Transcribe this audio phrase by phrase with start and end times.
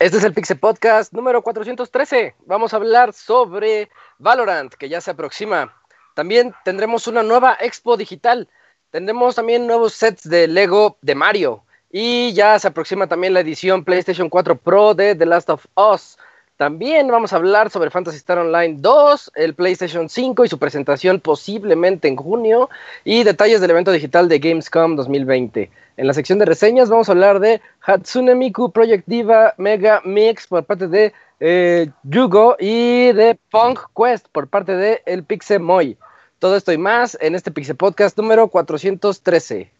[0.00, 2.34] Este es el Pixel Podcast número 413.
[2.46, 5.74] Vamos a hablar sobre Valorant, que ya se aproxima.
[6.14, 8.48] También tendremos una nueva expo digital.
[8.90, 11.64] Tendremos también nuevos sets de Lego de Mario.
[11.90, 16.16] Y ya se aproxima también la edición PlayStation 4 Pro de The Last of Us.
[16.60, 21.18] También vamos a hablar sobre Fantasy Star Online 2, el PlayStation 5 y su presentación
[21.18, 22.68] posiblemente en junio
[23.02, 25.70] y detalles del evento digital de Gamescom 2020.
[25.96, 30.48] En la sección de reseñas vamos a hablar de Hatsune Miku Project Diva Mega Mix
[30.48, 35.96] por parte de eh, Yugo y de Punk Quest por parte de El Pixel Moy.
[36.40, 39.79] Todo esto y más en este Pixel Podcast número 413.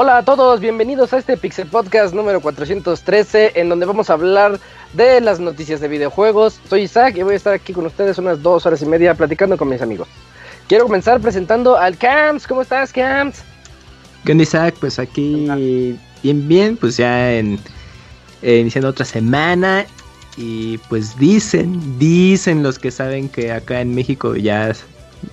[0.00, 4.60] Hola a todos, bienvenidos a este Pixel Podcast número 413, en donde vamos a hablar
[4.92, 6.60] de las noticias de videojuegos.
[6.68, 9.56] Soy Isaac y voy a estar aquí con ustedes unas dos horas y media platicando
[9.56, 10.06] con mis amigos.
[10.68, 12.46] Quiero comenzar presentando al Camps.
[12.46, 13.42] ¿Cómo estás, Camps?
[14.24, 14.76] ¿Qué onda, Isaac?
[14.78, 15.48] Pues aquí
[16.22, 17.58] bien, bien, pues ya en,
[18.42, 19.84] eh, iniciando otra semana.
[20.36, 24.70] Y pues dicen, dicen los que saben que acá en México ya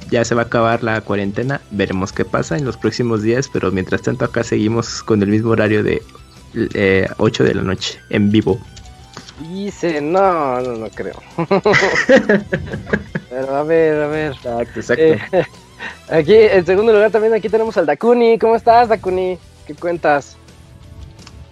[0.09, 1.61] ya se va a acabar la cuarentena.
[1.71, 5.51] Veremos qué pasa en los próximos días, pero mientras tanto acá seguimos con el mismo
[5.51, 6.01] horario de
[6.73, 8.59] eh, 8 de la noche en vivo.
[9.51, 11.21] Dice, no, no, no creo.
[13.29, 14.31] pero a ver, a ver.
[14.33, 15.03] Exacto, exacto.
[15.03, 15.19] Eh,
[16.09, 18.37] aquí, en segundo lugar, también aquí tenemos al Dakuni.
[18.39, 19.37] ¿Cómo estás, Dakuni?
[19.67, 20.37] ¿Qué cuentas?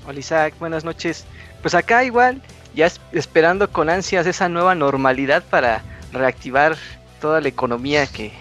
[0.08, 1.26] Hola Isaac, buenas noches.
[1.62, 2.42] Pues acá igual,
[2.76, 6.76] ya es- esperando con ansias esa nueva normalidad para reactivar
[7.24, 8.34] toda la economía que,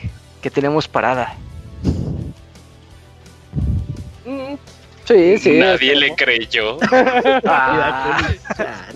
[0.43, 1.33] que tenemos parada.
[4.27, 4.55] Mm,
[5.05, 5.51] Sí, sí.
[5.53, 6.79] Nadie le creyó.
[7.45, 8.29] Ah,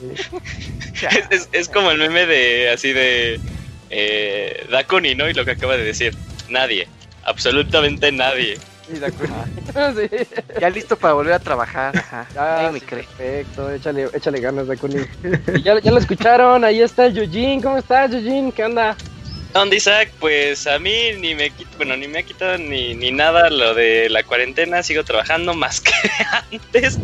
[0.03, 3.41] es, es- es como el meme de así de
[3.91, 5.29] eh, Dakuni, ¿no?
[5.29, 6.13] Y lo que acaba de decir.
[6.49, 6.89] Nadie.
[7.25, 8.59] Absolutamente nadie.
[8.91, 9.31] sí, Dakuni.
[9.97, 10.27] Sí.
[10.61, 11.97] ya listo para volver a trabajar.
[11.97, 12.27] Ajá.
[12.37, 13.05] Ah, sí, cree.
[13.17, 14.99] Perfecto, échale, échale ganas, Dakuni.
[15.55, 17.61] Y ya, ya lo escucharon, ahí está Yujin.
[17.61, 18.51] ¿Cómo estás, Yujin?
[18.53, 18.97] ¿Qué onda?
[19.63, 23.51] Onda Isaac, pues a mí ni me bueno, ni me ha quitado ni, ni nada
[23.51, 25.93] lo de la cuarentena, sigo trabajando más que
[26.51, 26.99] antes.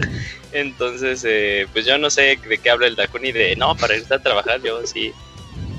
[0.52, 4.14] Entonces, eh, pues yo no sé de qué habla el Dakuni de no, para irse
[4.14, 5.12] a trabajar, yo sí.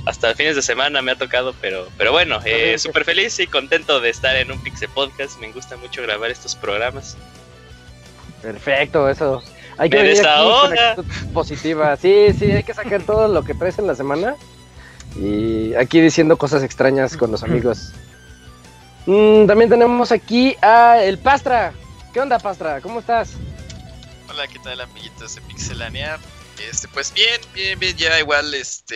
[0.05, 4.01] Hasta fines de semana me ha tocado, pero, pero bueno, eh, súper feliz y contento
[4.01, 5.39] de estar en un Pixel Podcast.
[5.39, 7.15] Me gusta mucho grabar estos programas.
[8.41, 9.41] Perfecto, eso.
[9.77, 11.95] Hay que actitud positiva.
[11.95, 14.35] Sí, sí, hay que sacar todo lo que traes en la semana.
[15.15, 17.91] Y aquí diciendo cosas extrañas con los amigos.
[19.05, 21.73] Mm, también tenemos aquí a el Pastra.
[22.13, 22.81] ¿Qué onda, Pastra?
[22.81, 23.31] ¿Cómo estás?
[24.29, 26.17] Hola, ¿qué tal amiguitos de Pixelania?
[26.69, 28.95] Este, pues bien, bien, bien, ya igual, este,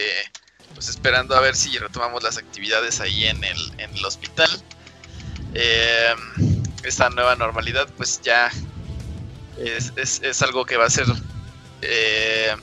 [0.74, 4.50] pues esperando a ver si retomamos las actividades ahí en el, en el hospital.
[5.54, 6.14] Eh,
[6.84, 8.50] esta nueva normalidad, pues ya
[9.58, 11.06] es, es- es algo que va a ser,
[11.82, 12.56] eh,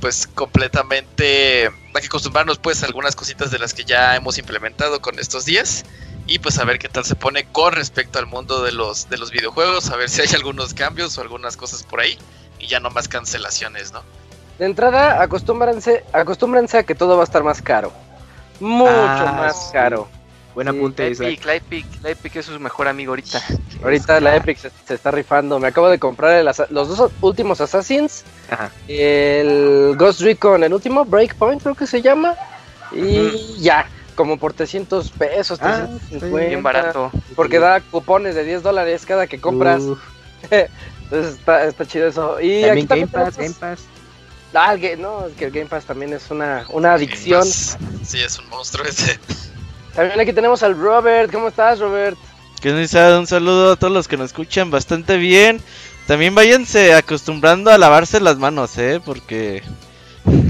[0.00, 5.00] pues completamente, hay que acostumbrarnos pues a algunas cositas de las que ya hemos implementado
[5.00, 5.84] con estos días.
[6.26, 9.16] Y pues a ver qué tal se pone con respecto al mundo de los, de
[9.16, 12.18] los videojuegos, a ver si hay algunos cambios o algunas cosas por ahí.
[12.58, 14.02] Y ya no más cancelaciones, ¿no?
[14.58, 17.92] De entrada, acostúmbrense, acostúmbrense a que todo va a estar más caro.
[18.60, 19.72] Mucho Ah, más sí.
[19.72, 20.08] caro.
[20.58, 21.26] Buen Sí, apunte, La Isaac.
[21.28, 23.40] Epic, la Epic, la Epic es su mejor amigo ahorita.
[23.80, 25.60] Ahorita la Epic se, se está rifando.
[25.60, 28.24] Me acabo de comprar el asa- los dos últimos Assassins.
[28.50, 28.72] Ajá.
[28.88, 32.34] El Ghost Recon, el último, Breakpoint creo que se llama.
[32.90, 36.48] Y ya, como por 300 pesos, Ah, 350.
[36.48, 37.12] Bien barato.
[37.36, 39.84] Porque da cupones de 10 dólares cada que compras.
[40.50, 42.40] Entonces está, está chido eso.
[42.40, 43.80] Y también aquí Game también Pass, Game Pass.
[44.54, 47.44] Ah, el no, es que el Game Pass también es una, una adicción.
[47.44, 49.18] Sí, es un monstruo ese.
[49.98, 51.28] También aquí tenemos al Robert.
[51.32, 52.16] ¿Cómo estás, Robert?
[52.62, 55.60] Que nos un saludo a todos los que nos escuchan bastante bien.
[56.06, 59.00] También váyanse acostumbrando a lavarse las manos, ¿eh?
[59.04, 59.60] Porque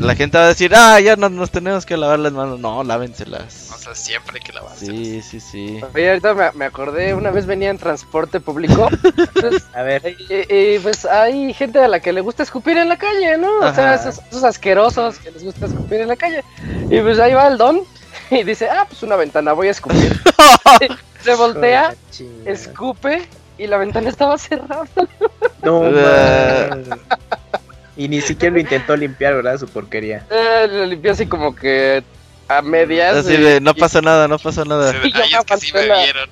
[0.01, 2.61] La gente va a decir, ah, ya no nos tenemos que lavar las manos.
[2.61, 3.71] No, lávenselas.
[3.75, 4.85] O sea, siempre hay que lavarse.
[4.85, 5.81] Sí, sí, sí.
[5.95, 8.91] Oye, ahorita me, me acordé, una vez venía en transporte público.
[9.33, 12.91] pues, A ver, y, y, pues hay gente a la que le gusta escupir en
[12.91, 13.61] la calle, ¿no?
[13.61, 16.45] O sea, esos, esos asquerosos que les gusta escupir en la calle.
[16.91, 17.83] Y pues ahí va el don
[18.31, 20.21] y dice, ah, pues una ventana, voy a escupir.
[21.23, 21.95] Se voltea,
[22.45, 23.27] escupe
[23.59, 24.87] y la ventana estaba cerrada.
[25.63, 25.83] No.
[27.97, 29.59] Y ni siquiera lo intentó limpiar, ¿verdad?
[29.59, 30.25] Su porquería.
[30.31, 32.05] Eh, lo limpió así como que
[32.47, 33.17] a medias.
[33.17, 34.93] Así de, no y pasa nada, no pasa nada.
[34.93, 36.31] Yo Ay, me es que sí me vieron.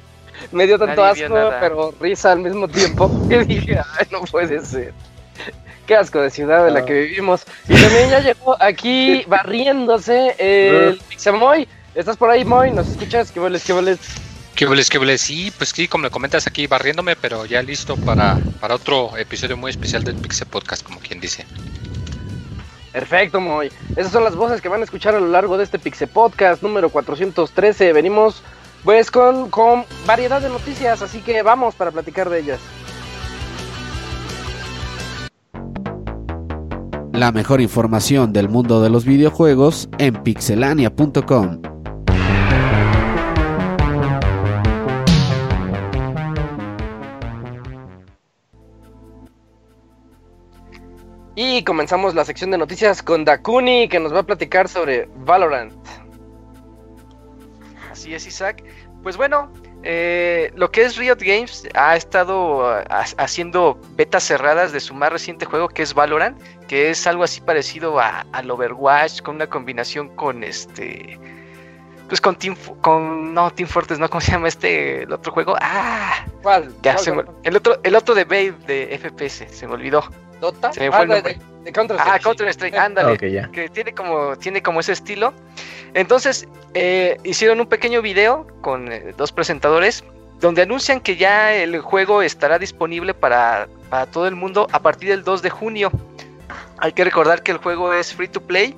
[0.52, 3.10] Me dio tanto Nadie asco, pero risa al mismo tiempo.
[3.28, 4.94] Y dije, ay, no puede ser.
[5.86, 6.86] Qué asco de ciudad en la No.
[6.86, 7.44] que vivimos.
[7.68, 11.68] Y también ya llegó aquí barriéndose el Pixamoy.
[11.96, 12.72] ¿Estás por ahí, Moy?
[12.72, 13.32] ¿Nos escuchas?
[13.32, 13.98] ¿Qué boles, qué boles?
[14.54, 15.18] ¿Qué boles, qué boles?
[15.22, 19.56] Sí, pues sí, como le comentas aquí, barriéndome, pero ya listo para, para otro episodio
[19.56, 21.46] muy especial del Pixel Podcast, como quien dice.
[22.92, 23.72] Perfecto, Moy.
[23.96, 26.62] Esas son las voces que van a escuchar a lo largo de este Pixel Podcast
[26.62, 27.94] número 413.
[27.94, 28.42] Venimos,
[28.84, 32.60] pues, con, con variedad de noticias, así que vamos para platicar de ellas.
[37.14, 41.75] La mejor información del mundo de los videojuegos en pixelania.com.
[51.36, 55.72] Y comenzamos la sección de noticias con Dakuni, que nos va a platicar sobre Valorant.
[57.90, 58.64] Así es, Isaac.
[59.02, 59.52] Pues bueno,
[59.82, 62.84] eh, lo que es Riot Games ha estado ha-
[63.18, 67.40] haciendo betas cerradas de su más reciente juego, que es Valorant, que es algo así
[67.40, 71.18] parecido a, al Overwatch, con una combinación con este.
[72.08, 72.56] Pues con Team.
[72.80, 73.34] Con.
[73.34, 74.08] No, Team Fortress, ¿no?
[74.08, 75.02] ¿Cómo se llama este?
[75.02, 75.54] El otro juego.
[75.60, 76.24] ¡Ah!
[76.42, 76.72] ¿Cuál?
[76.82, 77.36] Ya ¿Cuál, se me- cuál?
[77.44, 80.02] el, otro, el otro de Babe de FPS, se me olvidó.
[80.40, 80.72] ¿Dota?
[80.72, 81.34] Se me fue Ah, el nombre.
[81.34, 83.50] de- de Counter Ah, Counter Strike, ándale Ok, ya.
[83.50, 85.32] que tiene como, tiene como ese estilo.
[85.94, 90.04] Entonces, eh, hicieron un pequeño video con eh, dos presentadores
[90.40, 95.08] donde anuncian que ya el juego estará disponible para, para todo el mundo a partir
[95.08, 95.90] del 2 de junio.
[96.78, 98.76] Hay que recordar que el juego es free to play.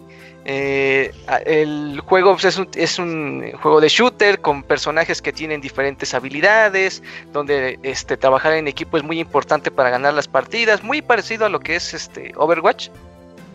[0.51, 1.13] Eh,
[1.45, 6.15] el juego pues, es, un, es un juego de shooter con personajes que tienen diferentes
[6.15, 7.03] habilidades,
[7.35, 11.51] donde este, trabajar en equipo es muy importante para ganar las partidas, muy parecido a
[11.51, 12.89] lo que es este Overwatch.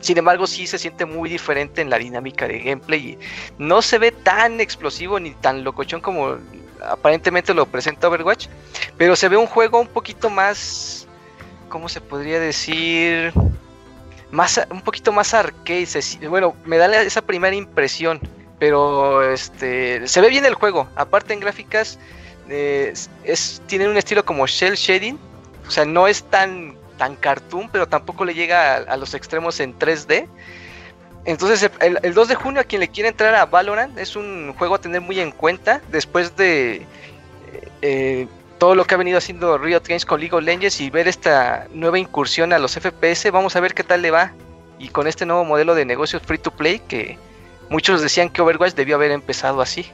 [0.01, 3.17] Sin embargo, sí se siente muy diferente en la dinámica de gameplay
[3.57, 6.37] no se ve tan explosivo ni tan locochón como
[6.87, 8.49] aparentemente lo presenta Overwatch,
[8.99, 11.07] pero se ve un juego un poquito más,
[11.69, 13.33] ¿cómo se podría decir?
[14.33, 15.87] Más, un poquito más arcade.
[16.27, 18.19] bueno, me da esa primera impresión,
[18.57, 20.87] pero este, se ve bien el juego.
[20.95, 21.99] Aparte en gráficas,
[22.49, 25.19] eh, es, es- tiene un estilo como shell shading,
[25.67, 29.77] o sea, no es tan tan cartoon, pero tampoco le llega a, los extremos en
[29.77, 30.27] 3D.
[31.25, 34.53] Entonces, el, el 2 de junio, a quien le quiere entrar a Valorant, es un
[34.57, 36.87] juego a tener muy en cuenta después de
[37.83, 38.27] eh,
[38.63, 41.67] todo lo que ha venido haciendo Riot Games con League of Legends y ver esta
[41.73, 43.29] nueva incursión a los FPS.
[43.29, 44.31] Vamos a ver qué tal le va.
[44.79, 47.17] Y con este nuevo modelo de negocios free to play, que
[47.69, 49.85] muchos decían que Overwatch debió haber empezado así.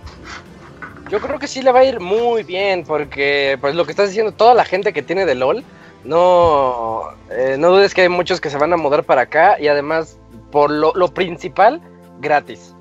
[1.09, 4.09] Yo creo que sí le va a ir muy bien, porque pues lo que estás
[4.09, 5.63] diciendo, toda la gente que tiene de LOL,
[6.03, 9.67] no, eh, no dudes que hay muchos que se van a mudar para acá y
[9.67, 10.19] además,
[10.51, 11.81] por lo, lo principal,
[12.19, 12.75] gratis.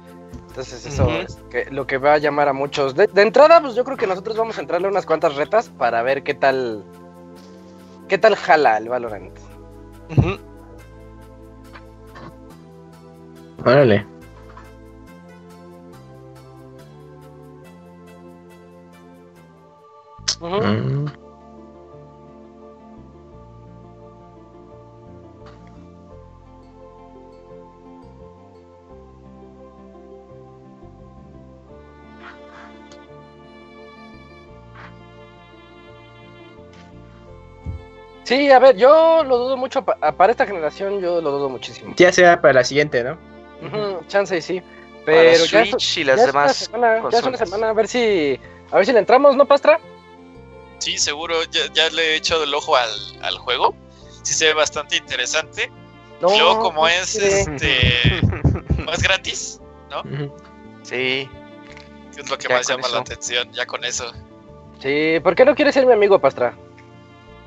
[0.58, 2.96] Entonces eso es que- lo que va a llamar a muchos.
[2.96, 6.02] De, de entrada, pues yo creo que nosotros vamos a entrarle unas cuantas retas para
[6.02, 6.82] ver qué tal,
[8.08, 9.38] qué tal jala el Valorant.
[10.10, 10.36] Ujú.
[13.64, 14.04] Órale.
[20.40, 21.06] Mm.
[38.28, 41.94] Sí, a ver, yo lo dudo mucho, pa- para esta generación yo lo dudo muchísimo.
[41.96, 43.16] Ya será para la siguiente, ¿no?
[43.66, 44.60] Ujú, chance y sí.
[44.60, 46.56] Para Pero ya, es- Switch y ya las es una demás.
[46.58, 48.38] semana, ya es una semana, a ver si,
[48.70, 49.80] a ver si le entramos, ¿no, Pastra?
[50.78, 52.90] Sí, seguro, ya, ya le he echado el ojo al,
[53.22, 53.74] al juego.
[54.22, 55.72] Sí se ve bastante interesante.
[56.20, 58.20] No, Y luego como no es este
[58.84, 59.58] no es gratis,
[60.04, 60.36] Ujú.
[60.82, 61.30] Sí.
[62.14, 64.12] que es lo que Ya más llama la atención, ya con eso.
[64.80, 66.54] Sí, ¿por qué no quieres ser mi amigo, Pastra?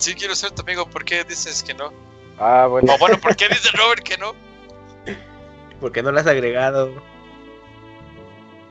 [0.02, 1.94] Sí quiero ser tu amigo, ¿por qué dices que no?
[2.40, 2.92] Ah, bueno.
[2.94, 4.34] O bueno, ¿por qué dice Robert que no?
[5.80, 6.92] ¿Por qué no lo has agregado?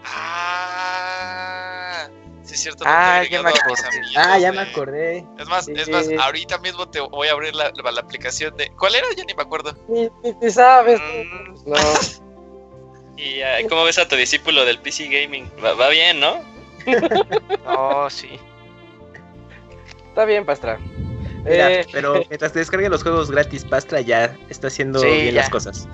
[0.05, 2.09] Ah,
[2.43, 2.83] Sí, es cierto.
[2.85, 3.99] Ah, ya me agregado a mis acordé.
[3.99, 5.27] amiguitos Ah, ya me de- acordé.
[5.39, 8.73] Es más, es más, ahorita mismo te voy a abrir la, la- la aplicación de.
[8.77, 9.07] ¿Cuál era?
[9.17, 9.77] Ya ni me acuerdo.
[9.87, 11.01] Ni, ni- ni sabes.
[11.01, 11.77] Mm, No.
[13.17, 15.49] ¿Y ah, cómo ves a tu discípulo del PC Gaming?
[15.65, 16.41] Va, va bien, ¿no?
[17.65, 18.41] No, sí.
[20.09, 20.81] Está bien, Pastra.
[21.45, 25.35] Mira, Eh, pero mientras te descarguen los juegos gratis, Pastra ya está haciendo Sí, bien
[25.35, 25.41] ya.
[25.43, 25.89] las cosas.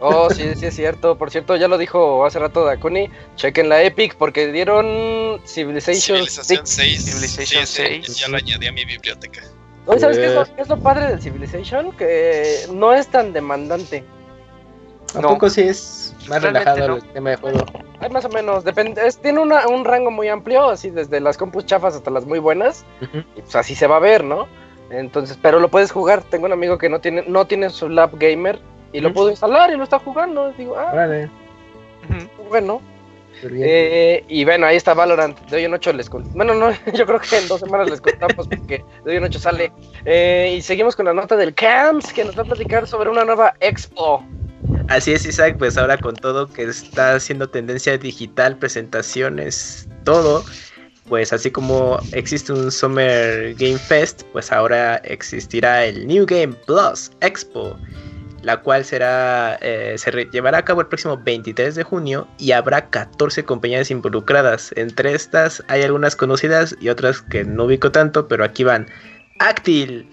[0.00, 1.18] Oh, sí, sí es cierto.
[1.18, 3.10] Por cierto, ya lo dijo hace rato Dakuni.
[3.34, 7.00] Chequen la Epic porque dieron Civilization Civilización 6.
[7.00, 7.04] 6.
[7.04, 8.16] Civilization Sí, sí, 6.
[8.18, 9.42] Ya lo añadí a mi biblioteca.
[9.86, 11.90] Oye, ¿sabes qué es, lo, Pues- qué es lo padre del Civilization?
[11.96, 14.04] Que no es tan demandante.
[15.12, 16.96] Tampoco sí es más Realmente relajado no.
[16.96, 17.58] el tema de juego.
[18.00, 21.36] Hay más o menos, depende, es- tiene una- un rango muy amplio, así desde las
[21.36, 22.84] compus chafas hasta las muy buenas,
[23.36, 24.46] y pues así se va a ver, ¿no?
[24.90, 26.22] Entonces, pero lo puedes jugar.
[26.22, 28.58] Tengo un amigo que no tiene, no tiene su lab gamer
[28.92, 30.52] y lo pudo instalar y lo está jugando.
[30.52, 30.94] Digo, ah,
[32.08, 32.48] Ujú.
[32.48, 32.80] bueno.
[33.42, 33.62] bien.
[33.68, 35.38] Eh, y bueno, ahí está Valorant.
[35.50, 36.34] De hoy en 8 les contamos.
[36.34, 39.38] Bueno, no, yo creo que en dos semanas les contamos porque de hoy en 8
[39.38, 39.72] sale.
[40.06, 43.24] Eh, y seguimos con la nota del CAMS que nos va a platicar sobre una
[43.24, 44.24] nueva expo.
[44.88, 50.44] Así es, Isaac, pues ahora con todo que está haciendo tendencia digital, presentaciones, todo,
[51.08, 57.10] pues así como existe un Summer Game Fest, pues ahora existirá el New Game Plus
[57.20, 57.76] Expo,
[58.42, 62.88] la cual será, eh, se llevará a cabo el próximo 23 de junio y habrá
[62.88, 64.72] 14 compañías involucradas.
[64.76, 68.86] Entre estas hay algunas conocidas y otras que no ubico tanto, pero aquí van.
[69.40, 70.08] Actil,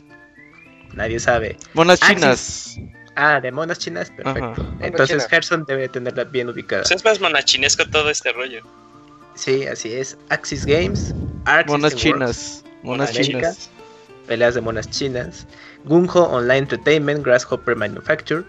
[0.94, 1.58] nadie sabe.
[1.74, 2.92] Monas Ah, sí.
[3.16, 4.62] Ah, de monas chinas, perfecto.
[4.62, 4.76] Ajá.
[4.82, 5.28] Entonces.
[5.28, 6.84] Gerson debe tenerla bien ubicada.
[6.84, 8.62] Pues es más monachinesco todo este rollo.
[9.36, 10.18] Sí, así es.
[10.30, 11.14] Axis Games,
[11.46, 12.64] Arc Monas System Works, chinas.
[12.84, 13.70] Monas chinas.
[14.28, 15.46] peleas de monas chinas,
[15.86, 18.44] Gunho Online Entertainment, Grasshopper Manufacture,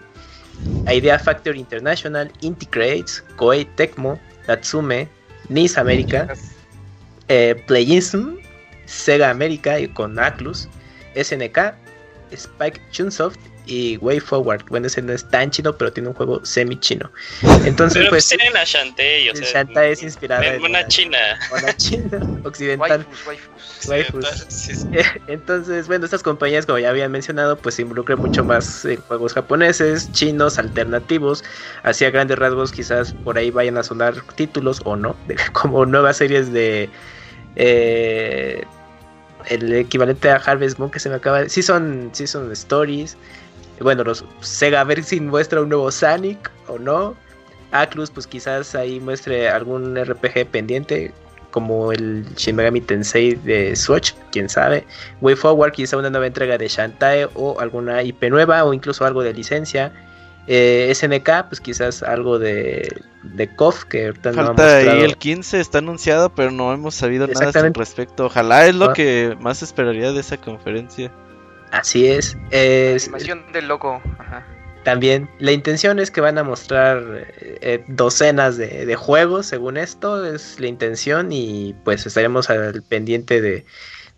[0.87, 5.07] Idea Factory International, Inti Creates, Koei Tecmo, Natsume,
[5.49, 6.27] Nice América,
[7.27, 8.37] eh, Playism,
[8.85, 10.67] Sega América y con Atlus,
[11.15, 11.75] SNK,
[12.31, 14.63] Spike Chunsoft y Way Forward.
[14.69, 17.11] Bueno, ese no es tan chino, pero tiene un juego semi chino.
[17.65, 19.45] Entonces, Pero pues pues, tienen a Shantae, o sea.
[19.51, 21.17] Shantae es inspirada en en una la- china.
[21.51, 23.05] mona china occidental.
[23.07, 23.87] Waifus, waifus.
[23.87, 24.45] Waifus.
[24.49, 24.87] Sí, sí.
[25.27, 29.33] Entonces, bueno, estas compañías, como ya habían mencionado, pues se involucran mucho más en juegos
[29.33, 31.43] japoneses, chinos, alternativos.
[31.83, 35.85] Así a grandes rasgos, quizás por ahí vayan a sonar títulos o no, de- como
[35.85, 36.89] nuevas series de.
[37.55, 38.63] eh,
[39.49, 41.49] el equivalente a Harvest Moon que se me acaba de.
[41.49, 43.17] Sí, son, sí son stories.
[43.79, 47.15] Bueno, los Sega a ver si muestra un nuevo Sonic o no.
[47.71, 51.11] Atlus, pues quizás ahí muestre algún RPG pendiente,
[51.51, 54.85] como el Shin Megami Tensei de Switch, quién sabe.
[55.21, 59.21] Way Forward, quizá una nueva entrega de Shantae o alguna IP nueva o incluso algo
[59.21, 59.91] de licencia.
[60.49, 65.17] Eh, SNK, pues quizás algo de, de KOF que ahorita no ha Falta ahí el
[65.17, 68.27] 15, está anunciado, pero no hemos sabido nada al respecto.
[68.27, 68.93] Ojalá es lo Ah.
[68.93, 71.11] que más esperaría de esa conferencia.
[71.71, 72.37] Así es.
[72.51, 74.01] es- Animación del logo.
[74.19, 74.45] Ajá.
[74.83, 77.03] También la intención es que van a mostrar
[77.41, 83.41] eh, docenas de, de juegos, según esto es la intención y pues estaremos al pendiente
[83.41, 83.65] de,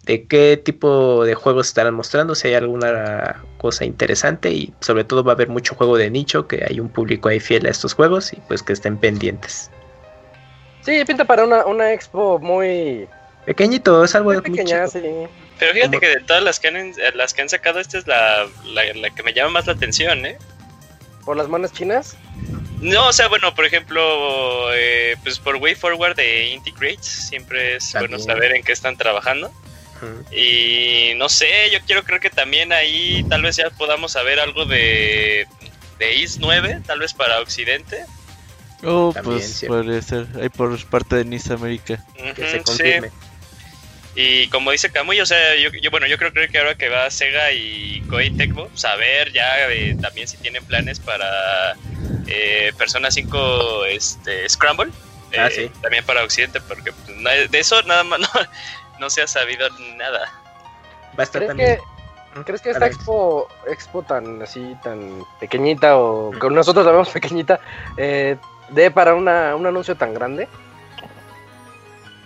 [0.05, 5.23] de qué tipo de juegos estarán mostrando, si hay alguna cosa interesante y sobre todo
[5.23, 7.95] va a haber mucho juego de nicho, que hay un público ahí fiel a estos
[7.95, 9.71] juegos y pues que estén pendientes.
[10.81, 13.07] Sí, pinta para una, una expo muy,
[13.45, 14.99] Pequeñito, es algo muy muy pequeña, chico.
[14.99, 15.27] sí.
[15.59, 18.07] Pero fíjate que de todas las que han, eh, las que han sacado, esta es
[18.07, 20.37] la, la, la que me llama más la atención, ¿eh?
[21.25, 22.15] Por las monas chinas.
[22.81, 27.91] No, o sea, bueno, por ejemplo, eh, pues por Way Forward de Integrates, siempre es
[27.91, 28.25] bueno También.
[28.25, 29.51] saber en qué están trabajando.
[30.31, 34.63] Y no sé, yo quiero creer que también ahí tal vez ya podamos saber algo
[34.63, 35.45] de,
[35.99, 38.05] de IS 9, tal vez para Occidente.
[38.83, 39.65] Oh, También, pues sí.
[39.67, 40.25] podría ser.
[40.41, 42.01] Ahí por parte de Nice América.
[42.17, 42.63] Ujú, Que se
[43.03, 43.09] sí.
[44.15, 46.89] Y como dice Camuy, o sea, yo, yo- bueno, yo creo creer que ahora que
[46.89, 51.25] va Sega y Koei Tecmo, saber ya eh, también si tienen planes para
[52.27, 54.91] eh, Persona 5 este, Scramble,
[55.37, 55.71] Ah, eh, sí.
[55.81, 58.27] también para Occidente, porque pues, de eso nada más no,
[58.99, 60.21] no se ha sabido nada.
[61.17, 61.77] Va a estar ¿Crees también.
[61.77, 67.09] que, ¿Crees que esta expo, expo tan así, tan pequeñita o que nosotros la vemos
[67.13, 67.59] pequeñita,
[67.97, 68.37] eh,
[68.69, 70.47] dé para una, un anuncio tan grande?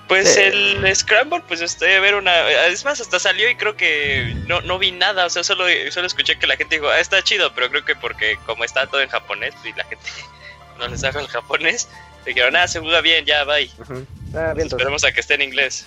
[0.08, 0.42] Pues Sí.
[0.42, 2.50] el Scramble, pues estoy a ver una.
[2.68, 5.26] Es más, hasta salió y creo que no, no vi nada.
[5.26, 7.96] O sea, solo, solo escuché que la gente dijo, ah, está chido, pero creo que
[7.96, 10.06] porque como está todo en japonés y la gente
[10.80, 11.88] no les sabe el japonés,
[12.26, 13.70] dijeron, ah, se juega bien, ya, bye.
[13.80, 14.74] Ah, bien, entonces.
[14.74, 15.86] Esperemos a que esté en inglés.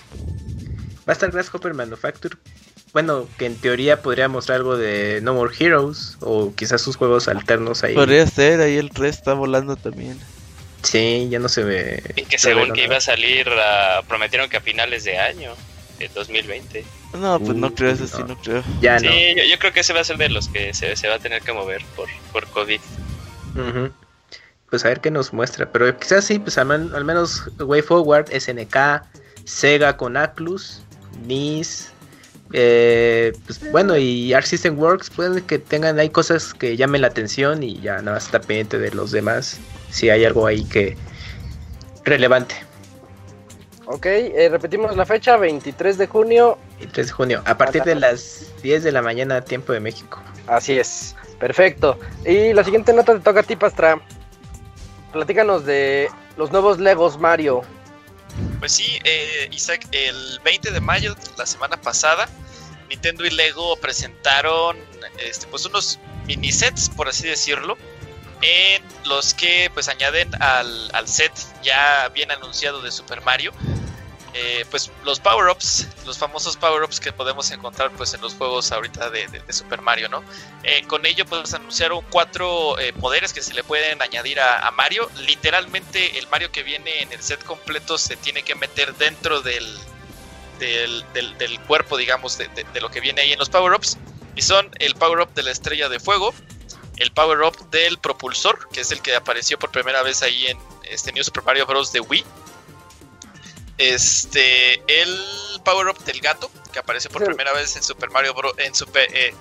[1.07, 2.35] Va a estar Grasshopper Manufacture.
[2.93, 7.27] Bueno, que en teoría podría mostrar algo de No More Heroes o quizás sus juegos
[7.27, 7.93] alternos ahí.
[7.93, 10.19] Podría ser, ahí el 3 está volando también.
[10.91, 12.01] Sí, ya no se ve.
[12.15, 12.83] Y que según que nada.
[12.83, 15.53] iba a salir, a- prometieron que a finales de año,
[15.99, 16.83] de 2020.
[17.13, 18.27] No, pues no Uh, creo, eso sí, no.
[18.27, 18.63] no creo.
[18.81, 19.11] Ya sí, no.
[19.11, 21.19] yo, yo creo que ese va a ser de los que se, se va a
[21.19, 22.79] tener que mover por, por COVID.
[23.55, 23.91] Ujú.
[24.69, 25.71] Pues a ver qué nos muestra.
[25.71, 29.03] Pero quizás sí, pues al, men- al menos Way Forward, SNK,
[29.45, 30.81] Sega con Atlus,
[31.25, 31.91] NIS.
[32.53, 37.07] eh, pues bueno, y Arc System Works pueden que tengan ahí cosas que llamen la
[37.07, 39.57] atención y ya nada más está pendiente de los demás.
[39.89, 40.97] Si hay algo ahí que
[42.03, 42.55] relevante.
[43.85, 46.57] Ok, eh, repetimos la fecha, 23 de junio.
[46.79, 50.21] Y 3 de junio, a partir de las 10 de la mañana, tiempo de México.
[50.45, 51.97] Así es, perfecto.
[52.25, 54.01] Y la siguiente nota te toca a ti, Pastra.
[55.13, 57.61] Platícanos de los nuevos Legos Mario.
[58.59, 62.27] Pues sí, eh, Isaac, el 20 de mayo, la semana pasada,
[62.89, 64.77] Nintendo y Lego presentaron
[65.25, 67.77] este, pues unos mini sets, por así decirlo,
[68.41, 71.31] en los que pues añaden al, al set
[71.63, 73.51] ya bien anunciado de Super Mario,
[74.33, 79.09] eh, pues los power-ups, los famosos power-ups que podemos encontrar pues en los juegos ahorita
[79.09, 80.23] de, de- Super Mario, ¿no?
[80.63, 84.71] Eh, con ello pues anunciaron cuatro eh, poderes que se le pueden añadir a, a
[84.71, 85.09] Mario.
[85.25, 89.65] Literalmente el Mario que viene en el set completo se tiene que meter dentro del,
[90.59, 93.97] del, del- del cuerpo, digamos, de- de lo que viene ahí en los power-ups.
[94.35, 96.31] Y son el power-up de la estrella de fuego,
[96.97, 101.11] el power-up del propulsor, que es el que apareció por primera vez ahí en este
[101.11, 101.91] New Super Mario Bros.
[101.91, 102.25] de Wii.
[103.77, 105.19] Este, el
[105.63, 107.27] power-up del gato, que apareció por Sí.
[107.27, 108.53] primera vez en Super Mario Bros.
[108.57, 109.33] En Super, eh,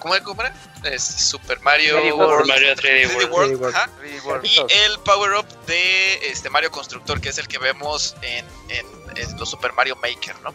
[0.00, 0.14] ¿Cómo?
[0.24, 0.52] ¿Cómo era?
[0.84, 2.30] Es Super Mario 3D World.
[2.30, 2.48] World.
[2.48, 3.30] Mario 3D 3D World.
[3.32, 3.76] World, 3D World.
[3.76, 3.90] ajá.
[4.00, 4.46] Really World.
[4.46, 9.00] Y el power up de este Mario Constructor, que es el que vemos en, en-
[9.16, 10.54] en los Super Mario Maker, ¿no?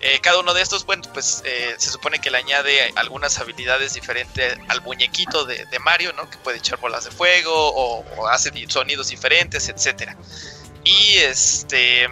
[0.00, 3.94] Eh, cada uno de estos, bueno, pues eh, se supone que le añade algunas habilidades
[3.94, 6.28] diferentes al muñequito de, de Mario, ¿no?
[6.28, 10.16] Que puede echar bolas de fuego o, o hace sonidos diferentes, etcétera.
[10.84, 12.08] Y este,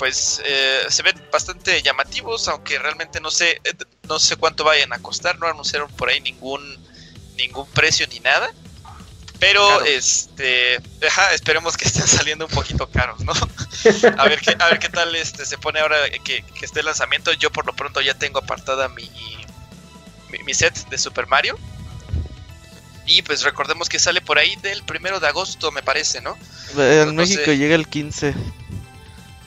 [0.00, 3.72] pues eh, se ven bastante llamativos, aunque realmente no sé, eh,
[4.08, 6.60] no sé cuánto vayan a costar, no anunciaron por ahí ningún
[7.36, 8.50] ningún precio ni nada.
[9.38, 9.84] Pero Claro.
[9.84, 13.32] este, ajá, esperemos que estén saliendo un poquito caros, ¿no?
[14.18, 16.86] A ver qué, a ver qué tal este se pone ahora que, que esté el
[16.86, 17.32] lanzamiento.
[17.34, 19.08] Yo por lo pronto ya tengo apartada mi,
[20.32, 21.56] mi, mi set de Super Mario.
[23.06, 26.36] Y pues recordemos que sale por ahí del primero de agosto, me parece, ¿no?
[26.76, 27.56] En no México sé.
[27.56, 28.34] llega el 15.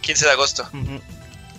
[0.01, 0.63] 15 de agosto.
[0.73, 1.01] Ujú.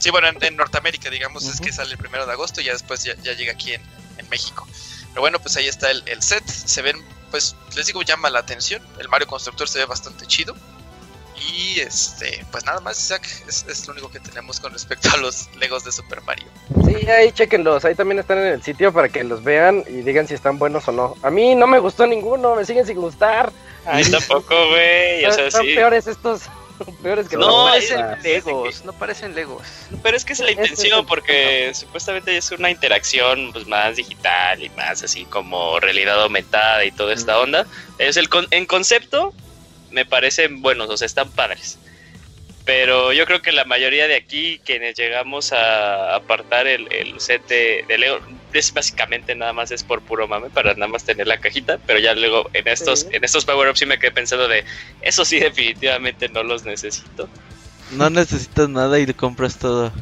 [0.03, 2.73] Sí, bueno, en, en Norteamérica, digamos, es que sale el primero de agosto y ya
[2.73, 3.81] después ya, ya llega aquí en,
[4.19, 4.67] en México.
[5.11, 6.45] Pero bueno, pues ahí está el, el set.
[6.45, 6.97] Se ven,
[7.31, 8.83] pues les digo, llama la atención.
[8.99, 10.57] El Mario Constructor se ve bastante chido.
[11.55, 15.19] Y este, pues nada más, Isaac, es, es lo único que tenemos con respecto a
[15.19, 16.47] los Legos de Super Mario.
[16.85, 20.27] Sí, ahí chequenlos, ahí también están en el sitio para que los vean y digan
[20.27, 21.15] si están buenos o no.
[21.23, 23.53] A mí no me gustó ninguno, me siguen sin gustar.
[23.87, 25.25] Ay, tampoco, güey.
[25.27, 25.75] O sea, sí.
[25.77, 26.43] peores estos,
[27.03, 29.66] peores que No, parecen Legos, no parecen Legos.
[30.03, 34.62] Pero es que es la es intención, porque supuestamente es una interacción pues, más digital
[34.62, 37.66] y más así como realidad aumentada y toda esta onda.
[37.99, 39.33] Es el con- en concepto
[39.90, 41.79] me parecen buenos, o sea, están padres.
[42.64, 47.44] Pero yo creo que la mayoría de aquí, quienes llegamos a apartar el, el set
[47.48, 48.20] de, de Lego,
[48.53, 51.79] es básicamente nada más es por puro mame, para nada más tener la cajita.
[51.87, 53.09] Pero ya luego en estos, Sí.
[53.11, 54.64] en estos power-ups sí me quedé pensando de,
[55.01, 57.29] eso sí definitivamente no los necesito.
[57.90, 59.92] No necesitas nada y compras todo.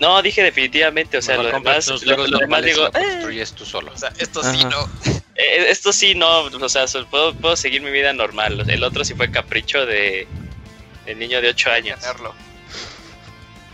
[0.00, 3.64] No, dije definitivamente, o sea, Mejor lo demás, lo, lo digo, lo eh, construyes tú
[3.66, 3.92] solo.
[3.92, 4.64] O sea, esto sí.
[4.64, 4.88] ¿no?
[5.34, 8.64] eh, esto sí no, o sea, puedo, puedo seguir mi vida normal.
[8.70, 10.26] El otro sí fue capricho de
[11.08, 12.00] el niño de 8 años.
[12.00, 12.34] tenerlo.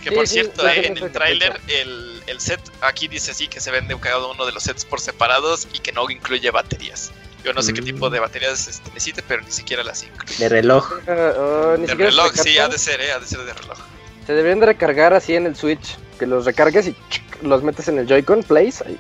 [0.03, 3.49] Que Sí, por sí, cierto, eh, en el tráiler el, el set aquí dice así
[3.49, 7.11] que se vende cada uno de los sets por separados y que no incluye baterías.
[7.42, 7.85] Yo no sé qué Mm.
[7.87, 10.37] tipo de baterías este, necesite, pero ni siquiera las incluye.
[10.38, 10.90] De reloj.
[11.09, 13.79] Ah, ah, ni De reloj, sí, ha de ser, eh, ha de ser de reloj.
[14.27, 15.97] Se deberían de recargar así en el Switch.
[16.18, 16.97] Que los recargues y
[17.42, 18.85] los metes en el Joy-Con Place.
[18.87, 18.99] ahí.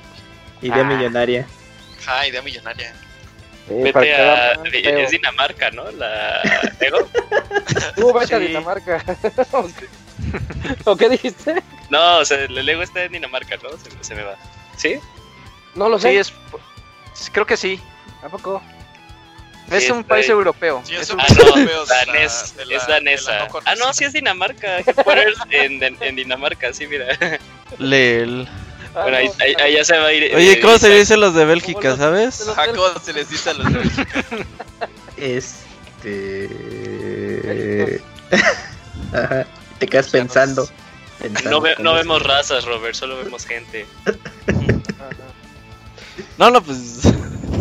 [0.62, 0.84] Idea Ah.
[0.84, 1.46] millonaria.
[2.00, 2.94] Ajá, idea millonaria.
[3.68, 5.90] Vete a, es Dinamarca, ¿no?
[5.92, 6.40] La
[6.80, 6.98] Lego.
[7.96, 8.38] Tú vete a.
[8.40, 9.02] Dinamarca.
[10.84, 11.62] ¿O qué dijiste?
[11.90, 13.70] No, o sea, el Lego está en Dinamarca, ¿no?
[13.78, 14.36] Se, se me va.
[14.76, 14.96] ¿Sí?
[15.74, 16.10] No lo sé.
[16.10, 16.32] Sí, es.
[17.32, 17.80] Creo que sí.
[18.22, 18.62] ¿A poco?
[19.70, 20.32] Es un país ahí.
[20.32, 20.82] europeo.
[20.84, 23.48] Sí, es Es un Ah, no, europeo de la- danés, la- es danesa.
[23.48, 24.78] no ah, no, sí es Dinamarca.
[24.80, 27.06] Headquarters en, en, en Dinamarca, sí, mira.
[27.78, 28.46] Leel.
[28.94, 30.32] Ah, Bueno, ahí, no, ahí, ahí ya se va a ir.
[30.34, 32.40] Oye, eh, ¿cómo se dicen los de Bélgica, los- sabes?
[32.46, 34.46] los- Ajá, ¿cómo se les dice a los de
[35.16, 36.48] Este.
[39.12, 39.46] Ajá.
[39.78, 40.68] Te quedas pensando.
[41.18, 43.86] pensando, No, ve- no vemos razas, Robert, solo vemos gente.
[46.38, 46.78] No, no, pues.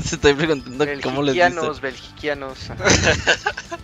[0.04, 1.56] se estoy preguntando cómo les dicen.
[1.82, 2.58] Belgiquianos, belgiquianos.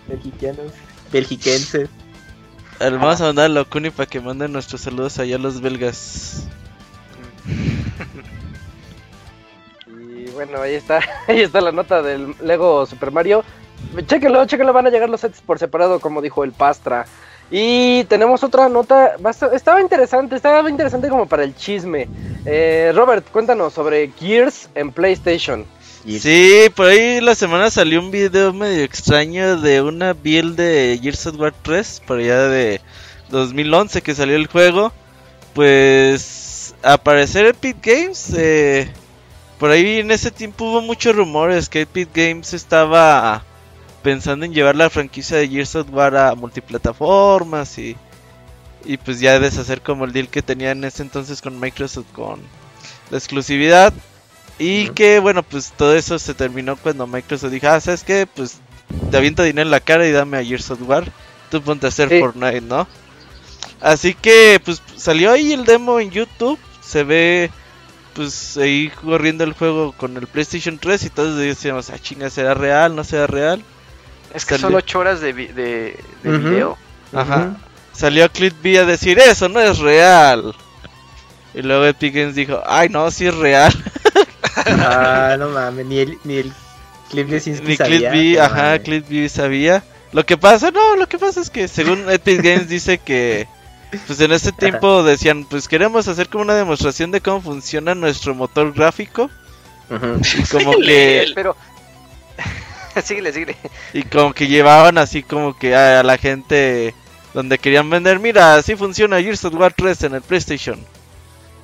[1.12, 1.88] Belgiquenses.
[2.78, 6.44] Vamos a mandar a Locuni para que manden nuestros saludos allá a los belgas.
[9.86, 13.44] Y bueno, ahí está, ahí está la nota del Lego Super Mario.
[14.06, 17.06] Chéquenlo, chéquenlo, van a llegar los sets por separado, como dijo el Pastra.
[17.50, 19.16] Y tenemos otra nota,
[19.52, 22.06] estaba interesante, estaba interesante como para el chisme.
[22.46, 25.66] Eh, Robert, cuéntanos sobre Gears en PlayStation.
[26.06, 31.26] Sí, por ahí la semana salió un video medio extraño de una build de Gears
[31.26, 32.80] of War 3, por allá de
[33.30, 34.92] 2011 que salió el juego.
[35.52, 36.39] Pues,
[36.82, 38.90] a parecer Epic Games, eh,
[39.58, 43.44] por ahí en ese tiempo hubo muchos rumores que Epic Games estaba
[44.02, 47.96] pensando en llevar la franquicia de Gears of War a multiplataformas y,
[48.84, 52.40] y pues ya deshacer como el deal que tenía en ese entonces con Microsoft con
[53.10, 53.92] la exclusividad.
[54.58, 58.26] Y que bueno, pues todo eso se terminó cuando Microsoft dijo, ah, ¿sabes qué?
[58.26, 58.58] Pues
[59.10, 61.10] te avienta dinero en la cara y dame a Gears of War.
[61.50, 62.20] Tú ponte a hacer Sí.
[62.20, 62.86] Fortnite, ¿no?
[63.80, 66.58] Así que pues salió ahí el demo en YouTube.
[66.90, 67.50] Se ve
[68.14, 72.54] pues ahí corriendo el juego con el PlayStation 3 y todos decíamos, ah, chinga, ¿será
[72.54, 72.96] real?
[72.96, 73.62] ¿No será real?
[74.34, 74.78] Es que son Salió.
[74.78, 76.76] 8 horas de, vi- de, video.
[77.12, 77.56] Ajá.
[77.92, 80.54] Salió Clip B a decir, eso no es real.
[81.54, 83.72] Y luego Epic Games dijo, ay no, sí es real.
[84.66, 86.52] Ah, no mames, ni el, ni el
[87.40, 88.10] Sinski Ni sabía.
[88.10, 89.82] Clip B, no ajá, B sabía.
[90.12, 93.46] Lo que pasa, no, lo que pasa es que según Epic Games dice que
[94.06, 98.34] pues en este tiempo decían, pues queremos hacer como una demostración de cómo funciona nuestro
[98.34, 99.30] motor gráfico
[99.90, 100.20] Ujú.
[100.38, 101.56] y como que Pero.
[103.02, 103.56] síguele, síguele.
[103.92, 106.94] y como que llevaban así como que a, a la gente
[107.34, 110.78] donde querían vender, mira, así funciona Gears of War 3 en el PlayStation.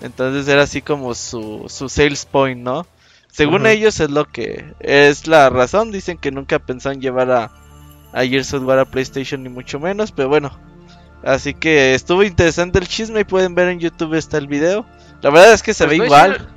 [0.01, 2.87] Entonces era así como su, su sales point, ¿no?
[3.33, 7.51] Según ellos es lo que es la razón, dicen que nunca pensaron llevar a,
[8.13, 10.59] a Gears of War a PlayStation ni mucho menos, pero bueno.
[11.27, 14.87] Así que estuvo interesante el chisme y pueden ver en YouTube está el video.
[15.23, 16.49] La verdad es que se Pues ve no igual.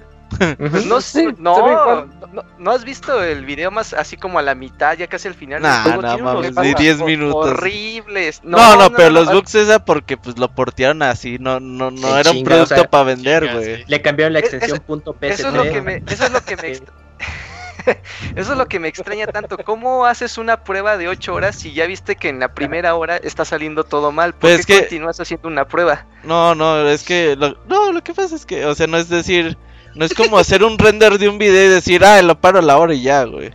[0.60, 4.54] Pues no, se no, no, no has visto el video más así como a la
[4.54, 6.04] mitad, ya casi al final Nah, juego.
[6.04, 7.48] no mames, bugs 10 minutos.
[7.50, 8.42] Horribles.
[8.44, 12.30] No, no, pero los bugs esa porque pues lo portearon así, no no no era
[12.30, 13.78] un producto o sea, para vender, güey.
[13.78, 13.84] sí.
[13.88, 16.42] Le cambiaron la Es- extensión eso- punto Eso es lo que me, eso es lo
[16.42, 16.74] que me,
[18.36, 19.58] eso es lo que me extraña tanto.
[19.58, 23.18] ¿Cómo haces una prueba de 8 horas si ya viste que en la primera hora
[23.18, 24.32] está saliendo todo mal?
[24.34, 26.06] ¿Por Pues qué es que- continúas haciendo una prueba?
[26.24, 29.10] No, no, es que lo, no, lo que pasa es que, o sea, no es
[29.10, 29.58] decir,
[29.96, 32.62] no es como hacer un render de un video y decir, ah, lo paro a
[32.64, 33.52] la hora y ya, güey.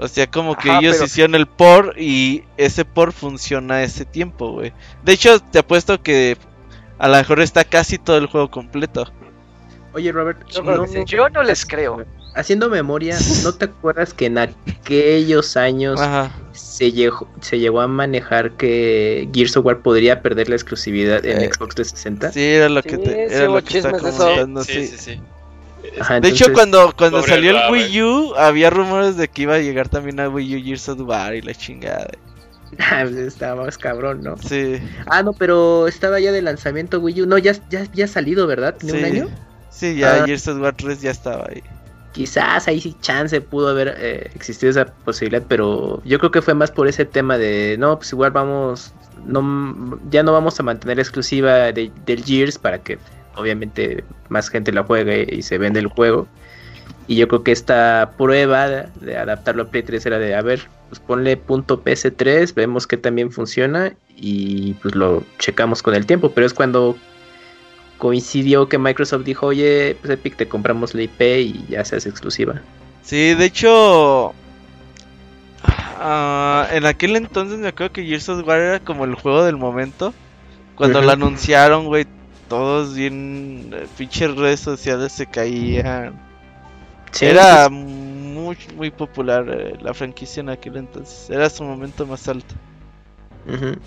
[0.00, 4.04] O sea, como que Ajá, ellos pero- hicieron el por y ese por funciona ese
[4.04, 4.72] tiempo, güey.
[5.02, 6.36] De hecho, te apuesto que
[7.00, 9.10] a lo mejor está casi todo el juego completo.
[9.94, 11.04] Oye, Robert, no-.
[11.04, 12.04] Yo no les creo.
[12.34, 16.30] Haciendo memoria, ¿no te acuerdas que en aquellos años Ajá.
[16.52, 21.40] se llegó, se llegó a manejar que Gears of War podría perder la exclusividad en
[21.42, 22.32] Eh, Xbox 360?
[22.32, 24.86] Sí, era lo que Sí, te, era lo que estaba comentando, Sí, sí.
[24.86, 25.20] sí, sí.
[26.00, 27.72] Ajá, De hecho, cuando, cuando salió el.
[27.72, 31.00] Wii U, había rumores de que iba a llegar también a Wii U Gears of
[31.00, 32.08] War y la chingada.
[32.78, 34.36] Ah, pues, estaba más cabrón, ¿no?
[34.36, 34.74] Sí.
[35.06, 37.26] Ah, no, pero estaba ya de lanzamiento Wii U.
[37.26, 38.76] No, ya, ya, ya ha salido, ¿verdad?
[38.78, 38.98] ¿Tiene sí.
[38.98, 39.28] un año?
[39.70, 40.26] Sí, ya Ah.
[40.26, 41.62] Gears of War 3 ya estaba ahí.
[42.18, 46.52] Quizás ahí sí chance pudo haber eh, existido esa posibilidad, pero yo creo que fue
[46.52, 48.92] más por ese tema de, no, pues igual vamos,
[49.24, 52.98] no, ya no vamos a mantener exclusiva de- del Gears para que
[53.36, 56.26] obviamente más gente la juegue y se vende el juego.
[57.06, 60.68] Y yo creo que esta prueba de, adaptarlo a Play 3 era de, a ver,
[60.88, 66.32] pues ponle punto PS3, vemos que también funciona y pues lo checamos con el tiempo,
[66.32, 66.96] pero es cuando
[67.98, 72.08] coincidió que Microsoft dijo, oye, pues Epic te compramos la IP y ya se hace
[72.08, 72.62] exclusiva.
[73.02, 74.32] Sí, de hecho,
[75.64, 79.56] ah, en aquel entonces me acuerdo que Gears of War era como el juego del
[79.56, 80.14] momento.
[80.76, 82.06] Cuando lo anunciaron, güey,
[82.48, 86.14] todos bien, eh, pinches redes sociales se caían.
[87.10, 91.28] Sí, era muy, muy popular eh, la franquicia en aquel entonces.
[91.30, 92.54] Era su momento más alto.
[93.44, 93.78] pues.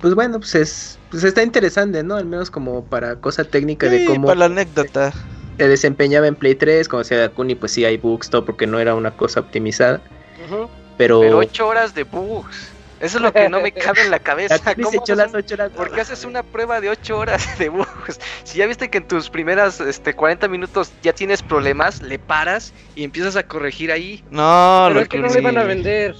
[0.00, 2.16] Pues bueno, pues es pues está interesante, ¿no?
[2.16, 5.12] Al menos como para cosa técnica de cómo para la anécdota.
[5.58, 8.78] se desempeñaba en Play 3, como decía Dakuni, pues sí hay bugs, todo porque no
[8.78, 10.02] era una cosa optimizada,
[10.46, 10.68] Ujú.
[10.98, 11.20] pero...
[11.20, 12.72] Pero 8 horas de bugs.
[13.00, 14.58] Eso es lo que no me cabe en la cabeza.
[14.82, 15.70] ¿Cómo las un- 8 horas.
[15.70, 18.18] ¿Por qué haces una prueba de 8 horas de bugs?
[18.44, 22.74] Si ya viste que en tus primeras este, 40 minutos ya tienes problemas, le paras
[22.96, 24.22] y empiezas a corregir ahí.
[24.30, 26.14] No, Pero lo es que no le iban a vender.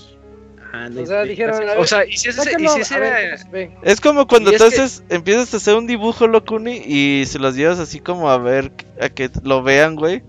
[0.73, 3.39] Ah, no O sea, dijeron, ver, O sea, y si ese, y si ese ver.
[3.83, 7.55] Es como cuando tú que- haces- empiezas a hacer un dibujo, Locuni, y se los
[7.57, 10.23] llevas así como a ver, a que lo vean, güey.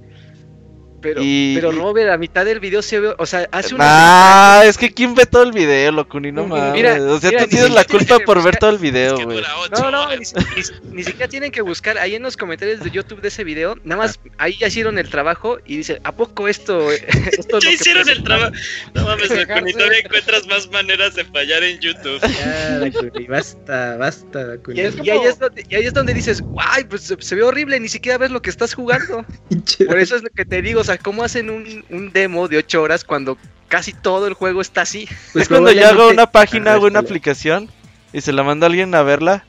[1.02, 3.86] Pero, Y- pero Robert, a mitad del video se ve, o sea, hace una...
[3.88, 6.32] Ah, es que ¿quién ve todo el video, Locuni?
[6.32, 7.02] No Mira, mames.
[7.04, 9.42] o sea, mira, tú ni tienes la culpa por ver todo el video, güey.
[9.80, 13.22] No, no, ni, ni- ni siquiera tienen que buscar ahí en los comentarios de YouTube
[13.22, 13.76] de ese video.
[13.84, 16.92] Nada más ahí ya hicieron el trabajo y dice, ¿a poco esto?
[16.92, 18.52] esto es Ya hicieron pasa?" el trabajo.
[18.94, 19.30] No mames.
[19.30, 22.20] Locuni, todavía encuentras más maneras de fallar en YouTube.
[22.22, 24.80] Ya, Dakuni, basta, basta, Dakuni.
[24.80, 26.84] Y, es- y ahí es donde, y ahí es donde dices, ¡ay!
[26.84, 29.26] Pues se, se ve horrible, ni siquiera ves lo que estás jugando.
[29.88, 32.82] Por eso es lo que te digo, sea, ¿cómo hacen un, un demo de 8
[32.82, 35.08] horas cuando casi todo el juego está así?
[35.34, 37.00] Pues es cuando yo hago una página Ajá, o una espera.
[37.02, 37.70] aplicación
[38.14, 39.46] y se la mando a alguien a verla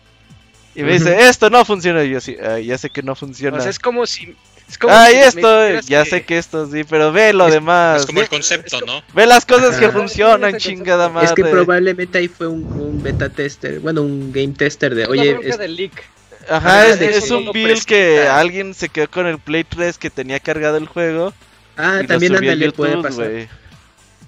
[0.75, 2.05] y me dice, esto no funciona.
[2.05, 3.59] Y yo así, "Ay, ya sé que no funciona.
[3.59, 4.37] O sea, es como si...
[4.69, 7.49] Es como Ay, si me esto, ya que- sé que esto sí, pero ve lo
[7.49, 8.01] Es- demás.
[8.03, 9.03] Es como el concepto, ¿no?
[9.15, 11.27] ve las cosas que funcionan, chingada madre.
[11.27, 15.37] Es que probablemente ahí fue un, un beta tester, bueno, un game tester de, oye,
[15.43, 16.05] es- leak.
[16.51, 20.41] Ajá, Ah, es, un build que alguien se quedó con el Play 3 que tenía
[20.41, 21.33] cargado el juego.
[21.77, 23.31] ah, y lo también subió ándale, puede YouTube, pasar.
[23.31, 23.49] güey.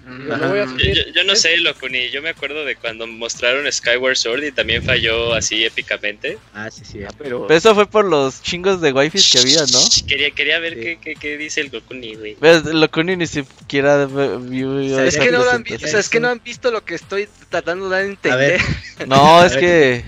[0.05, 4.43] Mm, Yo lo Yo, no sé, Locuni, yo me acuerdo de cuando mostraron Skyward Sword
[4.45, 6.39] y también falló así épicamente.
[6.55, 7.01] Ah, sí, sí.
[7.19, 7.47] pero...
[7.47, 9.79] Pero eso fue por los chingos de wifi que había, ¿no?
[10.09, 10.81] Quería, quería ver Sí.
[10.81, 12.37] qué, qué, qué dice el Locuni, güey.
[12.41, 16.19] Ves, Locuni ni siquiera vio Es que, no lo han visto, o sea, es que
[16.21, 18.61] no han visto lo que estoy tratando de dar a entender.
[18.99, 19.09] ver.
[19.09, 20.05] No, es que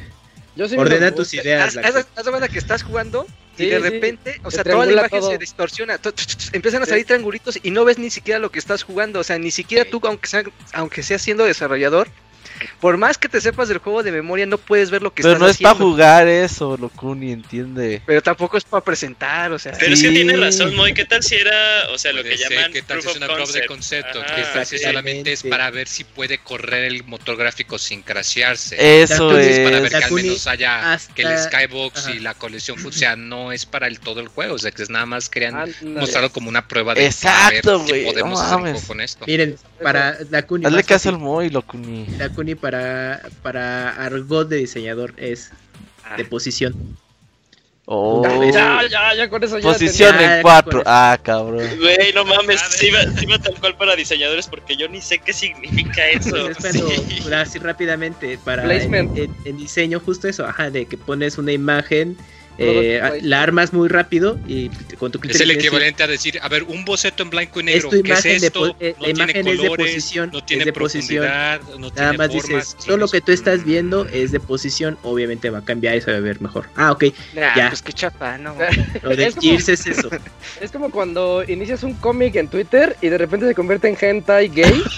[0.57, 1.77] Yo sí Ordena tus ideas.
[1.77, 3.83] Haz, haz- haz que estás jugando y Sí, de sí.
[3.83, 5.31] repente, o Se sea, toda la imagen todo.
[5.31, 8.51] se distorsiona, to- to- to- empiezan a salir triangulitos y no ves ni siquiera lo
[8.51, 12.09] que estás jugando, o sea, ni siquiera tú, aunque sea, aunque seas siendo desarrollador,
[12.81, 15.35] por más que te sepas del juego de memoria, no puedes ver lo que Pero
[15.35, 18.03] estás no es para jugar eso, Locuni, entiende.
[18.07, 19.73] Pero tampoco es para presentar, o sea.
[19.79, 20.15] Pero es que Sí.
[20.15, 20.95] tiene razón, Moy.
[20.95, 23.11] ¿Qué tal si era, o sea, lo Puede que ser llaman que tal proof si
[23.11, 23.69] es una prueba de concept?
[23.69, 24.85] concepto, Ajá, que tal si sí.
[24.85, 29.03] solamente es para ver si puede correr el motor gráfico sin crashearse.
[29.03, 29.83] Eso Entonces, para es.
[29.83, 32.11] ver que al menos haya hasta- que el Skybox Ajá.
[32.13, 34.83] y la colección o sea, no es para el todo el juego, o sea, que
[34.83, 38.59] es nada más querían mostrarlo como una prueba de Exacto, ver si podemos no hacer
[38.61, 39.25] juego con esto.
[39.27, 41.19] Miren, para Dakuni, Hazle más caso al.
[41.19, 42.07] Moy, Locuni.
[42.45, 45.51] Dakuni para, para argot de diseñador es
[46.07, 46.17] Ah.
[46.19, 46.75] de posición.
[47.87, 48.23] Oh.
[48.53, 49.73] Ya, ya, ya, con eso ya.
[49.73, 50.71] Posición tenía- en 4.
[50.71, 50.91] con eso.
[50.91, 51.67] Ah, cabrón.
[51.81, 55.19] Güey, no mames, sí iba, sí iba tal cual para diseñadores porque yo ni sé
[55.19, 56.49] qué significa eso.
[56.49, 58.65] Es cuando, así rápidamente, para
[59.17, 62.17] en, en diseño justo eso, ajá, de que pones una imagen,
[62.59, 63.27] eh, placement.
[63.27, 66.65] la armas muy rápido y con tu Es criterio el equivalente a decir, a ver,
[66.65, 68.61] un boceto en blanco y Es negro, tu ¿qué es de esto?
[68.61, 71.25] po- eh, no la tiene imagen es de posición, no es tiene de posición.
[71.25, 74.07] profundidad, no Nada tiene más formas, dices, solo todo lo es- que tú estás viendo
[74.07, 76.69] es de posición, obviamente va a cambiar y se va a ver mejor.
[76.77, 77.69] Ah, ok, Nah, ya.
[77.71, 78.55] pues qué chapa, no.
[78.55, 78.57] lo
[79.17, 80.11] de Es como- es eso.
[80.61, 84.49] Es como cuando inicias un cómic en Twitter y de repente se convierte en hentai
[84.49, 84.83] gay.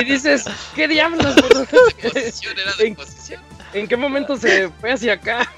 [0.00, 0.44] y dices,
[0.74, 1.34] ¿qué diablos?
[2.02, 3.40] Posición era de ¿En- posición.
[3.74, 5.50] ¿En qué momento se fue hacia acá?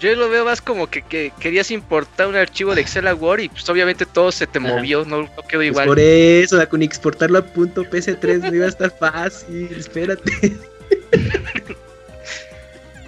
[0.00, 3.40] Yo lo veo más como que, que querías importar un archivo de Excel a Word
[3.40, 4.68] y pues obviamente todo se te Ajá.
[4.68, 5.86] movió, no, no quedó Pues igual.
[5.88, 10.56] por eso, Dakuni, exportarlo a punto PS3 no iba a estar fácil, espérate.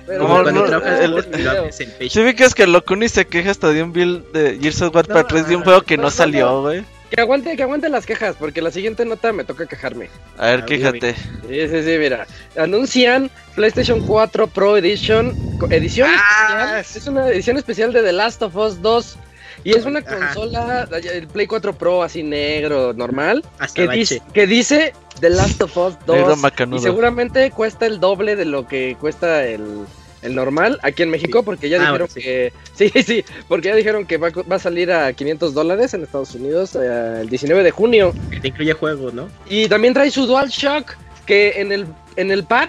[0.06, 2.10] Pero No, cuando no, trabajas el- Word, lo haces en Page.
[2.10, 5.26] Si ubicas que Locuni se queja hasta de un build de Gears of War para
[5.26, 6.60] 3 de un juego que no, salió, no.
[6.62, 6.84] güey.
[7.14, 10.08] Que aguante, que aguante las quejas, porque la siguiente nota me toca quejarme.
[10.38, 11.14] A ver, Ah, quéjate.
[11.14, 12.26] Sí, sí, sí, mira.
[12.56, 15.36] Anuncian PlayStation 4 Pro Edition.
[15.68, 17.02] Edición Ah, especial.
[17.02, 19.18] Es una edición especial de The Last of Us 2.
[19.64, 20.16] Y es una Ajá.
[20.32, 23.44] consola, el Play 4 Pro así negro, normal.
[23.58, 26.16] Hasta Que dice, que dice The Last of Us 2.
[26.16, 29.84] Negro Y seguramente cuesta el doble de lo que cuesta el,
[30.22, 31.44] el normal aquí en México, Sí.
[31.44, 32.20] porque ya Ah, dijeron bueno, sí.
[32.22, 32.52] que.
[32.74, 36.34] Sí, sí, porque ya dijeron que va, va a salir a 500 dólares en Estados
[36.34, 38.14] Unidos eh, el 19 de junio.
[38.30, 39.28] Que te incluye juego, ¿no?
[39.48, 42.68] Y también trae su DualShock, que en el, en el pad,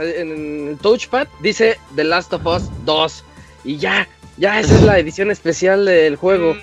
[0.00, 3.24] eh, en el touchpad, dice The Last of Us 2.
[3.64, 6.56] Y ya, ya esa es la edición especial del juego.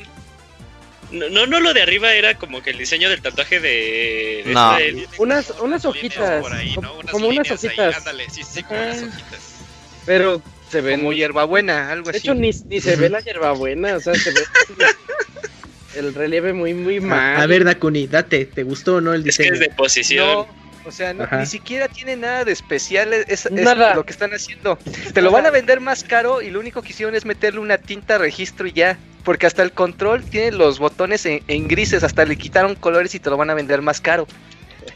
[1.12, 4.43] No, no, no, lo de arriba era como que el diseño del tatuaje de.
[4.45, 4.78] de No.
[4.78, 7.12] esta del- Unas, unas hojitas, por ahí, como, ¿no?
[7.12, 9.06] como unas líneas ahí, hojitas, Ándale, sí, sí, como unas Ah.
[9.08, 9.59] hojitas.
[10.06, 12.28] Pero se ven Como hierbabuena, algo De así.
[12.28, 14.42] hecho, ni, ni se ve la hierbabuena, o sea, se ve
[15.96, 17.42] el relieve muy, muy mal.
[17.42, 19.54] A, ver, Dakuni, date, ¿te gustó o no el Es que diseño?
[19.56, 20.28] es de posición.
[20.28, 20.48] No,
[20.86, 23.14] o sea, no- ni siquiera tiene nada de especial.
[23.14, 23.96] Es, es Nada.
[23.96, 24.78] lo que están haciendo.
[25.14, 27.78] Te lo van a vender más caro y lo único que hicieron es meterle una
[27.78, 28.98] tinta registro y ya.
[29.24, 33.20] Porque hasta el control tiene los botones en, en grises, hasta le quitaron colores y
[33.20, 34.28] te lo van a vender más caro.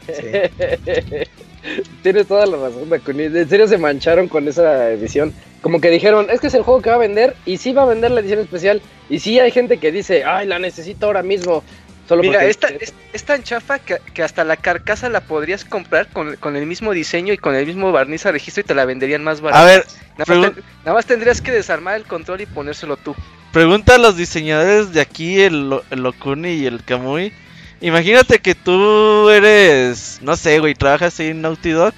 [0.06, 0.14] Sí.
[2.02, 3.24] Tienes toda la razón, Dakuni.
[3.24, 5.32] En serio se mancharon con esa edición.
[5.62, 7.82] Como que dijeron, es que es el juego que va a vender y sí va
[7.82, 8.82] a vender la edición especial.
[9.08, 11.64] Y sí hay gente que dice, ay, la necesito ahora mismo.
[12.06, 15.64] Solo Mira, porque- esta es, es tan chafa que, que hasta la carcasa la podrías
[15.64, 18.74] comprar con, con el mismo diseño y con el mismo barniz a registro y te
[18.74, 19.64] la venderían más A barata.
[19.64, 23.14] ver, nada, más pregun- ten- nada más tendrías que desarmar el control y ponérselo tú.
[23.54, 27.32] pregunta a los diseñadores de aquí, el, el Okuni y el Kamui.
[27.80, 31.92] Imagínate que tú eres, no sé, güey, trabajas ahí en Naughty Dog.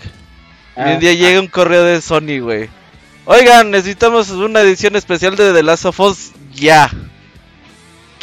[0.77, 2.69] Y un Ah, día llega un correo de Sony, güey.
[3.25, 6.91] Oigan, necesitamos una edición especial de The Last of Us ya.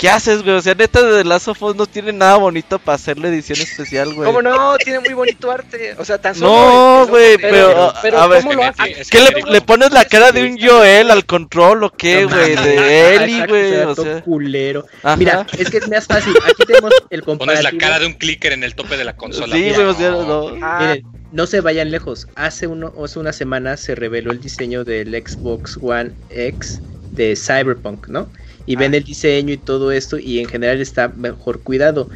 [0.03, 0.57] ¿Qué haces, güey?
[0.57, 3.57] O sea, neta, de The Last of Us no tiene nada bonito para hacerle edición
[3.61, 4.25] especial, güey.
[4.27, 4.75] ¿Cómo no?
[4.75, 5.95] Tiene muy bonito arte.
[5.97, 6.51] O sea, tan solo.
[6.51, 8.99] No, güey, Pero- pero, pero a ver, ¿cómo lo hace?
[8.99, 12.53] Es ¿qué le, pones la cara de un Joel al control o qué, güey?
[12.53, 14.21] De Ellie, Exacto, güey, o sea.
[14.23, 14.85] culero.
[15.03, 15.15] Ajá.
[15.15, 16.35] Mira, es que es más fácil.
[16.49, 17.71] Aquí tenemos el Pones comparativo.
[17.71, 19.55] la cara de un clicker en el tope de la consola.
[19.55, 20.49] Sí, güey, o sea, no.
[20.61, 22.27] Ah, Miren, no se vayan lejos.
[22.35, 28.09] Hace, uno, hace una semana se reveló el diseño del Xbox One X de Cyberpunk,
[28.09, 28.27] ¿no?
[28.65, 32.09] Y ven el diseño y todo esto y en general está mejor cuidado.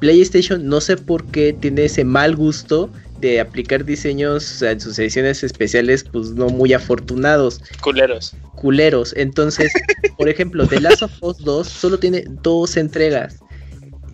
[0.00, 5.42] PlayStation no sé por qué tiene ese mal gusto de aplicar diseños en sus ediciones
[5.42, 8.34] especiales pues no muy afortunados, Culeros.
[8.56, 9.14] culeros.
[9.16, 9.72] Entonces,
[10.18, 13.38] por ejemplo, The Last of Us 2 solo tiene dos entregas.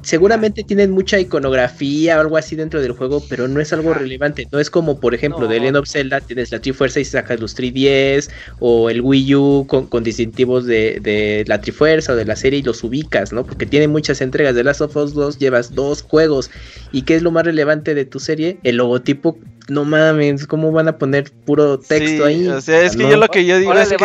[0.03, 4.47] Seguramente tienen mucha iconografía o algo así dentro del juego, pero no es algo relevante.
[4.51, 5.61] No es como, por ejemplo, de No.
[5.61, 9.87] Legend of Zelda, tienes la Trifuerza y sacas los 3DS, o el Wii U con,
[9.87, 13.45] con distintivos de, de la Trifuerza o de la serie y los ubicas, ¿no?
[13.45, 14.55] Porque tiene muchas entregas.
[14.55, 16.51] De Last of Us 2 llevas dos juegos.
[16.93, 18.59] ¿Y qué es lo más relevante de tu serie?
[18.63, 19.39] El logotipo.
[19.69, 22.49] No mames, ¿cómo van a poner puro texto Sí, ahí?
[22.49, 23.11] O sea, es que No.
[23.11, 23.97] yo lo que yo digo es que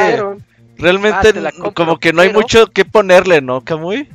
[0.77, 4.09] realmente compro, como que no hay pero- mucho que ponerle, ¿no, Kamui?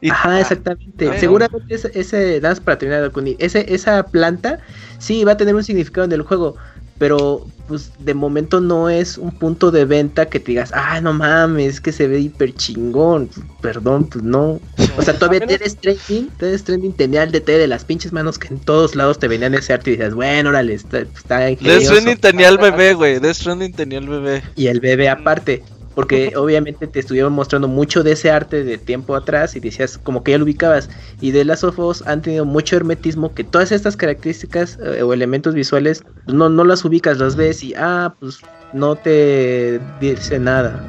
[0.00, 1.06] Y- Ajá, exactamente.
[1.06, 1.20] Bueno.
[1.20, 4.60] Seguramente ese, ese nada más para terminar con ese, esa planta
[4.98, 6.56] sí va a tener un significado en el juego,
[6.98, 11.12] pero pues de momento no es un punto de venta que te digas, ah, no
[11.12, 13.28] mames, es que se ve hiper chingón.
[13.60, 14.60] Perdón, pues no.
[14.96, 18.48] O sea, todavía Death Stranding, Death Stranding tenía el DT de las pinches manos que
[18.48, 21.86] en todos lados te venían ese arte y dices, bueno, órale, está, está Death ingenioso.
[21.86, 23.18] Stranding tenía el bebé, güey.
[23.18, 24.42] Death Stranding tenía el bebé.
[24.54, 25.64] Y el bebé aparte.
[25.96, 30.22] Porque obviamente te estuvieron mostrando mucho de ese arte de tiempo atrás y decías como
[30.22, 30.88] que ya lo ubicabas.
[31.20, 35.12] Y de Last of Us han tenido mucho hermetismo que todas estas características eh, o
[35.12, 38.38] elementos visuales no, no las ubicas, las ves y ah, pues
[38.72, 40.86] no te dice nada.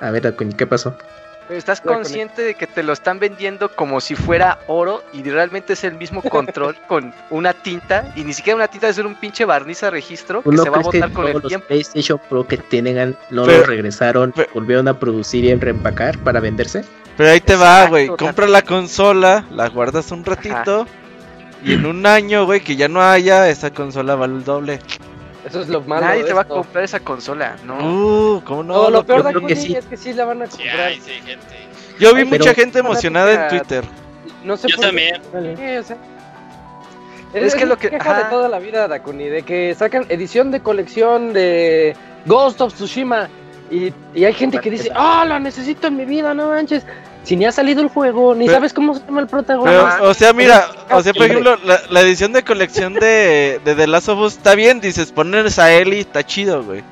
[0.00, 0.96] A ver, ¿qué pasó?
[1.48, 5.22] ¿Estás Voy con consciente de que te lo están vendiendo como si fuera oro y
[5.22, 9.14] realmente es el mismo control con una tinta y ni siquiera una tinta, es un
[9.14, 11.48] pinche barniz a registro ¿Tú que no se va a botar con todos el los
[11.48, 11.66] tiempo?
[11.68, 16.18] PlayStation Pro que tienen no Pero- los regresaron, pero- volvieron a producir y a reempacar
[16.18, 16.84] para venderse?
[17.16, 18.04] Pero ahí te va, Exacto, güey.
[18.04, 20.86] o sea- Compra la consola, la guardas un ratito.
[21.64, 24.78] Y en un año, güey, que ya no haya, esa consola vale el doble.
[25.46, 26.06] Eso es lo malo.
[26.06, 27.76] Nadie de te va a comprar esa consola, ¿no?
[28.36, 28.74] Uh, ¿cómo no?
[28.74, 29.74] No, lo peor de que sí.
[29.74, 30.80] es que sí la van a Sí, comprar.
[30.80, 31.46] hay, sí, gente.
[31.98, 33.84] Yo vi Ay, mucha gente emocionada en Twitter.
[34.44, 35.12] No sé Yo por qué.
[35.22, 35.56] también.
[35.56, 35.96] Sí, o sea,
[37.34, 40.50] Es que es lo que- queja de toda la vida, Dakuni, de que sacan edición
[40.50, 41.94] de colección de
[42.26, 43.28] Ghost of Tsushima
[43.70, 46.84] y, y hay gente que dice, ah, la necesito en mi vida, no manches.
[47.26, 49.96] Si ni ha salido el juego, ni Pero- sabes cómo se llama el protagonista.
[49.98, 53.74] Pero, o sea, mira, o sea, por ejemplo, la, la edición de colección de, de
[53.74, 56.82] The Last of Us está bien, dices, pones a Ellie, está chido, güey.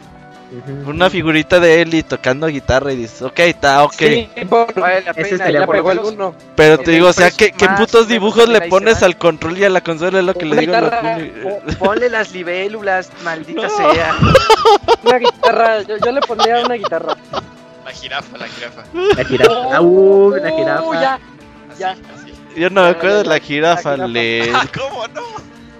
[0.87, 3.95] Una figurita de Ellie tocando guitarra y dices, ok, está ok.
[3.97, 5.51] Sí, por- Vale la Ese pena.
[5.51, 6.35] y ya pegó alguno.
[6.55, 9.65] Pero te el digo, o sea, ¿qué, qué putos dibujos le pones al control y
[9.65, 10.19] a la consola?
[10.21, 13.69] Es lo que le digo guitarra, po- Ponle las libélulas, maldita No.
[13.71, 14.17] sea.
[15.05, 17.17] Una guitarra, yo, yo le pondría una guitarra.
[17.85, 18.85] La jirafa, la jirafa.
[19.17, 19.77] La jirafa.
[19.77, 21.01] Ah, uh, la jirafa.
[21.01, 21.15] Ya.
[21.15, 21.91] Así, Ya.
[21.91, 22.33] así.
[22.57, 24.51] Yo no me acuerdo de la La jirafa, le...
[24.55, 25.23] Ah, ¿cómo no?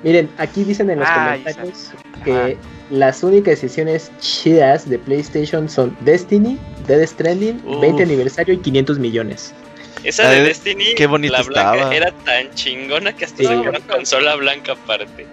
[0.03, 1.91] Miren, aquí dicen en los Ay, comentarios
[2.25, 2.59] que
[2.91, 7.81] las únicas ediciones chidas de PlayStation son Destiny, Dead Stranding, Uf.
[7.81, 9.55] 20 aniversario y 500 millones.
[10.03, 11.95] Esa Ay, de Destiny, qué bonita la blanca, estaba.
[11.95, 13.47] era tan chingona que hasta Sí.
[13.47, 15.27] una consola blanca aparte.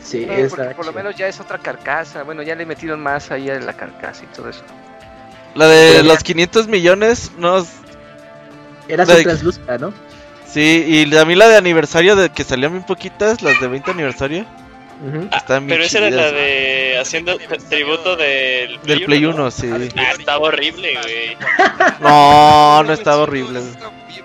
[0.00, 2.22] Sí, No, porque por lo menos ya es otra carcasa.
[2.22, 4.62] Bueno, ya le metieron más ahí a la carcasa y todo eso.
[5.54, 7.66] La de Pero- los 500 millones, no...
[8.88, 9.92] Era su de- translúcida, ¿no?
[10.46, 13.90] Sí, y a mí la de aniversario, de que salían bien poquitas, las de 20
[13.90, 14.44] aniversario,
[15.04, 15.26] Ujú.
[15.32, 16.32] Ah, Están bien pero esa era la chidas.
[16.32, 17.36] de haciendo
[17.68, 19.50] tributo del del Play 1, ¿no?
[19.50, 19.68] sí.
[19.96, 21.36] Ah, estaba horrible, güey.
[22.00, 23.60] No, no estaba horrible.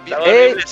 [0.06, 0.64] Estaba horrible.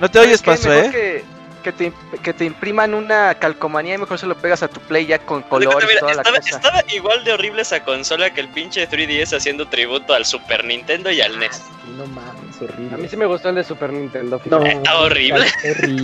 [0.00, 0.40] No te oyes.
[0.40, 0.88] Paso, ¿eh?
[0.90, 1.24] Que,
[1.62, 5.06] que, te, que te impriman una calcomanía y mejor se lo pegas a tu play
[5.06, 6.56] ya con colores y mira, toda la estaba, cosa.
[6.56, 11.10] estaba igual de horrible esa consola que el pinche 3DS haciendo tributo al Super Nintendo
[11.10, 11.56] y al NES.
[11.56, 11.62] Sí,
[11.96, 12.94] no mames, horrible.
[12.94, 14.40] A mí sí me gustó el de Super Nintendo.
[14.44, 14.62] No.
[14.64, 15.46] Está horrible.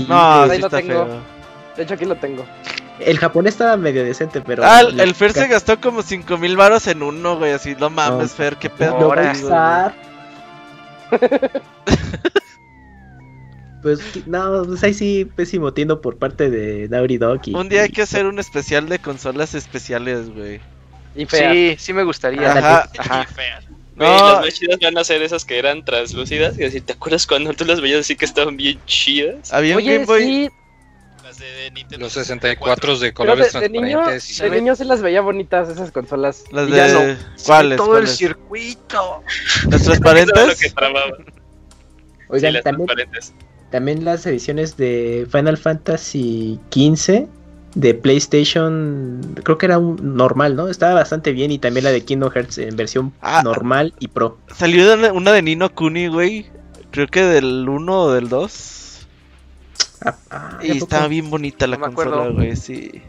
[0.09, 1.07] No, Ahí sí lo está tengo.
[1.07, 1.21] feo.
[1.77, 2.45] De hecho, aquí lo tengo.
[2.99, 4.65] El japonés estaba medio decente, pero.
[4.65, 7.91] Ah, el, el Fer se gastó como 5 mil varos en uno, güey, así, no
[7.91, 8.37] mames, No.
[8.37, 8.99] Fer, qué pedo.
[8.99, 9.15] Lo
[13.97, 17.41] Pues no, pues ahí sí, pésimo tiendo por parte de Naughty Dog.
[17.47, 17.55] y-.
[17.55, 20.61] Un día hay que hacer un especial de consolas especiales, güey.
[21.29, 22.53] Sí, sí me gustaría.
[22.53, 22.91] Ajá.
[22.99, 23.27] Ajá.
[23.35, 23.47] Güey,
[23.97, 24.33] No.
[24.35, 26.57] las más chidas van a ser esas que eran translúcidas.
[26.59, 29.53] Y así, ¿te acuerdas cuando tú las veías así que estaban bien chidas?
[29.53, 30.23] Había un Game Boy.
[30.23, 30.49] sí,
[31.25, 34.39] Las de Nintendo Los 64 de colores de, de niño, transparentes.
[34.39, 36.45] y- de niño se las veía bonitas esas consolas.
[36.53, 37.01] Las Y ya no.
[37.01, 37.17] de.
[37.45, 37.77] ¿Cuáles?
[37.77, 38.11] Todo ¿Cuáles?
[38.11, 39.23] el circuito.
[39.69, 40.61] ¿Las lo transparentes?
[40.61, 40.73] que.
[42.31, 43.35] Oigan, sí, las también, transparentes.
[43.71, 47.27] También las ediciones de Final Fantasy XV
[47.75, 50.69] de PlayStation, creo que era un normal, ¿no?
[50.69, 53.43] Estaba bastante bien y también la de Kingdom Hearts en versión Ah.
[53.45, 54.39] normal y pro.
[54.57, 56.47] Salió una- una de Nino Kuni, güey.
[56.91, 59.07] Creo que del 1 o del 2.
[60.05, 63.03] Ah, ah, Y estaba bien bonita la No consola, güey, sí.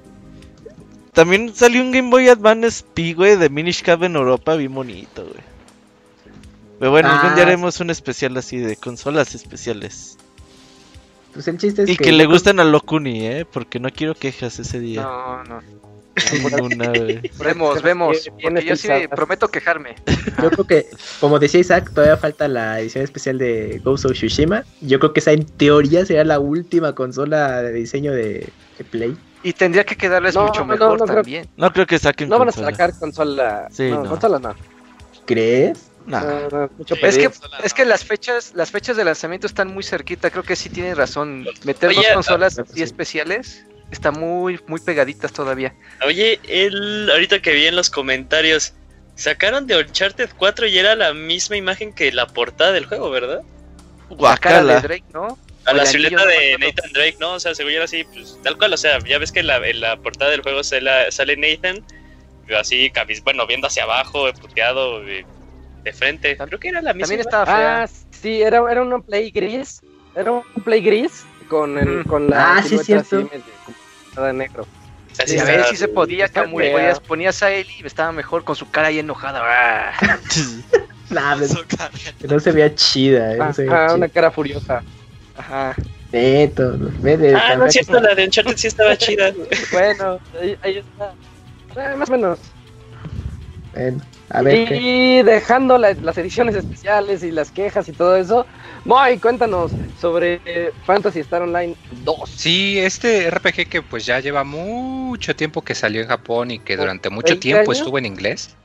[1.14, 5.24] También salió un Game Boy Advance P, güey, de Minish Cap en Europa, bien bonito,
[5.24, 5.44] güey.
[6.80, 10.18] Pero bueno, algún día haremos un especial así de consolas especiales.
[11.34, 13.46] Pues el chiste es Y que le gusten a Locuni, ¿eh?
[13.52, 15.04] Porque no quiero quejas ese día.
[15.04, 15.62] No, no.
[16.34, 16.92] Ninguna.
[17.40, 18.30] Vemos, vemos.
[18.42, 19.96] Porque yo sí prometo quejarme.
[20.42, 20.88] Yo creo que,
[21.22, 24.64] como decía Isaac, todavía falta la edición especial de Ghost of Tsushima.
[24.82, 29.18] Yo creo que esa en teoría será la última consola de diseño de, de Play.
[29.44, 31.48] Y tendría que quedarles No, mucho no, mejor no creo- también.
[31.56, 33.68] No creo que saquen No van a sacar consola.
[33.72, 34.10] Sí, no, no.
[34.10, 34.54] consola no.
[35.26, 35.89] ¿Crees?
[36.10, 36.22] Nah.
[36.22, 36.96] No, no, mucho.
[36.96, 37.30] Es que,
[37.64, 40.98] es que las fechas, las fechas de lanzamiento están muy cerquita, creo que sí tienes
[40.98, 41.46] razón.
[41.64, 42.84] Meter Oye, dos consolas ah, así sí.
[42.84, 45.74] especiales está muy, muy pegaditas todavía.
[46.06, 48.74] Oye, el, ahorita que vi en los comentarios,
[49.16, 53.42] sacaron de Uncharted 4 y era la misma imagen que la portada del juego, ¿verdad?
[54.18, 54.82] La cara de Guacala.
[54.82, 55.38] Drake, ¿no?
[55.66, 56.58] A la silueta no de.
[56.58, 57.34] Nathan Drake, ¿no?
[57.34, 59.48] O sea, según yo era así, pues tal cual, o sea, ya ves que en
[59.48, 61.86] la, en la portada del juego sale, sale Nathan,
[62.58, 65.04] así, cabiz, bueno, viendo hacia abajo, puteado,
[65.84, 66.38] de, frente.
[66.38, 67.08] Creo que era la misma.
[67.08, 67.84] También estaba fea.
[67.84, 69.82] Ah, sí, era, era un play gris.
[70.16, 73.18] Era un play gris con, el, con la Ah, sí, cierto.
[73.18, 73.30] así
[74.16, 74.66] de negro.
[75.26, 78.70] Sí, a ver si se podía, podías, ponías a Ellie y estaba mejor con su
[78.70, 79.42] cara ahí enojada.
[79.44, 79.94] Ah.
[81.10, 81.56] Nah, pues,
[82.30, 84.84] no se veía chida, eh, no se veía Ajá, una cara furiosa.
[85.36, 85.76] Ajá.
[86.12, 86.54] De-
[87.36, 89.34] Ah, no es cierto, la de Uncharted sí estaba chida.
[89.72, 91.14] Bueno, ahí, ahí está.
[91.76, 92.40] Eh, más o menos.
[93.74, 94.82] Bueno, a ver, ¿qué?
[94.82, 98.48] y dejando la- las ediciones especiales y las quejas y todo eso,
[98.84, 102.42] Moy, cuéntanos sobre eh, Fantasy Star Online 2.
[102.42, 106.78] Sí, este RPG que pues ya lleva mucho tiempo que salió en Japón y que
[106.78, 107.72] ¿Como durante mucho 20 tiempo años?
[107.72, 108.58] estuvo en inglés.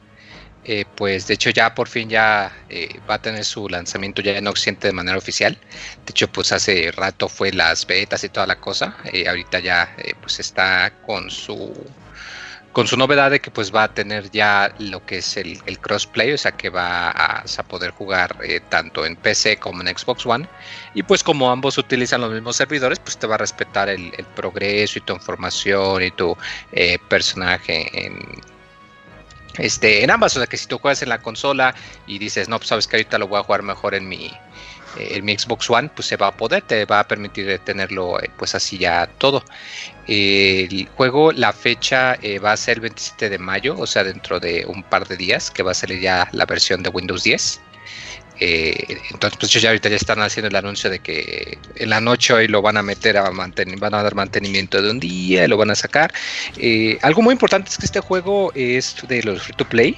[0.65, 4.39] eh, pues de hecho ya por fin ya eh, va a tener su lanzamiento ya
[4.39, 5.61] en Occidente de manera oficial.
[6.07, 8.97] De hecho pues hace rato fue las betas y toda la cosa.
[9.13, 11.97] eh, ahorita ya eh, pues está con su
[12.75, 15.79] con su novedad de que pues va a tener ya lo que es el, el
[15.79, 20.27] crossplay, o sea que va a, poder jugar eh, tanto en PC como en Xbox
[20.27, 20.49] One.
[20.93, 24.25] Y pues como ambos utilizan los mismos servidores, pues te va a respetar el, el
[24.27, 26.37] progreso y tu información y tu
[26.73, 28.19] eh, personaje en,
[29.59, 30.37] este, en ambas.
[30.37, 31.77] O sea que si tú juegas en la consola
[32.09, 34.33] y dices, no, pues sabes que ahorita lo voy a jugar mejor en mi,
[34.99, 38.31] eh, mi Xbox One, pues se va a poder, te va a permitir tenerlo eh,
[38.37, 39.45] pues así ya todo.
[40.07, 44.39] El juego, la fecha eh, va a ser el 27 de mayo, o sea, dentro
[44.41, 47.61] de un par de días, que va a salir ya la versión de Windows 10.
[48.41, 52.35] Eh, entonces, pues ya ahorita ya están haciendo el anuncio de que en la noche
[52.35, 55.57] hoy lo van a meter a mantener, van a dar mantenimiento de un día, lo
[55.57, 56.13] van a sacar.
[57.03, 59.97] Algo muy importante es que este juego es de los free to play.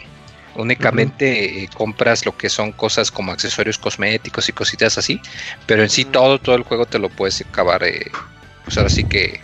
[0.57, 5.21] Únicamente eh, compras lo que son cosas como accesorios cosméticos y cositas así,
[5.67, 8.11] pero en sí todo, todo el juego te lo puedes acabar, eh,
[8.65, 9.41] pues ahora sí que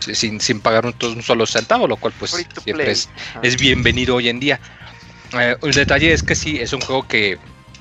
[0.00, 2.30] sin, sin pagar un, un solo centavo, lo cual pues
[2.64, 3.08] siempre es,
[3.58, 4.60] bienvenido hoy en día.
[5.38, 7.38] Eh, el detalle es que sí, es un juego que,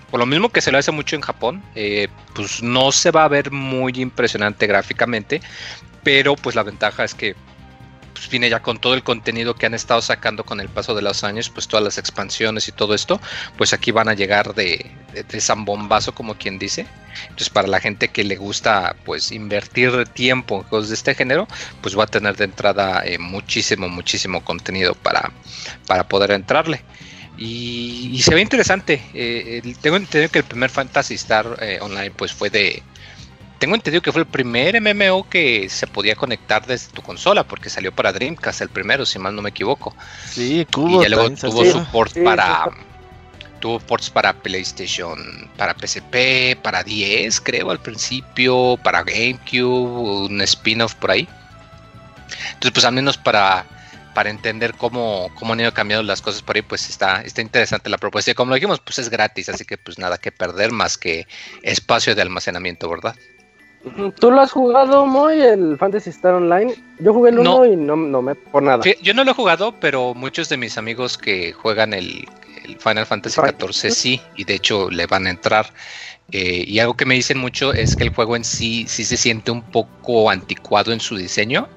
[0.10, 3.24] por lo mismo que se lo hace mucho en Japón, eh, pues no se va
[3.24, 5.42] a ver muy impresionante gráficamente,
[6.04, 7.36] pero pues la ventaja es que
[8.22, 11.02] pues, viene ya con todo el contenido que han estado sacando con el paso de
[11.02, 13.20] los años, pues todas las expansiones y todo esto,
[13.58, 16.86] pues aquí van a llegar de, de, zambombazo, como quien dice.
[17.24, 21.48] Entonces, para la gente que le gusta pues invertir tiempo en juegos de este género,
[21.82, 25.32] pues va a tener de entrada eh, muchísimo, muchísimo contenido para,
[25.88, 26.84] para poder entrarle.
[27.40, 29.02] Y, se ve interesante.
[29.16, 32.84] eh, tengo entendido que el primer Fantasy Star eh, Online pues fue de...
[33.62, 37.70] Tengo entendido que fue el primer MMO que se podía conectar desde tu consola, porque
[37.70, 39.96] salió para Dreamcast el primero, si mal no me equivoco.
[40.28, 41.74] Sí, Cubo y ya luego tuvo salió.
[41.74, 42.64] support Sí, para...
[42.64, 42.72] sí,
[43.60, 50.96] Tuvo ports para PlayStation, para PSP, para 10, creo al principio, para GameCube, un spin-off
[50.96, 51.30] por ahí.
[52.54, 53.68] Entonces, pues al menos para,
[54.16, 57.92] para entender cómo, cómo han ido cambiando las cosas por ahí, pues está, está interesante
[57.92, 58.32] la propuesta.
[58.32, 61.28] Y como lo dijimos, pues es gratis, así que pues nada que perder más que
[61.62, 63.16] espacio de almacenamiento, ¿verdad?
[64.20, 66.76] ¿Tú lo has jugado, Moy, el Fantasy Star Online?
[67.00, 67.66] Yo jugué el 1 No.
[67.66, 68.84] y no, no me por nada.
[69.02, 72.28] Yo no lo he jugado, pero muchos de mis amigos que juegan el,
[72.64, 75.74] el Final Fantasy XIV sí, y de hecho le van a entrar.
[76.32, 79.18] Eh, y algo que me dicen mucho es que el juego en sí sí se
[79.18, 81.68] siente un poco anticuado en su diseño,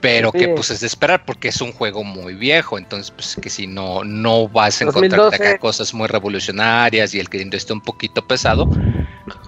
[0.00, 3.50] pero que pues es de esperar porque es un juego muy viejo, entonces pues que
[3.50, 7.80] si no no vas a encontrar acá cosas muy revolucionarias y el que esté un
[7.80, 8.68] poquito pesado,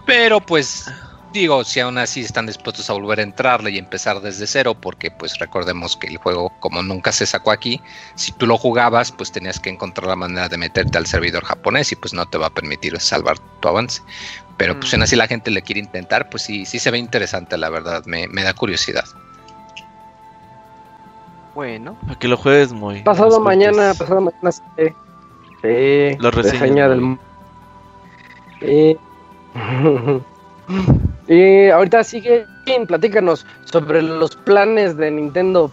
[0.06, 0.86] pero pues
[1.36, 5.10] digo, si aún así están dispuestos a volver a entrarle y empezar desde cero, porque
[5.10, 7.80] pues recordemos que el juego como nunca se sacó aquí,
[8.14, 11.92] si tú lo jugabas, pues tenías que encontrar la manera de meterte al servidor japonés
[11.92, 14.02] y pues no te va a permitir salvar tu avance.
[14.56, 15.02] Pero pues en mm.
[15.02, 18.26] así la gente le quiere intentar, pues sí, sí se ve interesante, la verdad, me,
[18.42, 19.04] da curiosidad.
[21.54, 23.02] Bueno, para que lo juegues muy.
[23.02, 24.62] Pasado mañana, pasado mañana sí.
[25.62, 26.16] Sí.
[26.18, 27.18] Lo reseña del.
[28.60, 28.96] Eh.
[31.28, 32.46] Y ahorita sigue,
[32.86, 35.70] platícanos sobre los planes de Nintendo,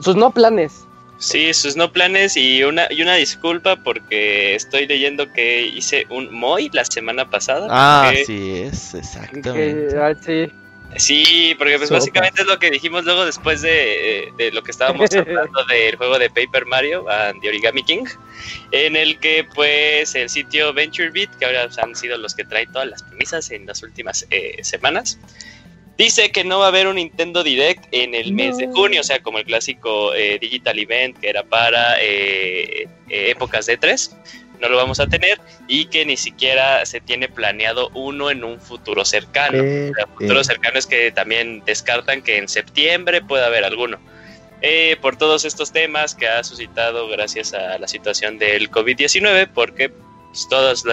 [0.00, 0.86] sus no planes.
[1.18, 6.32] Sí, sus no planes y una, y una disculpa porque estoy leyendo que hice un
[6.34, 7.68] MOI la semana pasada.
[7.70, 9.96] Ah, sí es, exactamente.
[9.96, 10.52] Ah, sí.
[10.96, 15.64] Sí, porque pues básicamente es lo que dijimos luego después de, lo que estábamos hablando
[15.64, 18.04] del juego de Paper Mario and the Origami King,
[18.72, 22.88] en el que pues el sitio VentureBeat, que ahora han sido los que traen todas
[22.88, 25.18] las premisas en las últimas eh, semanas,
[25.96, 29.04] dice que no va a haber un Nintendo Direct en el mes de junio, o
[29.04, 34.14] sea, como el clásico eh, Digital Event que era para eh, épocas de 3
[34.62, 38.60] no lo vamos a tener y que ni siquiera se tiene planeado uno en un
[38.60, 39.58] futuro cercano.
[39.58, 43.98] el futuro cercano es que también descartan que en septiembre pueda haber alguno.
[44.62, 49.92] Eh, por todos estos temas que ha suscitado gracias a la situación del COVID-19, porque
[50.32, 50.84] pues, todos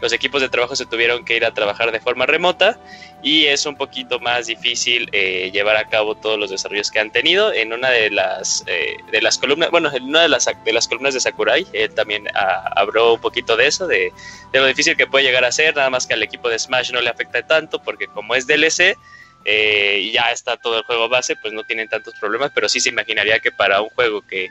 [0.00, 2.78] los equipos de trabajo se tuvieron que ir a trabajar de forma remota
[3.22, 7.12] y es un poquito más difícil eh, llevar a cabo todos los desarrollos que han
[7.12, 7.52] tenido.
[7.52, 10.88] En una de las, eh, de las columnas, bueno, en una de las, de las
[10.88, 14.10] columnas de Sakurai, él también ah, habló un poquito de eso, de,
[14.54, 17.02] lo difícil que puede llegar a ser, nada más que al equipo de Smash no
[17.02, 18.96] le afecta tanto porque como es DLC,
[19.44, 22.88] eh, ya está todo el juego base, pues no tienen tantos problemas, pero sí se
[22.88, 24.48] imaginaría que para un juego que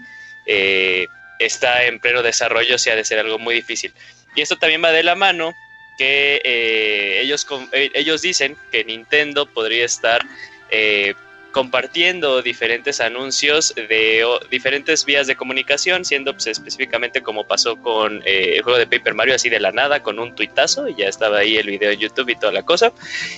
[1.40, 3.94] está en pleno desarrollo sí ha de ser algo muy difícil.
[4.40, 5.54] Y esto también va de la mano
[5.98, 10.26] que eh, ellos, eh, ellos dicen que Nintendo podría estar
[10.72, 11.14] eh,
[11.52, 18.62] compartiendo diferentes anuncios de diferentes vías de comunicación, siendo pues, específicamente como pasó con el
[18.62, 21.58] juego de Paper Mario, así de la nada, con un tuitazo, y ya estaba ahí
[21.58, 22.94] el video en YouTube y toda la cosa.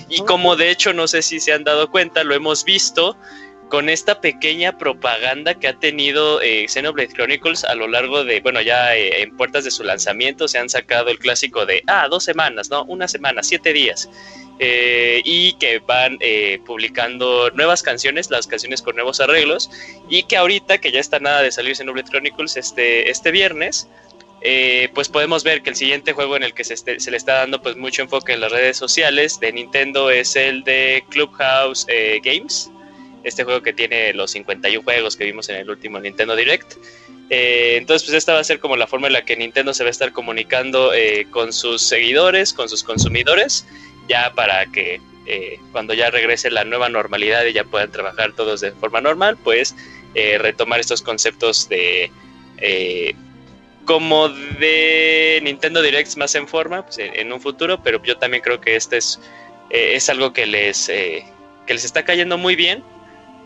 [0.08, 3.16] Y como de hecho, no sé si se han dado cuenta, lo hemos visto
[3.72, 8.60] con esta pequeña propaganda que ha tenido eh, Xenoblade Chronicles a lo largo de, bueno,
[8.60, 12.22] ya eh, en puertas de su lanzamiento se han sacado el clásico de, ah, dos
[12.22, 12.84] semanas, ¿no?
[12.84, 14.10] Una semana, siete días.
[14.58, 16.18] Eh, y que van
[16.66, 19.70] publicando nuevas canciones, las canciones con nuevos arreglos,
[20.06, 23.88] y que ahorita que ya está nada de salir Xenoblade Chronicles este, este viernes,
[24.92, 27.62] pues podemos ver que el siguiente juego en el que se, se, le está dando
[27.62, 31.86] pues mucho enfoque en las redes sociales de Nintendo es el de Clubhouse
[32.22, 32.70] Games,
[33.24, 36.74] este juego que tiene los 51 juegos que vimos en el último Nintendo Direct.
[37.30, 39.84] Eh, entonces, pues esta va a ser como la forma en la que Nintendo se
[39.84, 43.66] va a estar comunicando eh, con sus seguidores, con sus consumidores,
[44.08, 48.60] ya para que eh, cuando ya regrese la nueva normalidad y ya puedan trabajar todos
[48.60, 49.74] de forma normal, pues
[50.14, 52.10] retomar estos conceptos de
[53.86, 58.60] como de Nintendo Directs más en forma pues, en un futuro, pero yo también creo
[58.60, 59.18] que este es,
[59.70, 61.24] es algo que les, que
[61.66, 62.84] les está cayendo muy bien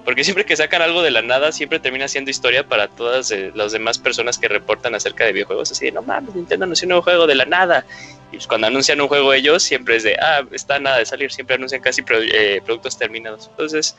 [0.06, 3.50] porque siempre que sacan algo de la nada, siempre termina siendo historia para todas eh,
[3.56, 5.72] las demás personas que reportan acerca de videojuegos.
[5.72, 7.84] Así de, no mames, Nintendo anunció un nuevo juego de la nada.
[8.30, 11.32] Y pues cuando anuncian un juego ellos, siempre es de, ah, está nada de salir.
[11.32, 13.48] Siempre anuncian casi eh, productos terminados.
[13.50, 13.96] Entonces,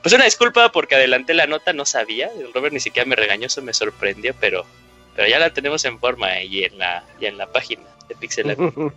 [0.00, 2.30] pues una disculpa porque adelanté la nota, no sabía.
[2.38, 4.64] El Robert ni siquiera me regañó, eso me sorprendió, pero,
[5.16, 8.56] pero ya la tenemos en forma y en la, y en la página de Pixel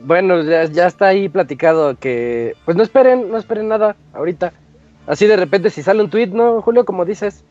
[0.00, 4.54] Bueno, ya, ya está ahí platicado que, pues no esperen, no esperen nada ahorita
[5.06, 6.84] Así de repente si sale un tweet, ¿no, Julio?
[6.84, 7.44] Como dices.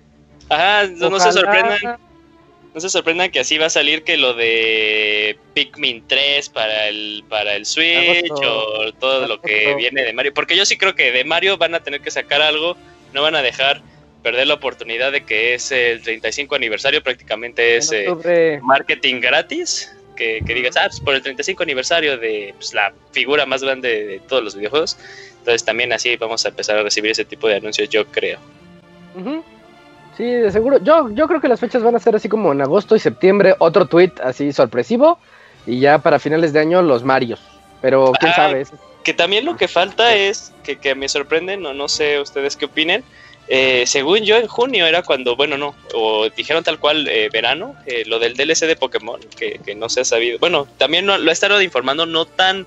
[0.49, 1.97] Ajá, no, se sorprendan.
[2.73, 7.23] No se sorprendan que así va a salir que lo de Pikmin 3 para el
[7.29, 10.33] para el Switch o todo lo que viene de Mario.
[10.33, 12.75] Porque yo sí creo que de Mario van a tener que sacar algo.
[13.13, 13.83] No van a dejar
[14.23, 17.03] perder la oportunidad de que es el 35 aniversario.
[17.03, 19.93] Prácticamente es eh, marketing gratis.
[20.15, 24.19] Que, digas, ah, pues por el 35 aniversario de pues, la figura más grande de
[24.19, 24.97] todos los videojuegos
[25.43, 28.39] entonces también así vamos a empezar a recibir ese tipo de anuncios, yo creo.
[30.15, 30.81] Sí, de seguro.
[30.81, 33.53] Yo, yo creo que las fechas van a ser así como en agosto y septiembre,
[33.59, 35.19] otro tweet así sorpresivo,
[35.67, 37.41] y ya para finales de año los Marios.
[37.81, 38.65] Pero quién sabe.
[39.03, 42.63] Que también lo que falta es, que, que me sorprende, no, no sé ustedes qué
[42.63, 43.03] opinen,
[43.47, 47.75] eh, según yo, en junio era cuando, bueno, no, o dijeron tal cual eh, verano,
[47.85, 50.39] eh, lo del DLC de Pokémon, que, que no se ha sabido.
[50.39, 52.65] Bueno, también lo he estado informando no tan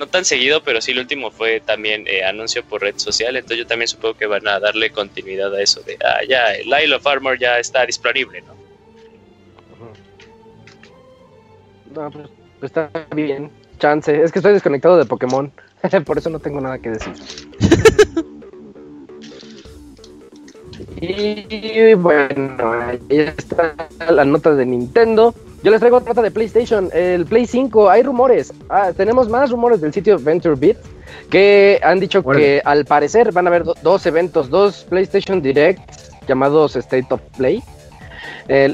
[0.00, 3.58] no tan seguido, pero sí el último fue también eh, anuncio por red social, entonces
[3.58, 6.94] yo también supongo que van a darle continuidad a eso de, ah, ya, el Isle
[6.94, 8.58] of Armor ya está disponible, ¿no?
[11.94, 12.28] No, pues,
[12.60, 13.50] pues está bien.
[13.78, 14.22] Chance.
[14.22, 15.52] Es que estoy desconectado de Pokémon.
[16.06, 17.12] Por eso no tengo nada que decir.
[21.00, 23.00] y bueno, ahí
[23.36, 23.74] está
[24.10, 25.34] la nota de Nintendo.
[25.62, 26.88] Yo les traigo otra nota de PlayStation.
[26.92, 28.52] El Play 5, hay rumores.
[28.68, 30.76] Ah, tenemos más rumores del sitio Venture Beat
[31.28, 36.12] que han dicho que al parecer van a haber do- dos eventos, dos PlayStation Directs
[36.26, 37.62] llamados State of Play.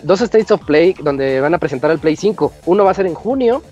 [0.02, 2.52] Dos States of Play donde van a presentar el Play 5.
[2.66, 3.62] Uno va a ser en junio,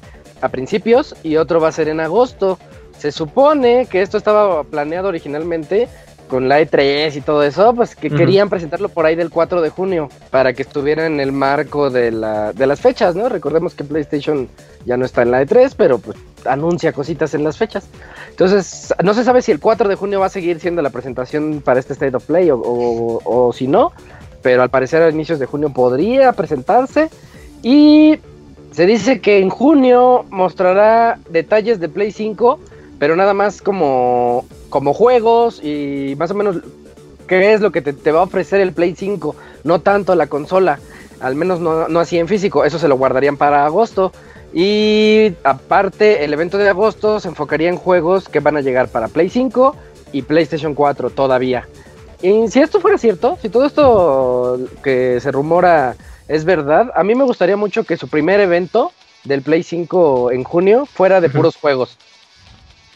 [0.42, 2.58] a principios, y otro va a ser en agosto.
[2.98, 5.88] Se supone que esto estaba planeado originalmente
[6.28, 9.68] con la E3 y todo eso, pues que querían presentarlo por ahí del 4 de
[9.70, 13.28] junio para que estuviera en el marco de, la, de las fechas, ¿no?
[13.28, 14.48] Recordemos que PlayStation
[14.86, 16.16] ya no está en la E3, pero pues
[16.46, 17.84] anuncia cositas en las fechas.
[18.30, 21.62] Entonces, no se sabe si el 4 de junio va a seguir siendo la presentación
[21.64, 23.92] para este State of Play o, o- o si no,
[24.42, 27.10] pero al parecer a inicios de junio podría presentarse.
[27.62, 28.18] Y
[28.72, 32.58] se dice que en junio mostrará detalles de Play 5,
[32.98, 34.44] pero nada más como,
[34.74, 36.56] como juegos y más o menos
[37.28, 40.26] qué es lo que te, te va a ofrecer el Play 5, no tanto la
[40.26, 40.80] consola,
[41.20, 44.10] al menos no, no así en físico, eso se lo guardarían para agosto.
[44.52, 49.06] Y aparte, el evento de agosto se enfocaría en juegos que van a llegar para
[49.06, 49.76] Play 5
[50.10, 51.68] y PlayStation 4 todavía.
[52.20, 55.94] Y si esto fuera cierto, si todo esto que se rumora
[56.26, 58.90] es verdad, a mí me gustaría mucho que su primer evento
[59.22, 61.96] del Play 5 en junio fuera de puros juegos.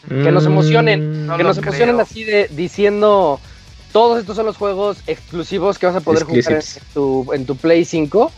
[0.07, 2.01] Que nos emocionen, Mm, que nos emocionen creo.
[2.01, 3.39] así de diciendo
[3.91, 6.61] todos estos son los juegos exclusivos que vas a poder jugar en
[6.93, 8.31] tu, en tu Play 5.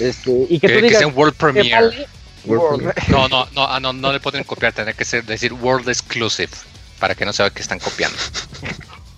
[0.00, 1.74] Este, y que, Que, tú que digas World que Premiere.
[1.74, 2.06] vale
[2.44, 2.94] World World.
[3.08, 6.50] No, no, no, ah, no, no le pueden copiar, tiene que ser, decir World Exclusive
[6.98, 8.16] para que no se vea que están copiando.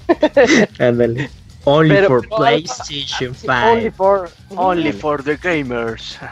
[0.78, 1.28] Ándale.
[1.64, 3.96] Only Pero- for pero- PlayStation Sí, Only 5.
[3.96, 6.18] for, Only for the gamers.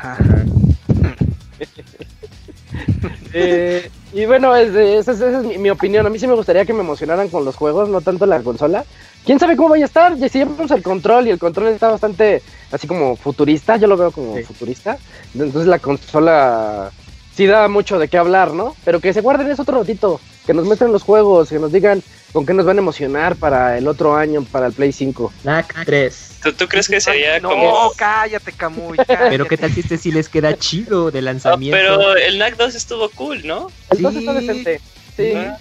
[3.33, 6.07] Eh, y bueno, es- esa es, es mi, mi opinión.
[6.07, 8.85] A mí sí me gustaría que me emocionaran con los juegos, no tanto la consola.
[9.25, 10.17] ¿Quién sabe cómo vaya a estar?
[10.17, 12.43] Ya vemos el control y el control está bastante
[12.73, 14.45] así como futurista, yo lo veo como Sí.
[14.45, 14.97] futurista.
[15.35, 16.91] Entonces la consola
[17.35, 18.75] sí da mucho de qué hablar, ¿no?
[18.85, 22.03] Pero que se guarden eso otro ratito, que nos muestren los juegos, que nos digan
[22.33, 25.33] con qué nos van a emocionar para el otro año, para el Play 5.
[25.45, 26.39] NAC 3.
[26.43, 27.93] ¿Tú, tú crees que sería no, como...
[27.97, 28.99] cállate, Camuy.
[29.07, 31.77] Pero qué tal si este sí les queda chido de lanzamiento.
[31.77, 33.71] pero el NAC 2 estuvo cool, ¿no?
[33.91, 34.29] Entonces Sí.
[34.29, 34.81] está decente.
[35.17, 35.33] Sí.
[35.35, 35.59] Ah.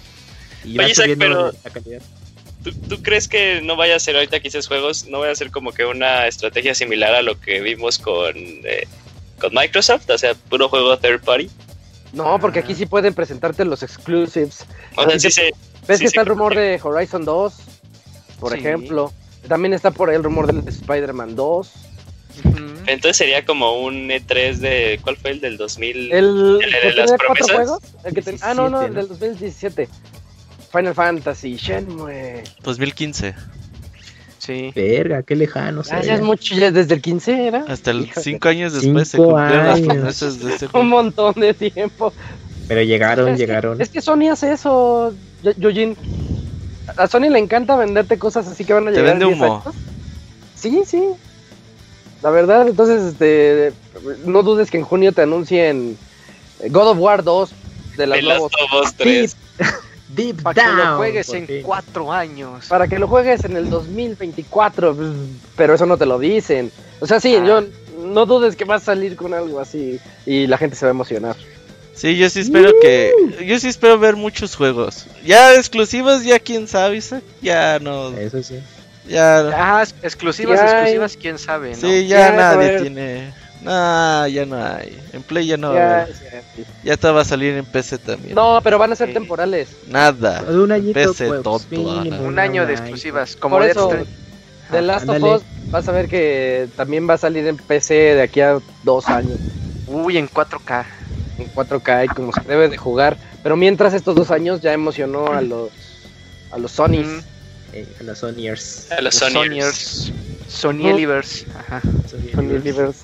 [0.64, 2.02] Y va Oye, Isaac, pero- la calidad.
[2.62, 5.36] ¿Tú, tú crees que no vaya a ser ahorita que dices juegos, no vaya a
[5.36, 8.86] ser como que una estrategia similar a lo que vimos con, eh,
[9.40, 10.10] con Microsoft?
[10.10, 11.48] O sea, puro juego third party.
[12.12, 14.64] No, porque aquí sí pueden presentarte los exclusives.
[14.96, 15.52] O sea, sí se...
[15.88, 17.54] ¿Ves sí que se- está el rumor de Horizon 2?
[18.38, 18.58] Por Sí.
[18.58, 19.12] ejemplo.
[19.48, 21.72] También está por ahí el rumor del Spider-Man 2.
[22.44, 22.58] Ujú.
[22.86, 25.00] Entonces sería como un E3 de...
[25.02, 26.12] ¿Cuál fue el del 2000?
[26.12, 27.50] El, ¿El de que las promesas?
[27.52, 27.78] juegos.
[28.04, 29.88] El que ten- ah, no, no, 17, el del 2017.
[30.70, 32.44] Final Fantasy, Shenmue.
[32.62, 33.34] 2015.
[34.38, 34.70] Sí.
[34.74, 35.82] Verga, qué lejano.
[35.84, 37.64] se Ah, ya es mucho, ya desde el 15 era.
[37.68, 38.22] Hasta el Híjole.
[38.24, 39.94] cinco años después se Cinco cumplieron las años.
[39.94, 40.86] promesas de ese Un juego.
[40.86, 42.12] montón de tiempo.
[42.68, 43.80] Pero llegaron, Es que- llegaron.
[43.80, 45.12] Es que Sony hace eso,
[45.56, 45.96] Yojin.
[46.96, 49.40] A Sony le encanta venderte cosas así que van a Te llegar vende en 10
[49.42, 49.62] humo.
[49.66, 49.74] años.
[50.54, 51.02] Sí, sí.
[52.22, 53.72] La verdad, entonces, este,
[54.24, 55.96] no dudes que en junio te anuncien
[56.60, 57.50] eh, God of War 2
[57.96, 59.36] de las Us 3.
[60.08, 61.62] Deep Para que lo juegues en fin.
[61.62, 62.66] cuatro años.
[62.66, 65.10] Para que lo juegues en el 2024, pues,
[65.54, 66.72] pero eso no te lo dicen.
[67.00, 67.44] O sea, sí, Ah.
[67.44, 67.64] yo
[68.02, 70.92] no dudes que vas a salir con algo así y la gente se va a
[70.92, 71.36] emocionar.
[71.98, 73.12] Sí, yo sí espero que.
[73.44, 75.06] Yo sí espero ver muchos juegos.
[75.24, 77.24] Ya exclusivos, ya quién sabe, Isaac.
[77.42, 78.10] Ya no.
[78.16, 78.60] Eso sí.
[79.08, 79.38] Ya.
[79.52, 80.68] Ah, exclusivas, hay.
[80.68, 81.76] exclusivas, quién sabe, ¿no?
[81.76, 83.32] Sí, Ya, nadie tiene.
[83.62, 84.96] Nah, ya no hay.
[85.12, 85.72] En Play ya no.
[85.72, 86.14] va a Ya, haber.
[86.14, 86.64] ya, sí.
[86.84, 88.34] Ya te va a salir en PC también.
[88.36, 89.14] No, pero van a ser Sí.
[89.14, 89.68] temporales.
[89.88, 90.42] Nada.
[90.42, 92.20] De un añito, PC pues, todo, mínimo, Ana.
[92.20, 93.34] Un año de exclusivas.
[93.34, 93.90] Como Por eso.
[94.70, 98.22] The Last of Us vas a ver que también va a salir en PC de
[98.22, 99.38] aquí a dos años.
[99.88, 100.84] Uy, en 4K.
[101.38, 103.16] En 4K y como se debe de jugar.
[103.42, 105.70] Pero mientras estos dos años ya emocionó a los
[106.50, 107.06] a los Sonys.
[107.06, 107.20] Mm.
[107.74, 108.90] Eh, a los Sonyers.
[108.90, 109.76] A los Los Sonyers.
[109.76, 110.12] Sonyers.
[110.48, 111.46] Sony Elivers.
[111.54, 111.82] Ajá.
[112.10, 113.00] Sony Universe.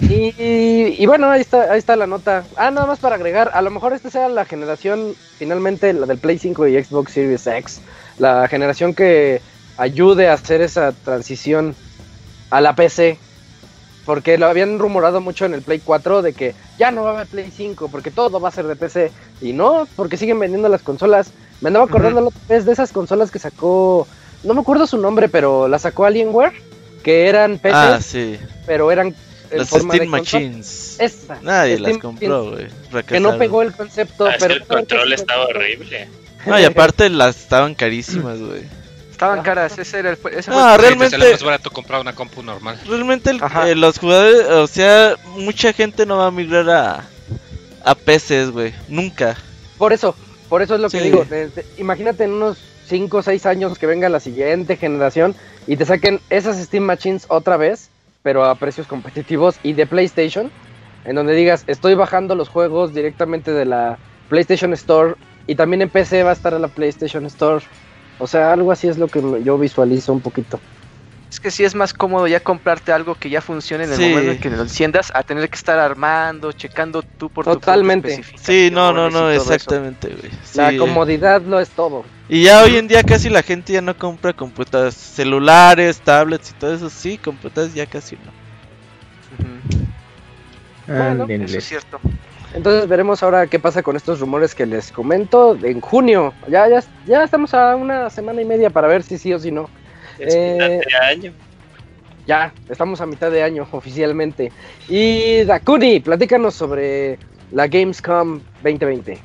[0.00, 2.44] Y, y bueno, ahí está, ahí está la nota.
[2.56, 6.18] Ah, nada más para agregar, a lo mejor esta sea la generación, finalmente, la del
[6.18, 7.80] Play 5 y Xbox Series X.
[8.18, 9.40] la generación que
[9.78, 11.74] ayude a hacer esa transición
[12.50, 13.18] a la PC.
[14.06, 17.14] Porque lo habían rumorado mucho en el Play 4 de que ya no va a
[17.14, 19.10] haber Play 5 porque todo va a ser de PC.
[19.42, 21.32] Y no, porque siguen vendiendo las consolas.
[21.60, 24.06] Me andaba acordando la otra vez de esas consolas que sacó,
[24.44, 26.52] no me acuerdo su nombre, pero la sacó Alienware,
[27.02, 28.38] que eran PCs, Ah, sí.
[28.66, 29.14] pero eran
[29.50, 30.10] en Las forma Steam.
[30.10, 30.96] Machines.
[31.00, 32.66] Esa, Nadie Steam las compró, güey.
[33.06, 36.08] Que no pegó el concepto, Ah, es que pero el control estaba horrible.
[36.46, 38.62] No, y aparte las estaban carísimas, güey.
[39.16, 40.18] Estaban caras, ese era el.
[40.32, 42.78] Ese fue No, el- realmente- Realmente más barato comprar una compu normal.
[42.86, 47.04] Realmente el- eh, los jugadores, o sea, mucha gente no va a migrar a,
[47.82, 48.74] a PCs, güey.
[48.88, 49.34] Nunca.
[49.78, 50.14] Por eso,
[50.50, 51.24] por eso es lo que digo.
[51.24, 55.34] de- de- imagínate en unos 5 o 6 años que venga la siguiente generación
[55.66, 57.88] y te saquen esas Steam Machines otra vez,
[58.22, 60.50] pero a precios competitivos y de PlayStation,
[61.06, 63.96] en donde digas, estoy bajando los juegos directamente de la
[64.28, 65.14] PlayStation Store
[65.46, 67.64] y también en PC va a estar en la PlayStation Store.
[68.18, 70.58] O sea, algo así es lo que me- yo visualizo un poquito.
[71.30, 74.08] Es que sí es más cómodo ya comprarte algo que ya funcione en el Sí.
[74.08, 78.16] momento en que lo enciendas a tener que estar armando, checando tú por Totalmente.
[78.16, 80.30] tu Sí, no, no, no, exactamente, güey.
[80.54, 80.78] La Sí.
[80.78, 82.04] comodidad lo es todo.
[82.28, 86.54] Y ya hoy en día casi la gente ya no compra computadoras, celulares, tablets y
[86.54, 86.88] todo eso.
[86.88, 88.32] Sí, computadoras ya casi no.
[90.86, 91.44] Bueno, Ándenle.
[91.46, 92.00] Eso es cierto.
[92.56, 96.32] Entonces veremos ahora qué pasa con estos rumores que les comento en junio.
[96.48, 99.52] Ya, ya, ya estamos a una semana y media para ver si sí o si
[99.52, 99.68] no.
[100.18, 101.32] Es Eh, mitad de año.
[102.26, 104.50] Ya, estamos a mitad de año oficialmente.
[104.88, 107.18] Y Dakuni, platícanos sobre
[107.52, 109.18] la Gamescom 2020.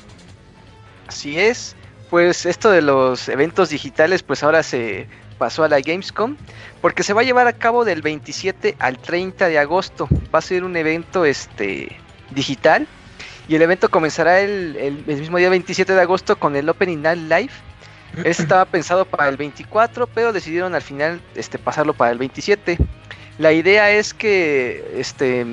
[1.07, 1.77] Así es.
[2.09, 5.07] Pues esto de los eventos digitales, pues ahora se
[5.37, 6.35] pasó a la Gamescom,
[6.81, 10.09] porque se va a llevar a cabo del 27 al 30 de agosto.
[10.35, 11.95] Va a ser un evento este
[12.31, 12.85] digital
[13.47, 17.01] y el evento comenzará el, el- el mismo día 27 de agosto con el Opening
[17.01, 17.51] Night Live.
[18.25, 22.77] Este estaba pensado para el 24, pero decidieron al final este, pasarlo para el 27.
[23.37, 25.45] La idea es que este,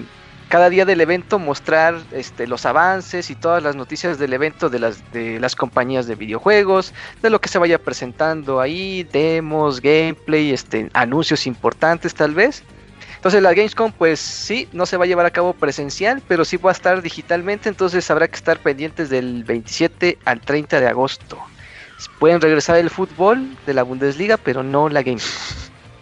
[0.49, 4.81] cada día del evento mostrar este, los avances y todas las noticias del evento de
[4.81, 10.51] las, de las compañías de videojuegos, de lo que se vaya presentando ahí, demos, gameplay,
[10.53, 12.65] este, anuncios importantes tal vez.
[13.19, 16.57] Entonces la Gamescom pues sí, no se va a llevar a cabo presencial, pero sí
[16.57, 21.37] va a estar digitalmente, entonces habrá que estar pendientes del 27 al 30 de agosto.
[22.21, 25.33] Pueden regresar el fútbol de la Bundesliga, pero no la Gamescom.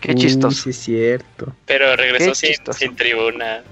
[0.00, 0.62] Qué Uy, chistoso.
[0.64, 1.54] sí, es cierto.
[1.64, 2.78] Pero regresó sin, chistoso.
[2.78, 3.62] sin tribuna.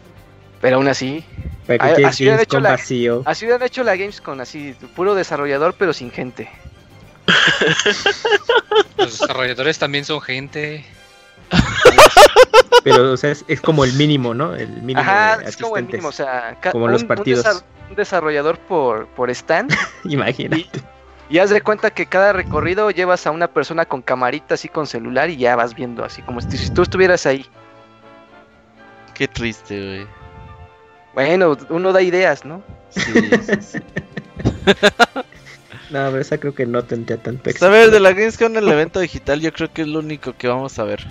[0.62, 1.22] Pero aún así,
[1.66, 3.22] ¿Para Ah, qué quieres así hubieran hecho la- vacío?
[3.26, 6.48] así hubieran hecho la Gamescom, así, puro desarrollador, pero sin gente.
[8.96, 10.84] Los desarrolladores también son gente.
[12.82, 14.54] Pero, o sea, es, es como el mínimo, ¿no?
[14.54, 17.44] El mínimo Ajá, de es como el mínimo, o sea, Como los un- un partidos.
[17.44, 19.72] desa- un desarrollador por, por stand.
[20.04, 20.66] Imagínate.
[21.30, 24.86] Y haz de cuenta que cada recorrido llevas a una persona con camarita así con
[24.86, 27.46] celular y ya vas viendo así como si, si tú estuvieras ahí.
[29.14, 30.06] Qué triste, güey.
[31.14, 32.62] Bueno, uno da ideas, ¿no?
[32.90, 33.78] Sí, sí, sí.
[35.90, 37.66] No, pero esa creo que no tendría tanto Pues, éxito.
[37.66, 40.48] a ver, de la Gamescom el evento digital yo creo que es lo único que
[40.48, 41.06] vamos a ver.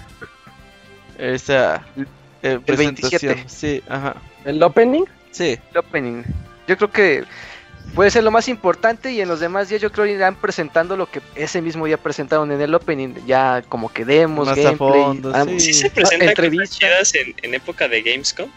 [1.17, 1.83] Esa
[2.41, 3.35] eh, presentación.
[3.35, 3.43] 27.
[3.47, 4.15] Sí, ajá.
[4.45, 5.03] ¿El opening?
[5.31, 5.57] Sí.
[5.71, 6.23] El opening.
[6.67, 7.23] Yo creo que
[7.95, 11.09] puede ser lo más importante y en los demás días yo creo irán presentando lo
[11.09, 14.77] que ese mismo día presentaron en el opening, ya como que demos, Más a gameplay,
[15.03, 15.59] fondo, ah, sí.
[15.59, 16.77] ¿Sí se presentan entrevistas.
[16.77, 18.49] chidas en, en época de Gamescom?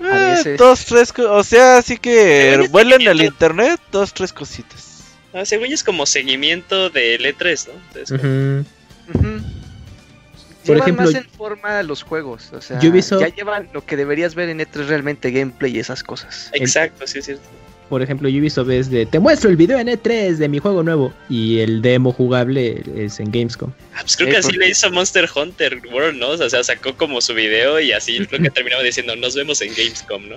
[0.00, 4.14] A Eh, dos, tres, o sea, así que Pero vuelen ya el te- internet, dos,
[4.14, 5.02] tres cositas.
[5.34, 7.72] Ah, según es como seguimiento del E3, ¿no?
[7.88, 8.64] Entonces, como- Ujú.
[9.38, 9.42] Ujú.
[10.68, 14.34] Por Llevan ejemplo, más en forma los juegos, o sea, ya llevan lo que deberías
[14.34, 16.50] ver en E3 realmente gameplay y esas cosas.
[16.54, 17.42] Exacto, sí es cierto.
[17.88, 21.10] Por ejemplo, Ubisoft ves de te muestro el video en E3 de mi juego nuevo
[21.30, 23.72] y el demo jugable es en Gamescom.
[23.94, 26.28] Ah, pues creo Eh, que así porque- le hizo Monster Hunter World, ¿no?
[26.28, 29.70] O sea, sacó como su video y así creo que terminaba diciendo, nos vemos en
[29.74, 30.36] Gamescom, ¿no?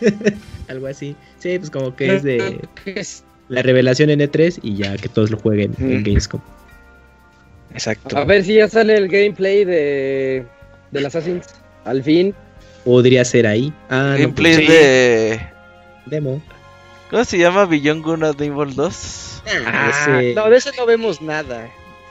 [0.68, 1.16] Algo así.
[1.40, 2.60] Sí, pues como que es de
[3.48, 6.04] la revelación en E3 y ya que todos lo jueguen en.
[6.04, 6.40] Gamescom.
[7.72, 8.16] Exacto.
[8.16, 10.44] A ver si ya sale el gameplay de
[10.90, 11.46] del Assassin's.
[11.84, 12.34] Al fin.
[12.84, 13.72] Podría ser ahí.
[13.90, 15.40] Ah, no, Gameplay pues, de.
[16.06, 16.42] demo.
[17.10, 19.42] ¿Cómo se llama Beyond Good and Evil 2?
[19.66, 21.68] Ah, ese- No, de eso no vemos nada.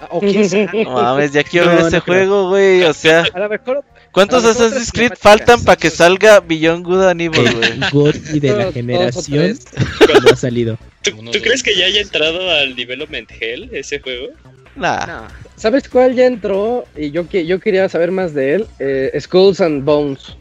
[0.10, 0.84] O quién sabe.
[0.84, 2.84] No mames, ya quiero No, ver no ese juego, güey.
[2.84, 7.22] O sea, A lo mejor ¿cuántos Assassin's Creed faltan para que salga Beyond Good and
[7.22, 8.40] Evil, güey?
[8.40, 9.58] de la generación
[10.24, 10.78] no ha salido.
[11.02, 14.28] ¿Tú, de- crees que ya haya entrado al Development Hell ese juego?
[14.76, 15.28] Nah.
[15.58, 16.86] ¿Sabes cuál ya entró?
[16.98, 18.66] Y yo, que- yo quería saber más de él.
[18.80, 20.36] Eh, Skulls and Bones.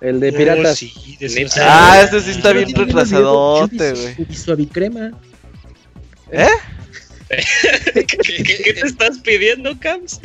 [0.00, 0.72] El de piratas.
[0.72, 1.40] Oh, sí, de Neta.
[1.42, 4.14] esos- Ah, ese sí está Yo bien retrasadote, güey.
[4.34, 5.12] su- Suavicrema.
[6.32, 6.46] ¿Eh?
[7.28, 8.04] ¿Qué,
[8.42, 10.20] qué- qué te estás pidiendo, Cams?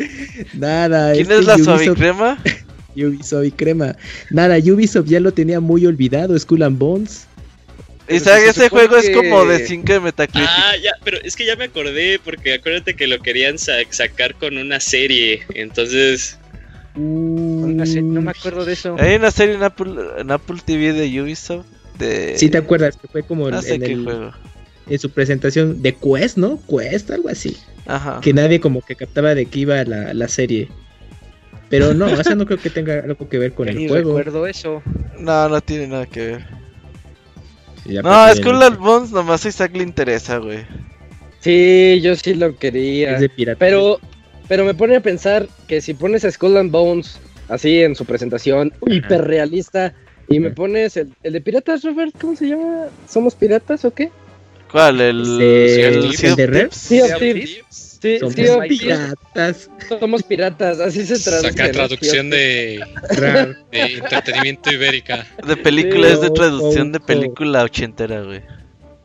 [0.54, 1.14] Nada.
[1.14, 2.38] ¿Quién es la Ubisoft- suavicrema?
[2.96, 3.96] Ubisoft y crema.
[4.30, 7.26] Nada, Ubisoft ya lo tenía muy olvidado, Skull and Bones.
[8.10, 10.48] Isaac, se ese juego es que- como de 5 de Metacritic.
[10.50, 14.36] Ah, ya, pero es que ya me acordé, porque acuérdate que lo querían sa- sacar
[14.36, 15.42] con una serie.
[15.54, 16.38] Entonces,
[16.96, 18.98] Una se- No me acuerdo de eso.
[19.00, 21.66] Hay una serie en Apple, en Apple TV de Ubisoft.
[21.98, 22.34] De...
[22.38, 24.32] Sí, te acuerdas que fue como No en, sé en qué el- juego.
[24.90, 26.60] en su presentación de Quest, ¿no?
[26.68, 27.56] Quest, algo así.
[27.86, 28.20] Ajá.
[28.22, 30.68] Que nadie como que captaba de qué iba la, la serie.
[31.70, 34.10] Pero no, o sea, no creo que tenga algo que ver con el juego.
[34.18, 34.84] recuerdo eso.
[35.18, 36.46] No, no tiene nada que ver.
[37.86, 40.60] No, de- Skull and Bones nomás a Isaac le interesa, güey.
[41.40, 43.16] Sí, yo sí lo quería.
[43.16, 43.58] es de pirata.
[43.60, 44.00] Pero,
[44.48, 47.20] pero me pone a pensar que si pones a Skull and Bones
[47.50, 49.94] así en su presentación, hiperrealista,
[50.30, 52.86] y me pones el, el de piratas, Robert, ¿cómo se llama?
[53.10, 54.10] ¿Somos piratas o qué?
[54.72, 55.02] ¿Cuál?
[55.02, 56.70] ¿El, Este, el el de Red?
[56.88, 57.91] Thieves?
[58.02, 58.36] Sí, Somos
[58.68, 59.70] piratas.
[60.00, 61.52] Somos piratas, así se traduce.
[61.52, 62.84] Saca traducción de,
[63.72, 65.26] entretenimiento ibérica.
[65.46, 67.08] De película, es de traducción de Oh, oh, oh.
[67.08, 68.42] película ochentera, güey.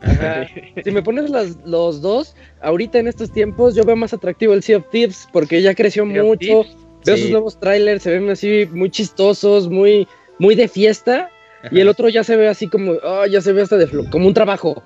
[0.01, 0.47] Ajá.
[0.85, 4.63] Si me pones las- los dos, ahorita en estos tiempos yo veo más atractivo el
[4.63, 6.65] Sea of Thieves porque ya creció mucho.
[7.05, 7.23] Veo Sí.
[7.23, 11.31] sus nuevos trailers, se ven así muy chistosos, muy, muy de fiesta.
[11.71, 14.27] Y el otro ya se ve así como, ah, ya se ve hasta de como
[14.27, 14.83] un trabajo.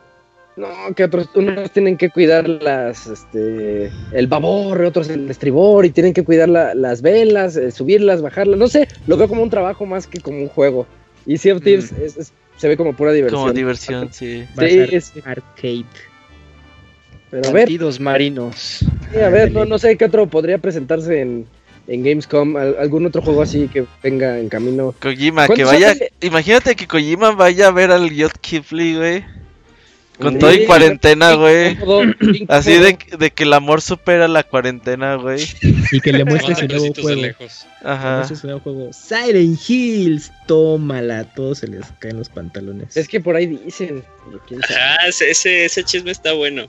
[0.61, 5.91] No, que otros, unos tienen que cuidar las, este, el babor, otros el estribor, y
[5.91, 9.49] tienen que cuidar la- las velas, eh, subirlas, bajarlas, no sé, lo veo como un
[9.51, 10.87] trabajo más que como un juego.
[11.25, 13.41] Y Sea of Thieves es- es- se ve como pura diversión.
[13.41, 14.45] Como diversión, sí.
[14.59, 15.85] Va a Sí, ser es- arcade.
[17.31, 17.69] Pero a ver,
[18.01, 18.85] marinos.
[19.13, 21.47] sí, a ver, no, no sé qué otro podría presentarse en,
[21.87, 24.95] en Gamescom, al- algún otro juego así que venga en camino.
[25.01, 25.89] Kojima, que ¿Cuándo vaya.
[25.95, 26.13] sale?
[26.21, 29.25] Imagínate que Kojima vaya a ver al Yot Kifli, güey.
[30.21, 31.77] Con Sí, todo y cuarentena, güey.
[32.49, 35.43] Así de, de que el amor supera la cuarentena, güey.
[35.93, 37.21] Y que le muestre Manda su nuevo juego.
[37.23, 37.67] lejos.
[37.83, 38.27] Ajá.
[38.27, 38.91] su nuevo juego.
[38.93, 40.31] Silent Hills.
[40.47, 41.21] Tómala.
[41.21, 42.97] A todos se les caen los pantalones.
[42.97, 44.03] Es que por ahí dicen.
[44.71, 46.69] ah, ese, ese, chisme está bueno.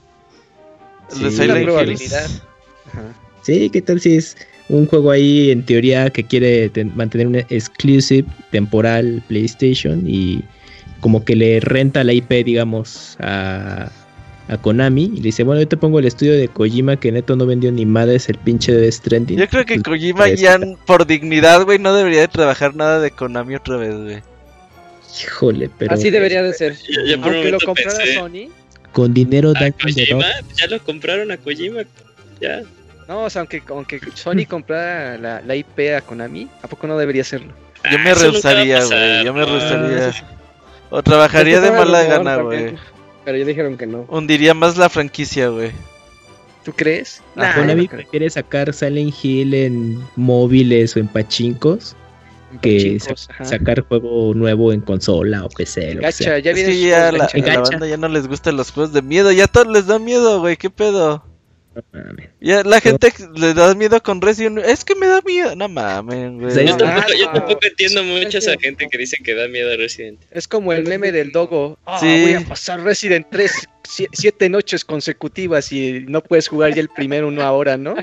[1.10, 1.18] Sí.
[1.30, 1.64] Silent La Hills.
[1.64, 2.30] probabilidad.
[2.88, 3.02] Ajá.
[3.42, 4.36] Sí, ¿qué tal si es
[4.68, 10.42] un juego ahí en teoría que quiere ten- mantener un exclusive temporal PlayStation y
[11.02, 13.90] como que le renta la IP, digamos, a,
[14.48, 17.36] a Konami y le dice, bueno, yo te pongo el estudio de Kojima que neto
[17.36, 19.36] no vendió ni madres el pinche de Stranding.
[19.38, 23.10] Yo creo que Pues, Kojima ya, por dignidad, güey, no debería de trabajar nada de
[23.10, 24.22] Konami otra vez, güey.
[25.22, 26.76] Híjole, pero Así debería de ser.
[27.18, 28.48] Un Aunque lo comprara pensé, Sony.
[28.92, 30.24] con dinero ¿a dan de Kojima?
[30.56, 31.82] Ya lo compraron a Kojima.
[32.40, 32.62] Ya.
[33.08, 36.96] No, o sea, aunque, aunque Sony comprara la, la IP a Konami, ¿a poco no
[36.96, 37.52] debería hacerlo?
[37.90, 39.24] Yo me Ah, a rehusaría, güey.
[39.24, 40.12] Yo me rehusaría.
[40.94, 42.74] O trabajaría de mala gana, güey.
[43.24, 44.04] Pero ya dijeron que no.
[44.08, 45.70] Hundiría más la franquicia, güey.
[46.64, 47.22] ¿Tú crees?
[47.34, 51.96] Nah, Konami no prefiere sacar Silent Hill en móviles o en pachincos
[52.60, 53.44] que Chicos, sa- ajá.
[53.46, 55.94] sacar juego nuevo en consola o PC.
[55.94, 56.32] Lo que sea.
[56.34, 57.38] Gacha, ya es que ya la, gacha.
[57.38, 57.60] Gacha.
[57.70, 59.32] banda ya no les gustan los juegos de miedo.
[59.32, 60.56] Ya a todos les da miedo, güey.
[60.56, 61.24] ¿Qué pedo?
[62.40, 64.70] Ya la gente le da miedo con Resident Evil.
[64.70, 65.54] Es que me da miedo.
[65.56, 66.66] No mames, güey.
[66.66, 67.32] Yo tampoco, yo no.
[67.32, 70.20] tampoco entiendo mucho a esa gente que dice que da miedo a Resident.
[70.30, 71.78] Es como el meme del dogo.
[71.86, 72.22] Ah, Sí.
[72.22, 76.88] voy a pasar Resident 3 sie- siete noches consecutivas y no puedes jugar ya el
[76.88, 77.94] primero una hora, ¿no?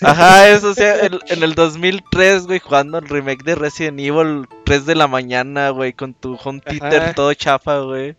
[0.00, 4.46] Ajá, eso o sea, en, en el 2003, güey, jugando el remake de Resident Evil
[4.64, 7.14] 3 de la mañana, güey, con tu home theater Ajá.
[7.14, 8.14] todo chafa, güey.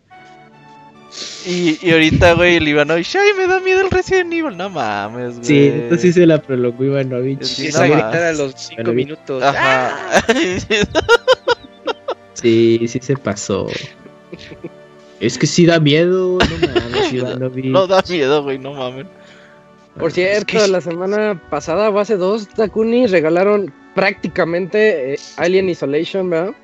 [1.46, 4.56] Y, y ahorita, güey, el Ivanovich, ay, me da miedo el Resident Evil.
[4.56, 5.44] No mames, güey.
[5.44, 7.42] Sí, entonces sí se la prolongó Ivanovich.
[7.42, 9.42] Sí, Empieza a gritar a los 5 Bueno, vi- minutos.
[9.42, 10.24] Ajá.
[12.34, 13.68] Sí, sí se pasó.
[15.20, 17.64] Es que sí da miedo, no mames, Ivanovich.
[17.66, 19.06] no da miedo, güey, no mames.
[19.98, 26.54] Por cierto, la semana pasada o hace dos, Takuni regalaron prácticamente eh, Alien Isolation, ¿verdad?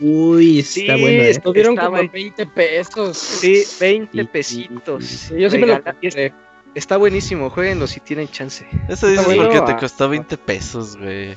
[0.00, 1.06] Uy, está Sí, bueno.
[1.22, 1.30] ¿eh?
[1.30, 3.18] Estuvieron Estaba como en en- 20 pesos.
[3.18, 5.04] Sí, 20 Sí, pesitos.
[5.04, 6.34] Sí, yo sí me lo Regala- compré.
[6.74, 8.66] Está buenísimo, jueguenlo si tienen chance.
[8.88, 11.34] Eso dices bueno, porque te ah, costó 20 pesos, güey.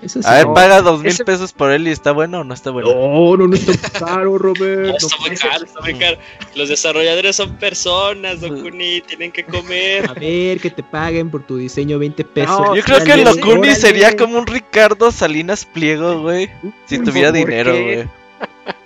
[0.00, 0.28] Eso sí.
[0.28, 0.54] A ver, no.
[0.54, 2.92] paga dos mil ese- pesos por él y está bueno o no está bueno.
[2.94, 4.94] No, no, no está caro, No, Robert.
[4.96, 6.18] está muy caro, está muy caro.
[6.54, 10.08] Los desarrolladores son personas, Dokuni, tienen que comer.
[10.08, 12.60] A ver, que te paguen por tu diseño 20 pesos.
[12.60, 13.74] No, Yo creo que el órale.
[13.74, 16.48] sería como un Ricardo Salinas Pliego, güey.
[16.86, 18.08] Si tuviera ¿por dinero, güey.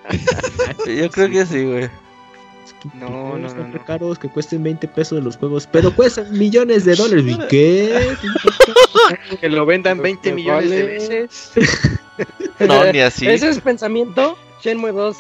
[0.99, 1.91] Yo creo que sí, güey.
[2.87, 3.85] Es que No, no, son no, no.
[3.85, 7.24] caros que cuesten 20 pesos los juegos, pero cuestan millones de dólares.
[7.26, 8.09] ¿Y qué?
[9.41, 11.53] Que lo vendan 20 Me millones de veces.
[12.61, 13.26] No, ni así.
[13.26, 15.16] Ese es pensamiento, Shenmue 2.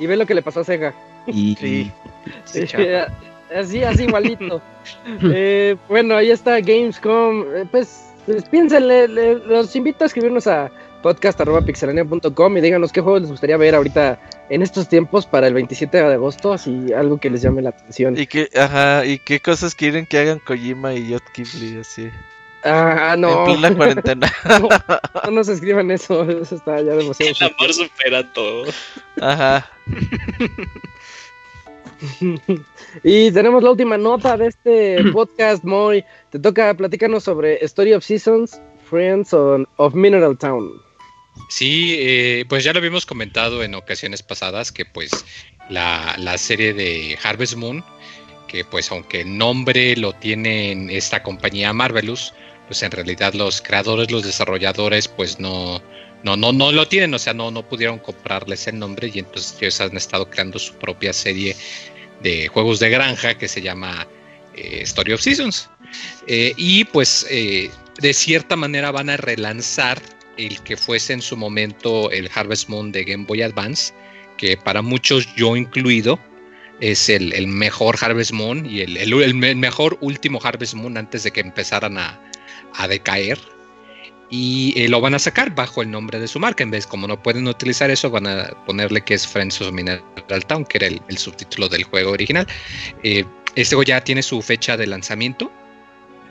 [0.00, 0.94] Y ve lo que le pasó a Sega.
[1.26, 1.92] Y, Sí.
[2.44, 3.12] Sí, chafa.
[3.54, 4.60] Así, así igualito.
[5.22, 7.44] Eh, bueno, ahí está Gamescom.
[7.54, 10.70] Eh, pues, pues piénsenle, le- los invito a escribirnos a
[11.02, 14.18] podcast.pixelania.com y díganos qué juegos les gustaría ver ahorita
[14.50, 18.18] en estos tiempos para el 27 de agosto, así algo que les llame la atención.
[18.18, 22.10] Y que, ajá, y qué cosas quieren que hagan Kojima y Yot Kifli así.
[22.62, 24.30] Ah, no, En plena cuarentena.
[25.24, 27.32] no nos escriban eso, eso está ya demasiado.
[27.40, 28.64] El amor supera todo.
[29.20, 29.70] Ajá.
[33.02, 36.04] Y tenemos la última nota de este podcast, Moy.
[36.30, 40.80] Te toca, platícanos sobre Story of Seasons, Friends on- of Mineral Town.
[41.48, 45.10] Sí, eh, pues ya lo habíamos comentado en ocasiones pasadas que pues
[45.68, 47.84] la, la serie de Harvest Moon,
[48.48, 52.32] que pues aunque el nombre lo tiene en esta compañía Marvelous,
[52.66, 55.82] pues en realidad los creadores, los desarrolladores pues no,
[56.22, 59.56] no, no, no lo tienen, o sea, no, no pudieron comprarles el nombre y entonces
[59.60, 61.56] ellos han estado creando su propia serie
[62.22, 64.06] de juegos de granja que se llama
[64.54, 65.68] eh, Story of Seasons.
[66.28, 70.00] Eh, y pues de cierta manera van a relanzar
[70.46, 73.92] el que fuese en su momento el Harvest Moon de Game Boy Advance,
[74.36, 76.18] que para muchos, yo incluido,
[76.80, 80.96] es el, el mejor Harvest Moon y el, el- el me- mejor último Harvest Moon
[80.96, 82.18] antes de que empezaran a,
[82.74, 83.38] a decaer.
[84.32, 86.62] Y eh, lo van a sacar bajo el nombre de su marca.
[86.62, 90.46] En vez, como no pueden utilizar eso, van a ponerle que es Friends of Mineral
[90.46, 92.46] Town, que era el, el subtítulo del juego original.
[93.02, 93.24] Eh,
[93.56, 95.50] este juego ya tiene su fecha de lanzamiento,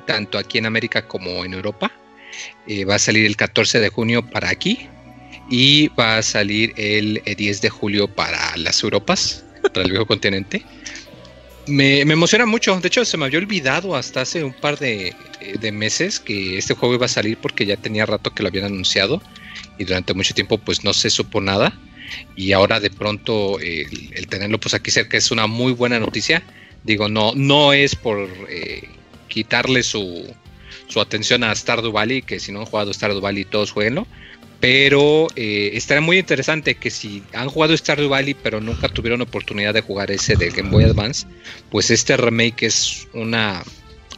[0.07, 1.91] tanto aquí en América como en Europa.
[2.67, 4.88] Eh, va a salir el 14 de junio para aquí
[5.49, 10.05] y va a salir el eh, 10 de julio para las Europas, para el viejo
[10.07, 10.63] continente.
[11.67, 15.09] Me, emociona mucho, de hecho se me había olvidado hasta hace un par de,
[15.39, 18.49] eh, de meses que este juego iba a salir porque ya tenía rato que lo
[18.49, 19.21] habían anunciado
[19.77, 21.77] y durante mucho tiempo pues no se supo nada
[22.36, 26.43] y ahora de pronto eh, el, tenerlo pues aquí cerca es una muy buena noticia.
[26.84, 28.88] Digo, no, no es por eh,
[29.27, 30.34] quitarle su,
[30.89, 34.05] su atención a Stardew Valley, que si no han jugado Stardew Valley todos jueguenlo.
[34.59, 39.73] Pero eh, estará muy interesante que si han jugado Stardew Valley pero nunca tuvieron oportunidad
[39.73, 41.25] de jugar ese de Game Boy Advance,
[41.71, 43.63] pues este remake es una,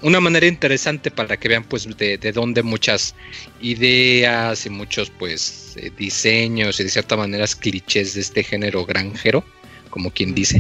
[0.01, 3.13] una manera interesante para que vean pues de, de dónde muchas
[3.61, 9.43] ideas y muchos pues eh, diseños y de cierta manera clichés de este género granjero,
[9.91, 10.59] como quien dice,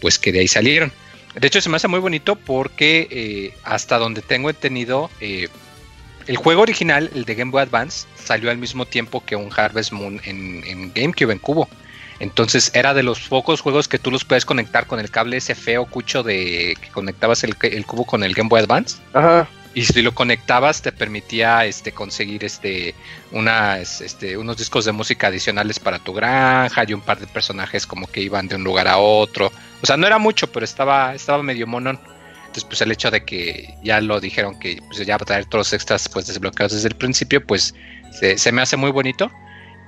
[0.00, 0.92] pues que de ahí salieron.
[1.36, 5.48] De hecho, se me hace muy bonito porque eh, hasta donde tengo entendido, eh,
[6.26, 9.92] el juego original, el de Game Boy Advance, salió al mismo tiempo que un Harvest
[9.92, 11.68] Moon en, GameCube, en Cubo.
[12.20, 15.54] Entonces era de los pocos juegos que tú los puedes conectar con el cable ese
[15.54, 18.96] feo cucho de que conectabas el, el cubo con el Game Boy Advance.
[19.12, 19.46] Ajá.
[19.76, 22.94] Y si lo conectabas te permitía este conseguir este
[24.00, 28.06] este unos discos de música adicionales para tu granja y un par de personajes como
[28.06, 29.52] que iban de un lugar a otro.
[29.82, 32.00] O sea, no era mucho, pero estaba estaba medio monón.
[32.38, 35.44] Entonces, pues el hecho de que ya lo dijeron que pues, ya va a traer
[35.44, 37.74] todos los extras pues desbloqueados desde el principio, pues
[38.18, 39.30] se, se me hace muy bonito.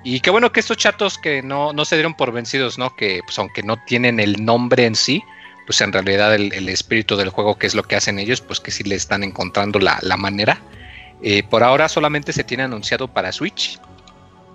[0.05, 2.95] Y qué bueno que estos chatos que no, no se dieron por vencidos, ¿no?
[2.95, 5.25] Que pues aunque no tienen el nombre en sí,
[5.69, 8.71] pues en realidad el, espíritu del juego, que es lo que hacen ellos, pues que
[8.71, 10.63] sí le están encontrando la, la manera.
[11.23, 13.79] Eh, por ahora solamente se tiene anunciado para Switch.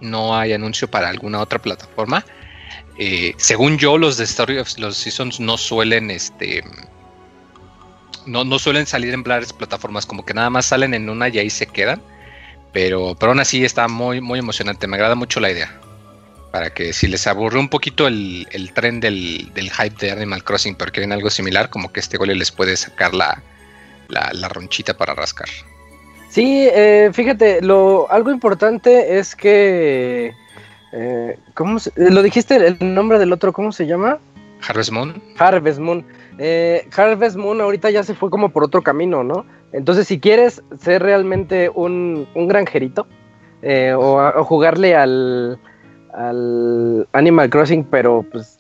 [0.02, 2.26] No hay anuncio para alguna otra plataforma.
[2.98, 6.64] Eh, según yo, los de Story of los Seasons no suelen este.
[8.26, 11.38] No, no suelen salir en varias plataformas, como que nada más salen en una y
[11.38, 12.02] ahí se quedan.
[12.72, 14.88] Pero, pero aún así está muy, muy emocionante.
[14.88, 15.80] Me agrada mucho la idea.
[16.54, 20.44] Para que si les aburrió un poquito el, el tren del, del hype de Animal
[20.44, 23.42] Crossing, pero quieren algo similar, como que este gol les puede sacar la,
[24.08, 25.48] la, la ronchita para rascar.
[26.30, 30.32] Sí, eh, fíjate, lo algo importante es que
[30.92, 33.52] eh, ¿cómo se- lo dijiste el nombre del otro?
[33.52, 34.20] ¿Cómo se llama?
[34.68, 35.24] Harvest Moon.
[35.40, 36.06] Harvest Moon.
[36.38, 39.44] Eh, Harvest Moon ahorita ya se fue como por otro camino, ¿no?
[39.72, 43.08] Entonces, si quieres ser realmente un, un granjerito
[43.64, 45.58] eh, o jugarle al,
[46.14, 48.58] al Animal Crossing, pero pues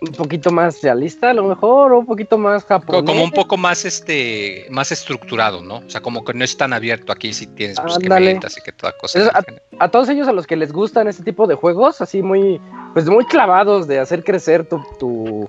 [0.00, 3.04] un poquito más realista, a lo mejor, o un poquito más japonés.
[3.10, 5.76] Como un poco más este más estructurado, ¿no?
[5.76, 8.60] O sea, como que no es tan abierto aquí si tienes pues, que metas y
[8.60, 9.18] que toda cosa.
[9.18, 9.30] Es-
[9.78, 12.60] a todos ellos a los que les gustan este tipo de juegos, así muy,
[12.92, 15.48] pues muy clavados de hacer crecer tu, tu,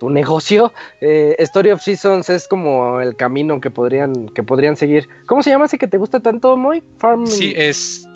[0.00, 5.08] tu negocio, eh, Story of Seasons es como el camino que podrían, que podrían seguir.
[5.26, 6.82] ¿Cómo se llama ese que te gusta tanto, Moy?
[6.98, 7.26] Farm...
[7.26, 8.06] Sí, es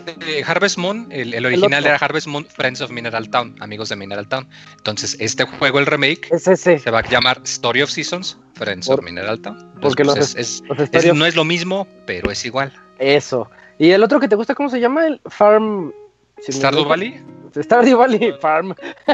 [0.47, 4.29] Harvest Moon, el, el original era Harvest Moon Friends of Mineral Town, amigos de Mineral
[4.29, 4.49] Town.
[4.77, 6.79] Entonces, este juego, el remake, Es ese.
[6.79, 9.57] se va a llamar Story of Seasons, Friends Por- of Mineral Town.
[9.57, 10.63] Entonces, porque pues, los- es-
[11.05, 12.73] los no es lo mismo, pero es igual.
[12.99, 13.51] Eso.
[13.79, 15.07] ¿Y el otro que te gusta, cómo se llama?
[15.07, 15.93] El Farm...
[16.49, 17.21] Stardew Valley,
[17.61, 18.75] Stardew Valley Farm.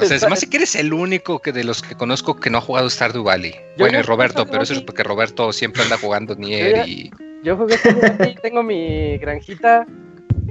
[0.00, 2.50] O sea, es más si que eres el único que de los que conozco que
[2.50, 3.52] no ha jugado Stardew Valley.
[3.52, 7.10] Yo Bueno, no y Roberto, pero eso es porque Roberto siempre anda jugando Nier y...
[7.44, 7.76] Yo jugué
[8.18, 9.86] Valley, tengo mi granjita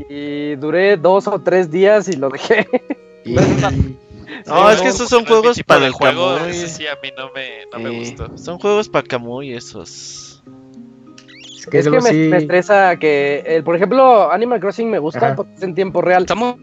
[0.10, 2.68] y duré dos o tres días y lo dejé.
[3.26, 3.36] Y-
[4.46, 6.38] No, es que esos son juegos para el juego.
[6.38, 8.38] Ese sí, a mí no me, no me gustó.
[8.38, 10.44] Son juegos para Camuy esos.
[11.58, 15.00] es que Es que me, sí- me estresa que, eh, por ejemplo, Animal Crossing me
[15.00, 15.36] gusta Ajá.
[15.36, 16.24] porque es en tiempo real.
[16.24, 16.56] Estamos...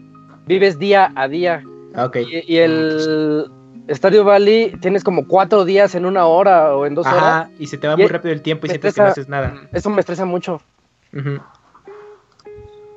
[0.47, 1.63] Vives día a día.
[1.95, 2.17] Ah, ok.
[2.17, 3.49] Y, y el
[3.89, 7.21] Stardew Valley tienes como cuatro días en una hora o en dos horas.
[7.23, 9.21] Ajá, y se te va Y- muy rápido el tiempo y sientes que no estresa-
[9.21, 9.67] haces nada.
[9.73, 10.61] Eso me estresa mucho.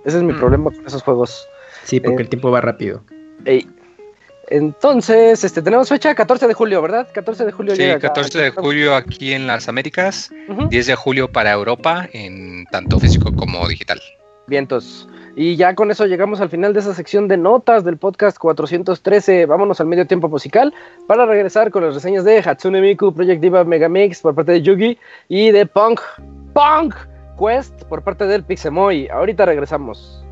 [0.04, 0.38] Ese es mi Mm.
[0.38, 1.46] problema con esos juegos.
[1.84, 3.02] Sí, porque Eh, el tiempo va rápido.
[3.44, 3.68] Ey.
[4.50, 7.06] Entonces, este, tenemos fecha 14 de julio, ¿verdad?
[7.12, 8.08] 14 de julio Sí, llega acá.
[8.08, 10.68] 14 de julio aquí en las Américas, Ujú.
[10.68, 14.00] 10 de julio para Europa, en tanto físico como digital.
[14.46, 15.06] Vientos.
[15.40, 19.46] Y ya con eso llegamos al final de esa sección de notas del podcast 413.
[19.46, 20.74] Vámonos al medio tiempo musical
[21.06, 24.98] para regresar con las reseñas de Hatsune Miku, Project Diva Megamix por parte de Yugi
[25.28, 26.00] y de Punk,
[26.52, 26.96] Punk
[27.38, 29.06] Quest por parte del Pixemoy.
[29.10, 30.24] Ahorita regresamos.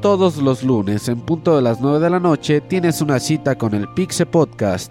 [0.00, 3.74] Todos los lunes en punto de las 9 de la noche tienes una cita con
[3.74, 4.90] el Pixe Podcast.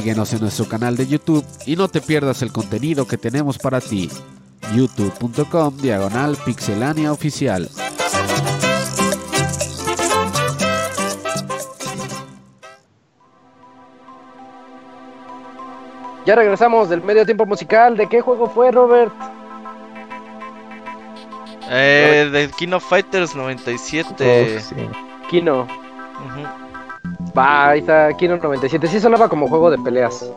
[0.00, 3.82] Síguenos en nuestro canal de YouTube y no te pierdas el contenido que tenemos para
[3.82, 4.08] ti.
[4.74, 7.68] youtube.com diagonal pixelania oficial.
[16.24, 17.98] Ya regresamos del medio tiempo musical.
[17.98, 19.12] ¿De qué juego fue, Robert?
[21.68, 24.56] Eh, de King of Fighters 97.
[24.56, 24.76] Uf, sí.
[25.28, 25.64] Kino.
[25.64, 26.69] Ujú,
[27.36, 28.86] Va, ahí está Kino 97.
[28.88, 30.30] Sí sonaba como juego de peleas.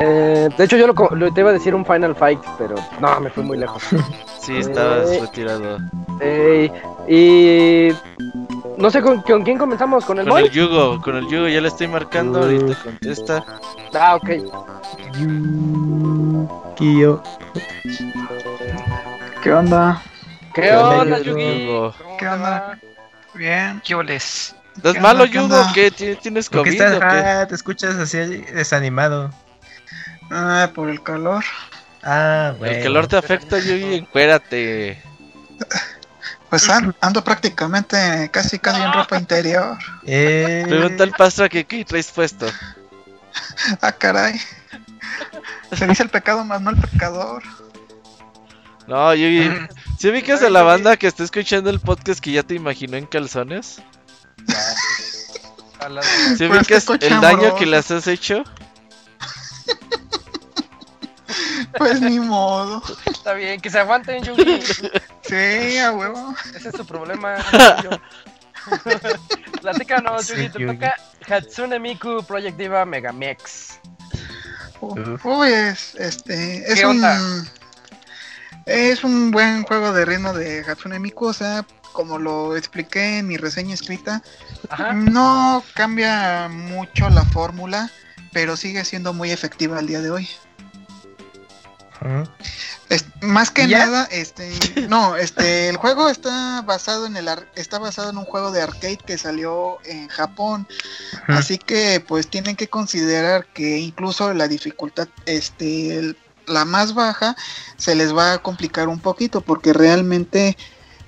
[0.00, 2.76] Eh, de hecho, yo lo, co- lo- te iba a decir un Final Fight, pero
[3.00, 3.82] no, me fui muy lejos.
[4.40, 5.78] Sí, estabas Eh, retirado.
[6.20, 6.72] Ey,
[7.06, 7.92] y
[8.78, 11.60] no sé con, con quién comenzamos, con el Con el yugo, con el yugo ya
[11.60, 13.44] le estoy marcando, ahorita contesta.
[13.92, 14.30] Ah, ok.
[16.76, 17.22] Kyo.
[19.42, 20.02] ¿Qué onda?
[20.54, 21.18] ¿Qué ¿Qué onda?
[21.18, 21.92] Yugi?
[22.18, 22.78] ¿Qué onda?
[23.34, 23.82] Bien.
[23.84, 24.54] ¿Qué oles?
[24.78, 25.60] ¿Estás ¿Qué malo, yugo?
[25.96, 27.06] ¿Ti- ¿Tienes ¿Por qué COVID estás, o qué?
[27.06, 29.30] ah, te escuchas así desanimado?
[30.30, 31.44] Ah, por el calor.
[32.02, 32.76] Ah, bueno.
[32.76, 35.02] El calor te afecta, Yugi, encuérate.
[36.48, 39.76] Pues an- ando prácticamente casi casi en ropa interior.
[40.06, 42.46] Eh, Pregunta al pastor que qué traes puesto.
[43.82, 44.40] Ah, caray.
[45.72, 47.42] Se dice el pecado más no el pecador.
[48.86, 49.50] No, Yugi.
[49.98, 53.06] ¿Sí ubicas a la banda que está escuchando el podcast que ya te imaginó en
[53.06, 53.82] calzones?
[56.36, 58.42] ¿Sí Pues, ubicas qué el daño que les has hecho?
[61.76, 62.82] Pues ni modo.
[63.06, 64.60] Está bien, que se aguanten, Yugi.
[65.22, 66.34] Sí, a huevo.
[66.54, 67.36] Ese es tu problema.
[69.60, 70.48] Platícanos, Sí, Yugi.
[70.50, 70.74] Te Yugi.
[70.78, 70.94] toca
[71.28, 73.78] Hatsune Miku Project Diva Megamex.
[74.80, 75.24] Uf.
[75.26, 77.20] Uy, es, este, es ¿Qué un, onda?
[78.66, 81.64] es un buen juego de ritmo de Hatsune Miku, o sea,
[81.98, 84.22] como lo expliqué en mi reseña escrita,
[84.68, 84.92] Ajá.
[84.92, 87.90] no cambia mucho la fórmula,
[88.32, 90.28] pero sigue siendo muy efectiva al día de hoy.
[92.88, 94.48] Es- más que nada, este,
[94.88, 98.62] no, este, el juego está basado en el, ar- está basado en un juego de
[98.62, 100.68] arcade que salió en Japón,
[101.26, 106.16] así que pues tienen que considerar que incluso la dificultad, este, el-
[106.46, 107.34] la más baja,
[107.76, 110.56] se les va a complicar un poquito porque realmente,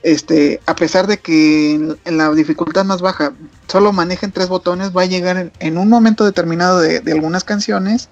[0.03, 3.33] este, a pesar de que en, en la dificultad más baja
[3.69, 7.45] solo manejen tres botones, va a llegar en, en un momento determinado de, de algunas
[7.45, 8.09] canciones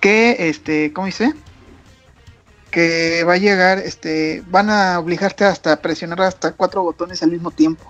[0.00, 1.34] que, este, ¿cómo dice?
[2.70, 7.30] que va a llegar, este, van a obligarte hasta a presionar hasta cuatro botones al
[7.30, 7.84] mismo tiempo.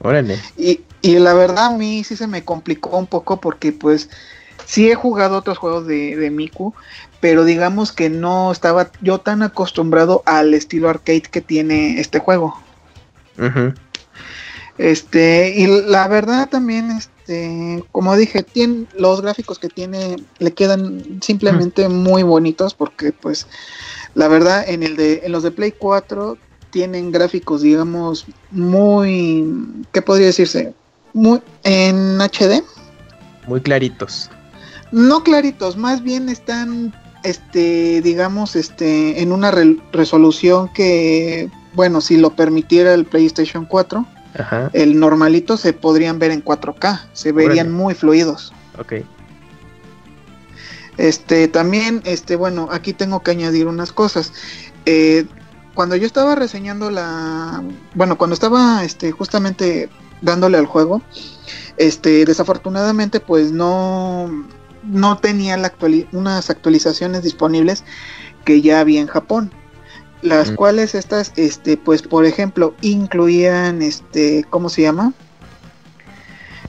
[0.00, 0.38] Órale.
[0.56, 4.08] Y, y la verdad a mí sí se me complicó un poco porque pues
[4.66, 6.74] sí he jugado otros juegos de, de Miku,
[7.20, 12.54] pero digamos que no estaba yo tan acostumbrado al estilo arcade que tiene este juego.
[14.78, 21.20] Este, y la verdad también, este, como dije, tiene, los gráficos que tiene le quedan
[21.20, 23.46] simplemente muy bonitos porque pues
[24.14, 26.38] la verdad en el de en los de Play 4
[26.70, 29.46] tienen gráficos digamos muy
[29.92, 30.72] ¿qué podría decirse?
[31.12, 32.62] Muy en HD,
[33.46, 34.30] Muy claritos.
[34.92, 42.16] no claritos, más bien están este digamos este en una re- resolución que bueno, si
[42.16, 44.06] lo permitiera el PlayStation 4
[44.38, 44.70] Ajá.
[44.72, 47.82] el normalito se podrían ver en 4K, se verían Órale.
[47.82, 48.52] muy fluidos.
[48.78, 48.94] Ok.
[50.98, 54.32] Este, también, este, bueno, aquí tengo que añadir unas cosas.
[54.86, 55.26] Eh,
[55.74, 57.62] cuando yo estaba reseñando la,
[57.94, 59.88] bueno, cuando estaba, este, justamente
[60.20, 61.00] dándole al juego,
[61.78, 64.46] este, desafortunadamente, pues no,
[64.82, 67.84] no tenía la actuali- unas actualizaciones disponibles
[68.44, 69.52] que ya había en Japón.
[70.22, 70.54] Las Mm.
[70.56, 75.14] cuales estas, este, pues, por ejemplo, incluían, este, ¿cómo se llama?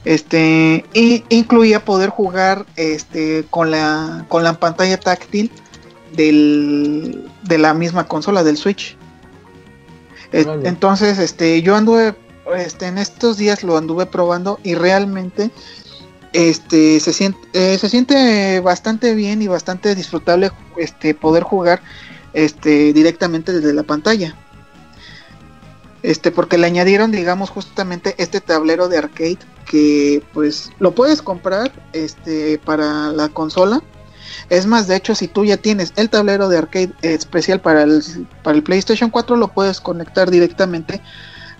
[0.04, 5.50] Este, y incluía poder jugar este con la con la pantalla táctil
[6.16, 8.96] del, de la misma consola del Switch.
[10.32, 12.16] Entonces, este, yo anduve
[12.56, 15.50] este en estos días lo anduve probando y realmente
[16.32, 21.82] este se siente eh, se siente bastante bien y bastante disfrutable este poder jugar
[22.32, 24.36] este directamente desde la pantalla.
[26.02, 31.72] Este, porque le añadieron, digamos, justamente este tablero de arcade que pues lo puedes comprar
[31.92, 33.82] este para la consola.
[34.50, 38.02] Es más, de hecho, si tú ya tienes el tablero de arcade especial para el,
[38.42, 41.00] para el PlayStation 4, lo puedes conectar directamente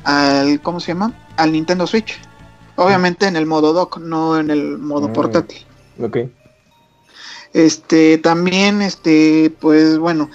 [0.04, 1.12] al, ¿cómo se llama?
[1.36, 2.18] Al Nintendo Switch.
[2.76, 5.12] Obviamente en el modo dock, no en el modo Mm.
[5.12, 5.58] portátil.
[6.00, 6.18] Ok.
[7.52, 10.30] Este, también, este, pues bueno,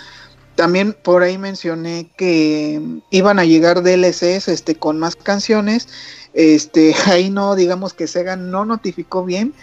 [0.56, 5.88] también por ahí mencioné que iban a llegar DLCs, este, con más canciones.
[6.34, 9.54] Este, ahí no, digamos que Sega no notificó bien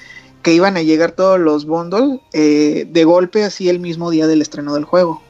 [0.43, 4.43] que iban a llegar todos los bundles eh, de golpe así el mismo día del
[4.43, 5.23] estreno del juego.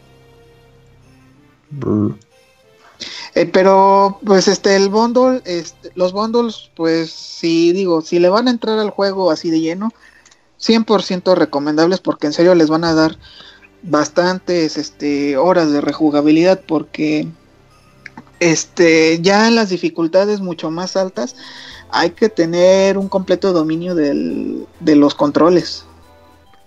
[3.34, 8.46] Eh, pero pues este el bundle, este, los bundles, pues si digo, si le van
[8.46, 9.92] a entrar al juego así de lleno,
[10.60, 13.18] 100% recomendables porque en serio les van a dar
[13.82, 17.26] bastantes este, horas de rejugabilidad porque
[18.38, 21.34] este, ya en las dificultades mucho más altas
[21.90, 25.84] hay que tener un completo dominio del, de los controles.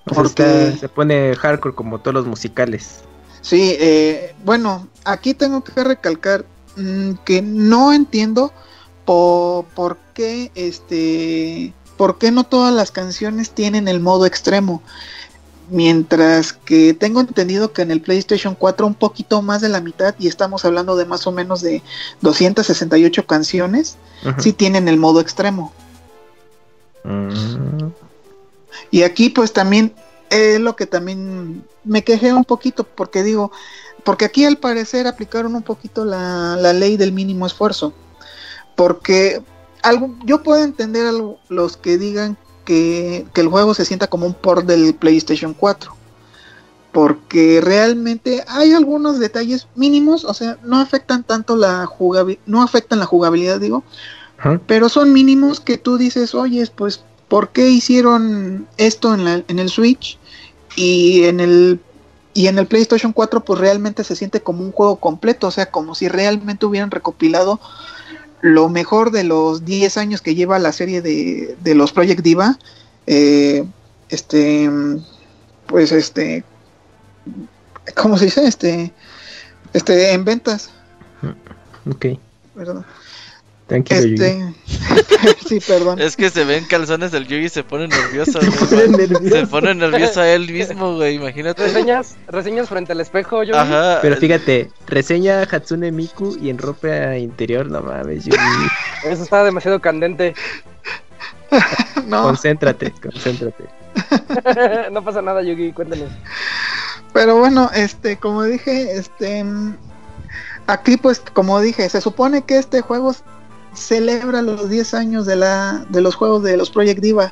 [0.06, 0.76] Porque...
[0.80, 3.02] se pone hardcore como todos los musicales.
[3.41, 6.45] Sí, eh, bueno, aquí tengo que recalcar
[6.78, 8.54] mmm, que no entiendo
[9.06, 14.82] por, por qué este por qué no todas las canciones tienen el modo extremo.
[15.70, 20.16] Mientras que tengo entendido que en el PlayStation 4 un poquito más de la mitad,
[20.18, 21.84] y estamos hablando de más o menos de
[22.22, 23.98] 268 canciones,
[24.38, 25.74] sí tienen el modo extremo.
[27.04, 27.91] Uh-huh.
[28.91, 29.94] Y aquí pues también
[30.30, 33.52] es lo que también me quejé un poquito, porque digo,
[34.07, 37.91] porque aquí al parecer aplicaron un poquito la, la ley del mínimo esfuerzo.
[38.73, 39.41] Porque
[39.84, 41.11] algo, yo puedo entender a
[41.49, 45.93] los que digan que, que, el juego se sienta como un port del PlayStation 4.
[46.93, 52.99] Porque realmente hay algunos detalles mínimos, o sea, no afectan tanto la jugabilidad, no afectan
[52.99, 53.84] la jugabilidad, digo,
[54.39, 54.57] ¿Ah?
[54.67, 59.59] pero son mínimos que tú dices, oye, pues, ¿por qué hicieron esto en, la, en
[59.59, 60.17] el Switch?
[60.77, 61.81] Y en el
[62.38, 65.72] y en el PlayStation 4 pues realmente se siente como un juego completo, o sea,
[65.72, 67.59] como si realmente hubieran recopilado
[68.41, 72.59] lo mejor de los 10 años que lleva la serie de, de los Project Diva,
[73.07, 73.65] eh,
[74.09, 74.69] este,
[75.65, 76.43] pues este,
[77.95, 78.45] ¿cómo se dice?
[78.45, 78.93] Este,
[79.73, 80.69] este, en ventas.
[81.89, 82.19] Ok.
[83.68, 83.84] Perdón.
[83.84, 84.53] Tranquilo, este,
[85.48, 85.99] sí, perdón.
[85.99, 88.39] Es que se ven calzones del Yugi y se pone nervioso.
[88.41, 89.35] se, pone nervioso.
[89.35, 91.64] se pone nervioso a él mismo, güey, imagínate.
[91.64, 93.57] Reseñas, reseñas frente al espejo, Yugi.
[93.57, 93.99] Ajá.
[94.02, 98.38] Pero fíjate, reseña Hatsune Miku y en ropa interior, no mames, Yugi.
[99.06, 100.34] Eso está demasiado candente.
[102.07, 102.23] no.
[102.23, 103.65] Concéntrate, concéntrate.
[104.91, 106.10] no pasa nada, Yugi, cuéntanos.
[107.11, 109.44] Pero bueno, este, como dije, este
[110.68, 113.15] aquí pues como dije, se supone que este juego
[113.78, 117.32] celebra los 10 años de la de los juegos de los Project Diva.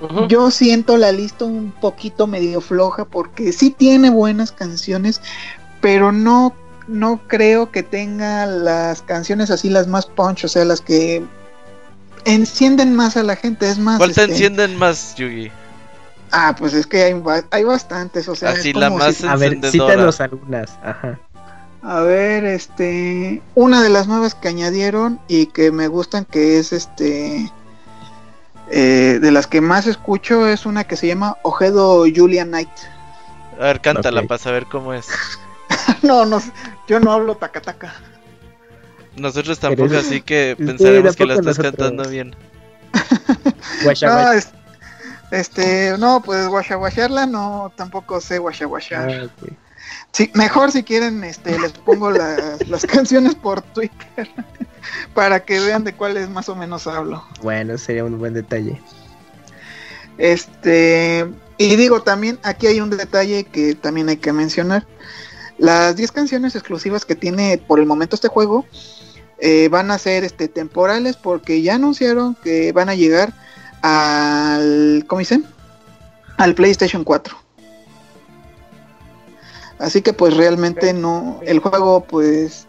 [0.00, 0.28] Uh -huh.
[0.28, 5.20] Yo siento la lista un poquito medio floja porque sí tiene buenas canciones,
[5.80, 6.54] pero no
[6.88, 11.22] no creo que tenga las canciones así las más punch, o sea, las que
[12.24, 14.32] encienden más a la gente, es más ¿Cuál te este...
[14.32, 15.50] encienden más, Yugi?
[16.32, 19.26] Ah, pues es que hay, hay bastantes, o sea, así la más si...
[19.26, 21.18] A ver, cítanos algunas, ajá.
[21.82, 23.42] A ver, este.
[23.54, 27.50] Una de las nuevas que añadieron y que me gustan, que es este.
[28.70, 32.70] Eh, de las que más escucho, es una que se llama Ojedo Julia Knight.
[33.58, 34.28] A ver, cántala okay.
[34.28, 35.08] para saber cómo es.
[36.02, 36.40] no, no,
[36.86, 37.94] yo no hablo tacataca.
[39.16, 41.74] Nosotros tampoco, así que pensaremos sí, que la estás nosotros.
[41.76, 42.34] cantando bien.
[44.02, 44.50] no, es,
[45.30, 49.10] este, no, pues guachaguacharla, no, tampoco sé guachaguachar.
[49.10, 49.56] Ah, okay.
[50.12, 54.28] Sí, mejor si quieren, este, les pongo las, las canciones por Twitter
[55.14, 57.24] para que vean de cuáles más o menos hablo.
[57.42, 58.80] Bueno, sería un buen detalle.
[60.18, 61.26] Este,
[61.56, 64.86] y digo también, aquí hay un detalle que también hay que mencionar.
[65.58, 68.64] Las 10 canciones exclusivas que tiene por el momento este juego
[69.38, 73.34] eh, van a ser este, temporales porque ya anunciaron que van a llegar
[73.82, 75.44] al, ¿cómo dicen?
[76.36, 77.36] Al PlayStation 4.
[79.80, 82.66] Así que pues realmente no, el juego pues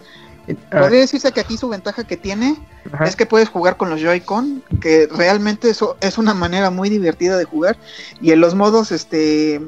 [0.71, 0.79] ah.
[0.79, 2.57] podría decirse que aquí su ventaja que tiene
[2.91, 3.03] Ajá.
[3.03, 7.37] es que puedes jugar con los Joy-Con, que realmente eso es una manera muy divertida
[7.37, 7.77] de jugar
[8.21, 9.59] y en los modos este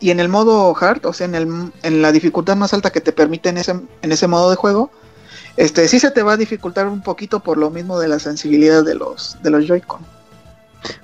[0.00, 3.00] y en el modo hard, o sea, en el en la dificultad más alta que
[3.00, 3.72] te permite en ese
[4.02, 4.90] en ese modo de juego,
[5.56, 8.84] este sí se te va a dificultar un poquito por lo mismo de la sensibilidad
[8.84, 10.00] de los de los Joy-Con.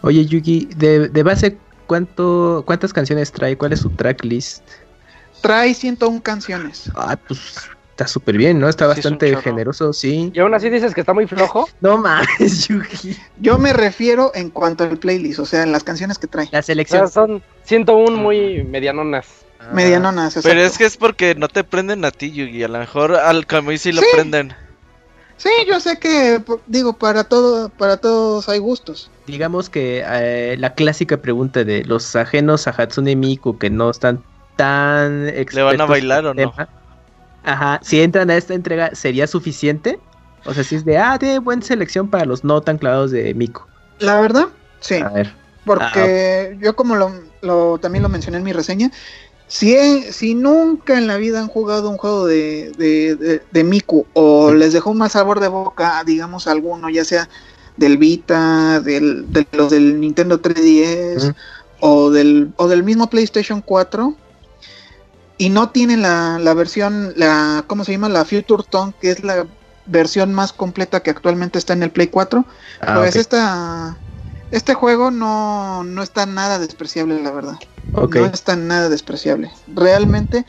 [0.01, 3.57] Oye, Yugi, de, de base ¿cuánto cuántas canciones trae?
[3.57, 4.65] ¿Cuál es su tracklist?
[5.41, 6.91] Trae 101 canciones.
[6.95, 8.69] Ah, pues está súper bien, ¿no?
[8.69, 10.31] Está bastante sí, generoso, sí.
[10.35, 11.67] ¿Y aún así dices que está muy flojo?
[11.81, 13.17] No mames, Yugi.
[13.41, 16.49] Yo me refiero en cuanto al playlist, o sea, en las canciones que trae.
[16.53, 17.05] La selección.
[17.05, 19.27] O sea, son 101 muy medianonas.
[19.59, 20.49] Ah, medianonas, exacto.
[20.51, 22.63] Pero es que es porque no te prenden a ti, Yugi.
[22.65, 24.09] A lo mejor al Camuy sí lo sí.
[24.13, 24.55] prenden.
[25.39, 29.11] Sí, yo sé que, digo, para todo, para todos hay gustos.
[29.27, 34.23] Digamos que eh, la clásica pregunta de los ajenos a Hatsune Miku que no están
[34.57, 36.53] tan ¿Le van a bailar o no?
[37.43, 40.01] Ajá, si entran a esta entrega, ¿sería suficiente?
[40.45, 43.35] O sea, si es de, ah, de buena selección para los no tan clavados de
[43.35, 43.69] Mico.
[43.99, 44.49] La verdad,
[44.81, 45.35] Sí, A ver.
[45.65, 47.11] porque yo como lo,
[47.43, 48.91] lo- también lo mencioné en mi reseña,
[49.49, 53.65] si, he- si nunca en la vida han jugado un juego de, de, de- de
[53.65, 57.29] Miku o les dejó un mal sabor de boca, digamos alguno, ya sea
[57.77, 61.37] del Vita, del, de los del Nintendo 3DS Ujú.
[61.81, 64.17] o, del, o del mismo PlayStation 4
[65.39, 68.09] y no tienen la, la versión, la ¿cómo se llama?
[68.09, 69.47] La Future Tone, que es la
[69.85, 72.47] versión más completa que actualmente está en el Play 4,
[72.81, 74.01] Ah, pues esta,
[74.51, 77.59] este juego no, no está nada despreciable, la verdad.
[77.95, 79.51] No está nada despreciable.
[79.67, 80.45] Realmente,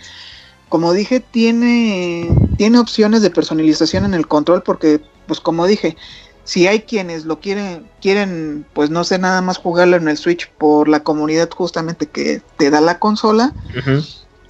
[0.69, 5.97] como dije, tiene, tiene opciones de personalización en el control porque, pues como dije,
[6.43, 10.51] si hay quienes lo quieren, quieren, pues no sé, nada más jugarlo en el Switch
[10.57, 14.01] por la comunidad justamente que te da la consola, Ujú.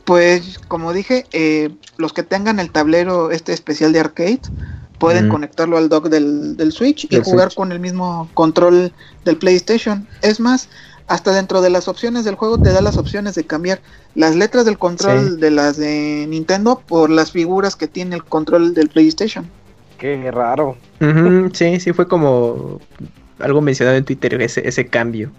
[0.07, 4.39] Pues como dije, eh, los que tengan el tablero este especial de arcade
[4.99, 7.55] pueden conectarlo al dock del, del Switch y jugar Switch.
[7.57, 8.93] con el mismo control
[9.25, 10.07] del PlayStation.
[10.21, 10.69] Es más,
[11.07, 13.81] hasta dentro de las opciones del juego te da las opciones de cambiar
[14.15, 15.41] las letras del control Sí.
[15.41, 19.45] de las de Nintendo por las figuras que tiene el control del PlayStation.
[19.97, 20.77] Qué raro.
[21.53, 22.79] Sí, sí, fue como
[23.39, 25.31] algo mencionado en Twitter, ese, ese cambio.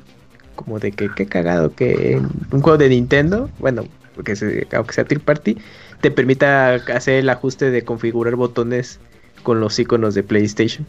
[0.57, 2.21] Como de que qué cagado que
[2.53, 3.85] un juego de Nintendo, bueno,
[4.25, 5.57] que se, aunque sea third party,
[6.01, 9.01] te permita hacer el ajuste de configurar botones
[9.43, 10.87] con los iconos de PlayStation.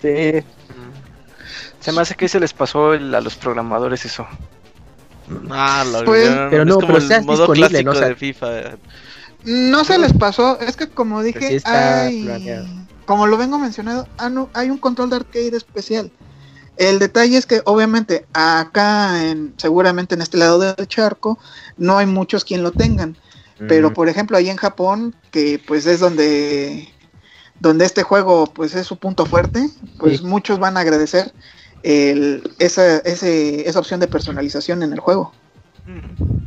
[0.00, 0.42] Sí.
[1.80, 4.26] Se me hace que se les pasó el- a los programadores eso.
[5.50, 6.50] Ah, lo Pues- olvidaron.
[6.50, 7.96] Pero es no, como pero el seas modo disponible, clásico ¿no?
[7.96, 8.48] O sea- de FIFA.
[9.44, 12.66] No se les pasó, es que como dije, sí está hay- planeado.
[13.06, 16.10] como lo vengo mencionando, ah, no, hay un control de arcade especial.
[16.76, 21.38] El detalle es que obviamente acá, en, seguramente en este lado del charco,
[21.76, 23.16] no hay muchos quien lo tengan.
[23.68, 26.88] Pero por ejemplo ahí en Japón, que pues es donde,
[27.60, 29.68] donde este juego pues es su punto fuerte,
[29.98, 30.24] pues Sí.
[30.24, 31.32] muchos van a agradecer
[31.84, 35.32] el- esa, ese- esa opción de personalización en el juego.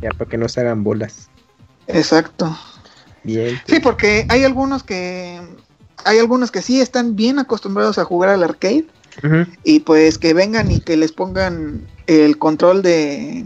[0.02, 1.30] Ya, para que no se hagan bolas.
[1.88, 2.58] Exacto.
[3.24, 3.62] Bien.
[3.66, 5.42] Sí, porque hay algunos que
[6.04, 8.86] hay algunos que sí están bien acostumbrados a jugar al arcade
[9.64, 13.46] Y pues que vengan y que les pongan el control de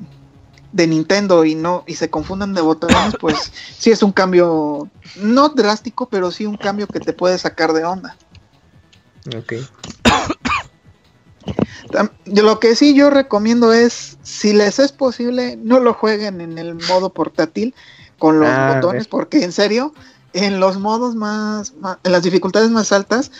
[0.72, 5.50] de Nintendo y no y se confundan de botones, pues sí es un cambio no
[5.50, 8.16] drástico, pero sí un cambio que te puede sacar de onda.
[9.36, 9.54] Ok.
[12.26, 16.76] Lo que sí yo recomiendo es, si les es posible, no lo jueguen en el
[16.76, 17.74] modo portátil
[18.20, 19.94] con los Ah, botones, porque en serio,
[20.34, 23.32] en los modos más, más- en las dificultades más altas,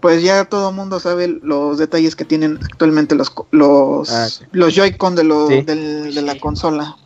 [0.00, 4.44] pues ya todo el mundo sabe los detalles que tienen actualmente los, los, Ah, sí.
[4.52, 5.62] los Joy-Con de, lo- Sí.
[5.62, 6.96] del- de la consola.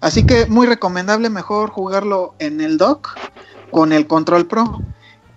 [0.00, 3.16] Así que muy recomendable mejor jugarlo en el dock
[3.70, 4.82] con el Control Pro.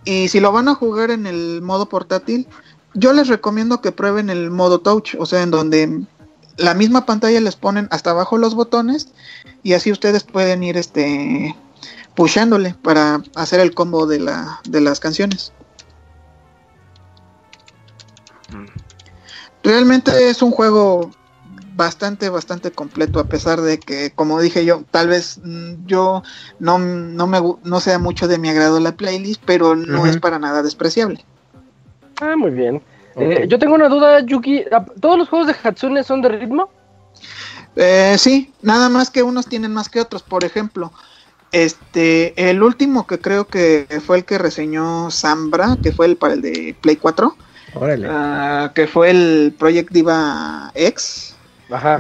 [0.06, 2.48] Y si lo van a jugar en el modo portátil,
[2.94, 6.02] yo les recomiendo que prueben el modo touch, o sea, en donde
[6.58, 9.10] la misma pantalla les ponen hasta abajo los botones
[9.64, 11.56] y así ustedes pueden ir este
[12.16, 15.54] pushándole para hacer el combo de la de las canciones.
[19.64, 21.12] Realmente es un juego
[21.76, 26.24] bastante bastante completo a pesar de que como dije yo tal vez mm, yo
[26.60, 30.40] no, no me no sea mucho de mi agrado la playlist pero no es para
[30.40, 31.26] nada despreciable
[32.22, 32.82] Ah, muy bien.
[33.16, 34.66] Eh, yo tengo una duda, Yuki.
[34.72, 36.70] ¿a- ¿Todos los juegos de Hatsune son de ritmo?
[37.76, 40.22] Eh, sí, nada más que unos tienen más que otros.
[40.24, 40.92] Por ejemplo,
[41.52, 46.34] este, el último que creo que fue el que reseñó Zambra, que fue el para
[46.34, 47.38] el de Play 4,
[47.74, 48.08] Órale.
[48.10, 51.36] ah, que fue el Project Diva X,
[51.72, 52.00] Ajá.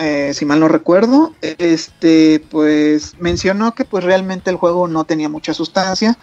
[0.00, 5.28] Eh, si mal no recuerdo, este, pues mencionó que pues realmente el juego no tenía
[5.28, 6.16] mucha sustancia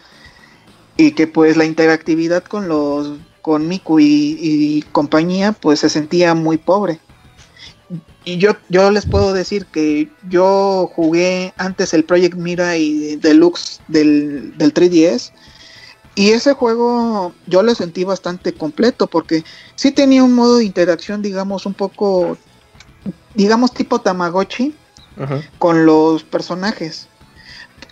[0.97, 6.35] y que pues la interactividad con los, con Miku y, y compañía pues se sentía
[6.35, 6.99] muy pobre.
[8.23, 13.81] Y yo, yo les puedo decir que yo jugué antes el Project Mira y Deluxe
[13.87, 15.31] del, del 3DS.
[16.15, 19.43] Y ese juego yo lo sentí bastante completo porque
[19.75, 22.37] sí tenía un modo de interacción, digamos, un poco,
[23.33, 24.73] digamos, tipo Tamagotchi
[25.17, 25.41] Ajá.
[25.59, 27.07] con los personajes.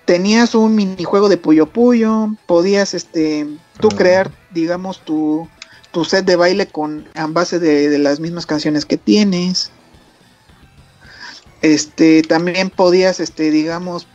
[0.05, 3.45] Tenías un minijuego de Puyo Puyo, podías este,
[3.79, 3.95] tú Ah.
[3.97, 5.47] crear, digamos, tu,
[5.91, 9.71] tu set de baile con a base de, de las mismas canciones que tienes.
[11.61, 14.07] Este, también podías, este, digamos,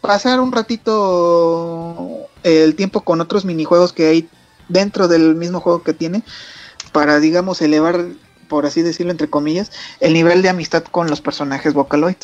[0.00, 4.28] pasar un ratito el tiempo con otros minijuegos que hay
[4.68, 6.22] dentro del mismo juego que tiene
[6.92, 8.04] para, digamos, elevar,
[8.48, 9.70] por así decirlo, entre comillas,
[10.00, 12.16] el nivel de amistad con los personajes Vocaloid.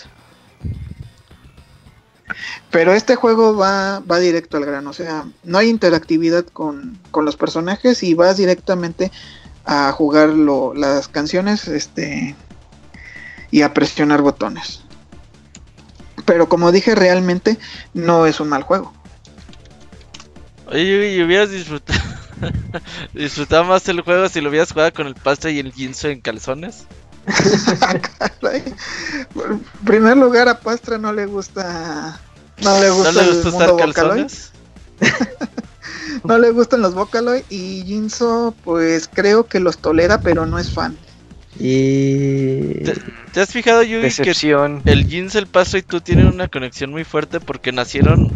[2.70, 7.24] Pero este juego va, va directo al grano, o sea, no hay interactividad con, con
[7.24, 9.12] los personajes y vas directamente
[9.64, 12.34] a jugar lo- las canciones este,
[13.50, 14.82] y a presionar botones.
[16.24, 17.58] Pero como dije, realmente
[17.94, 18.92] no es un mal juego.
[20.66, 22.00] Oye, y hubieras disfrutado,
[23.14, 26.20] disfrutado más el juego si lo hubieras jugado con el pasta y el Jinso en
[26.20, 26.86] calzones.
[28.52, 32.20] En primer lugar, a Pastra no le gusta.
[32.62, 33.94] No le gusta, ¿No le el gusta mundo usar Vocaloid.
[33.94, 34.52] calzones?
[36.24, 37.42] No le gustan los Vocaloid.
[37.50, 40.96] Y Jinso, pues creo que los tolera, pero no es fan.
[41.58, 42.82] Y...
[43.36, 44.30] ¿Te, has fijado, Yugi, que
[44.86, 48.30] el Jinso, el Pasta y tú tienen una conexión muy fuerte porque nacieron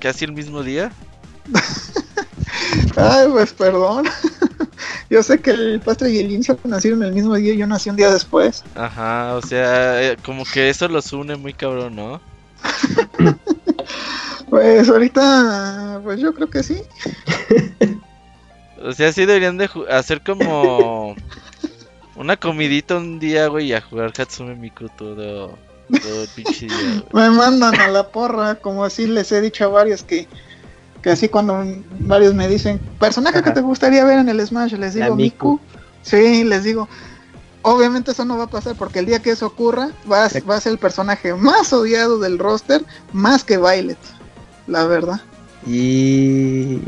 [0.00, 0.90] casi el mismo día?
[2.96, 4.08] Ay, pues perdón.
[5.08, 7.90] Yo sé que el Pastra y el Jinso nacieron el mismo día y yo nací
[7.90, 8.64] un día después.
[8.74, 12.20] Ajá, o sea, eh, como que eso los une muy cabrón, ¿no?
[14.50, 16.82] Pues ahorita, pues yo creo que sí.
[18.82, 21.16] O sea, sí deberían de hacer como
[22.16, 25.56] una comidita un día, güey, y a jugar Hatsume Miku todo,
[25.88, 27.04] todo el pinche día.
[27.12, 30.28] Me mandan a la porra, como así les he dicho a varios que,
[31.02, 31.64] que así cuando
[32.00, 35.52] varios me dicen, personaje que te gustaría ver en el Smash, les digo Miku.
[35.52, 35.60] Miku.
[36.02, 36.88] Sí, les digo.
[37.62, 40.56] Obviamente eso no va a pasar porque el día que eso ocurra va a, va
[40.56, 43.98] a ser el personaje más odiado del roster, más que Violet,
[44.66, 45.22] la verdad.
[45.66, 46.80] Y...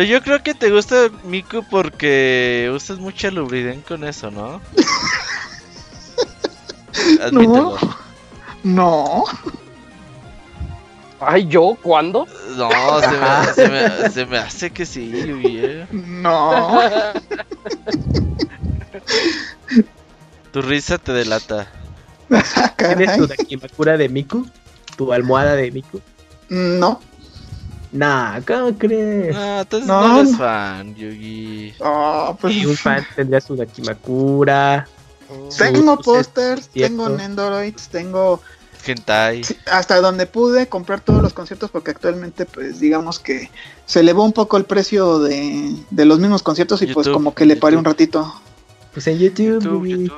[0.00, 4.62] Pero yo creo que te gusta Miku porque usas mucha lubriden con eso, ¿no?
[7.20, 7.76] Admítelo.
[8.64, 9.24] No,
[11.20, 11.76] Ay, ¿yo?
[11.82, 12.26] ¿Cuándo?
[12.56, 12.70] No,
[13.02, 15.86] se me, se me- se me hace que sí, Yugi, eh.
[15.92, 16.80] no.
[20.50, 21.66] Tu risa te delata.
[22.78, 23.26] ¿Tienes tu.
[23.26, 24.48] Dakimakura de Miku?
[24.96, 26.00] ¿Tu almohada de Miku?
[26.48, 27.02] No.
[27.92, 29.34] Nah, ¿cómo crees?
[29.34, 31.74] No, entonces No, no, eres fan, Yugi.
[31.80, 34.86] Ah, pues Y un fan tendría su Dakimakura.
[35.58, 38.40] tengo sus- pósters, tengo Nendoroids, tengo
[38.86, 39.42] Hentai.
[39.70, 43.50] Hasta donde pude comprar todos los conciertos porque actualmente pues digamos que
[43.86, 47.34] se elevó un poco el precio de, de los mismos conciertos y pues YouTube, como
[47.34, 47.92] que le paré un YouTube.
[47.92, 48.34] ratito.
[48.94, 50.12] Pues en YouTube, YouTube, y YouTube.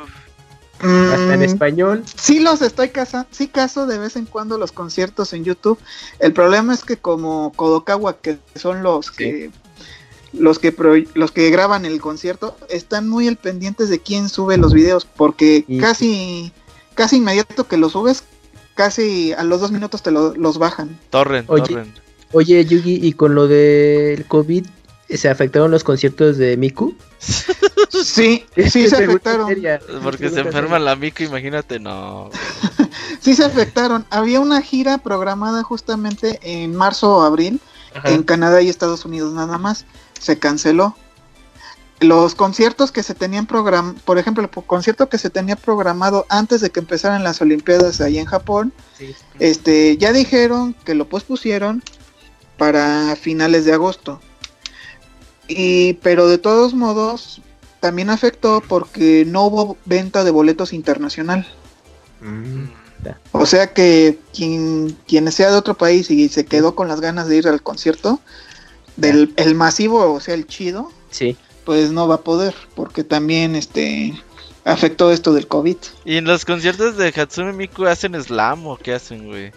[0.83, 2.03] Hasta en Mm, español.
[2.17, 5.79] sí los estoy casando, sí caso de vez en cuando los conciertos en YouTube.
[6.19, 9.51] El problema es que como Kodokawa que son los que
[10.33, 14.57] los que pro- los que graban el concierto están muy al pendientes de quién sube
[14.57, 16.53] los videos porque Y- casi
[16.95, 18.25] casi inmediato que los subes
[18.75, 20.99] casi a los dos minutos te lo- los bajan.
[21.11, 21.63] Torrent, Oye.
[21.65, 21.97] Torrent.
[22.33, 24.65] Oye, Yugi, ¿y con lo del COVID
[25.16, 26.94] se afectaron los conciertos de Miku?
[27.90, 29.48] Sí, sí se afectaron.
[30.02, 32.30] Porque se enferma la Miku, imagínate, no.
[33.20, 34.05] Sí se afectaron.
[34.10, 37.60] Había una gira programada justamente en marzo o abril
[37.94, 38.10] Ajá.
[38.10, 39.84] en Canadá y Estados Unidos nada más.
[40.20, 40.97] Se canceló.
[42.01, 46.60] Los conciertos que se tenían programado, por ejemplo, el concierto que se tenía programado antes
[46.60, 49.14] de que empezaran las Olimpiadas ahí en Japón, Sí.
[49.39, 51.80] este, ya dijeron que lo pospusieron
[52.59, 54.20] para finales de agosto.
[55.48, 57.40] Y, pero de todos modos,
[57.81, 61.47] también afectó porque no hubo venta de boletos internacional.
[62.20, 62.64] Mm.
[63.32, 67.28] O sea que quien, quien sea de otro país y se quedó con las ganas
[67.28, 68.20] de ir al concierto,
[68.97, 71.36] del el masivo, o sea, el chido, Sí.
[71.64, 74.14] pues no va a poder, porque también este
[74.64, 75.77] afectó esto del COVID.
[76.05, 79.52] ¿Y en los conciertos de Hatsume Miku hacen slam o qué hacen, güey?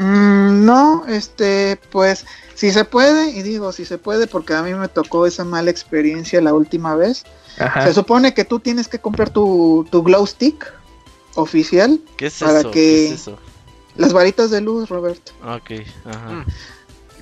[0.00, 2.24] Mm, no, este, pues
[2.54, 5.70] si se puede, y digo si se puede porque a mí me tocó esa mala
[5.70, 7.24] experiencia la última vez.
[7.58, 7.82] Ajá.
[7.86, 10.72] Se supone que tú tienes que comprar tu, tu glow stick
[11.34, 12.70] oficial, ¿Qué es Para eso?
[12.70, 13.38] que- ¿Qué es eso?
[13.96, 15.32] las varitas de luz, Roberto.
[15.44, 16.30] Ok, ajá.
[16.30, 16.46] Mm.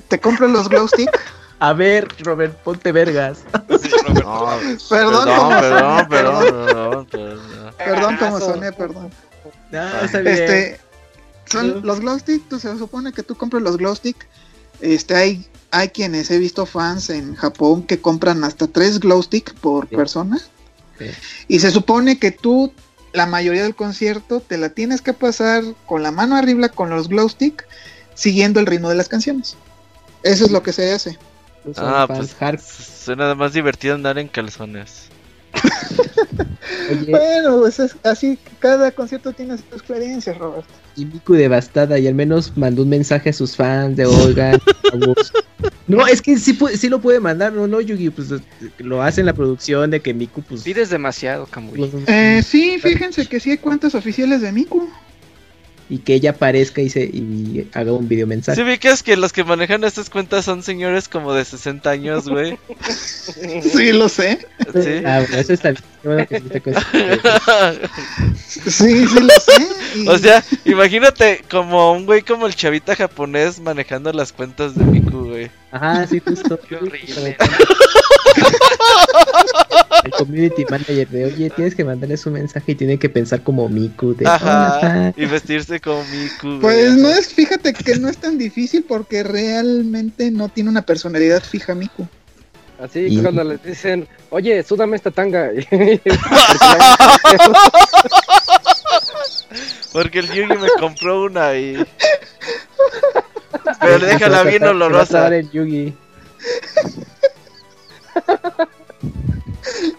[0.07, 1.11] Te compras los glow stick.
[1.61, 3.39] A ver, Robert, ponte vergas.
[3.83, 3.91] Sí.
[4.15, 4.47] No,
[4.89, 7.75] Perdón, perdón, perdón, perdón, perdón, perdón.
[7.77, 9.11] Perdón como soné, perdón.
[9.73, 10.35] No, está bien.
[10.35, 10.81] Este,
[11.51, 11.81] son Sí.
[11.83, 14.27] los glow stick, tú, se supone que tú compras los glow stick.
[14.81, 19.55] Este, hay, hay quienes he visto fans en Japón que compran hasta tres glow stick
[19.55, 19.97] por Sí.
[19.97, 20.39] persona.
[20.99, 21.07] Sí.
[21.49, 22.73] Y se supone que tú,
[23.13, 27.09] la mayoría del concierto, te la tienes que pasar con la mano arriba con los
[27.09, 27.67] glow stick,
[28.15, 29.57] siguiendo el ritmo de las canciones.
[30.23, 31.19] Eso es lo que se hace.
[31.77, 35.09] Ah, pues hard- suena más divertido andar en calzones.
[36.91, 40.69] Oye, Bueno, pues es así, cada concierto tiene sus experiencias, Roberto.
[40.97, 45.33] y Miku devastada y al menos mandó un mensaje a sus fans de chavos".
[45.87, 48.29] No, es que sí lo puede mandar, no, no, Yugi, pues
[48.79, 50.63] lo hace en la producción de que Miku, pues.
[50.63, 51.79] Pides demasiado, Kamui.
[51.79, 54.89] pues, Eh, sí, fíjense que sí hay cuentas oficiales de Miku.
[55.91, 58.57] Y que ella aparezca y, se, y haga un video mensaje.
[58.57, 62.59] ¿Sí ubicas que los que manejan estas cuentas son señores como de 60 años, güey?
[63.63, 64.39] Sí, lo sé.
[64.73, 65.03] Sí.
[65.05, 66.87] Ah, bueno, eso está bueno que sí te cuesta.
[68.47, 69.69] Sí, sí, lo sé.
[69.97, 74.85] y- O sea, imagínate como un güey como el chavita japonés manejando las cuentas de
[74.85, 75.51] Miku, güey.
[75.71, 76.59] Ajá, sí, justo.
[76.69, 77.37] Qué horrible.
[80.05, 83.69] El community manager de, oye, tienes que mandarles un mensaje y tiene que pensar como
[83.69, 84.15] Miku.
[84.15, 84.79] De, Ajá.
[84.81, 86.61] "Hola, Y vestirse como Miku.
[86.61, 91.43] Pues no es, fíjate que no es tan difícil porque realmente no tiene una personalidad
[91.43, 92.07] fija, Miku.
[92.81, 95.51] Así Y- cuando les dicen, oye, súdame esta tanga.
[99.93, 101.85] Porque el Yugi me compró una y...
[103.81, 105.21] Pero déjala bien olorosa.
[105.23, 105.95] dar el Yugi.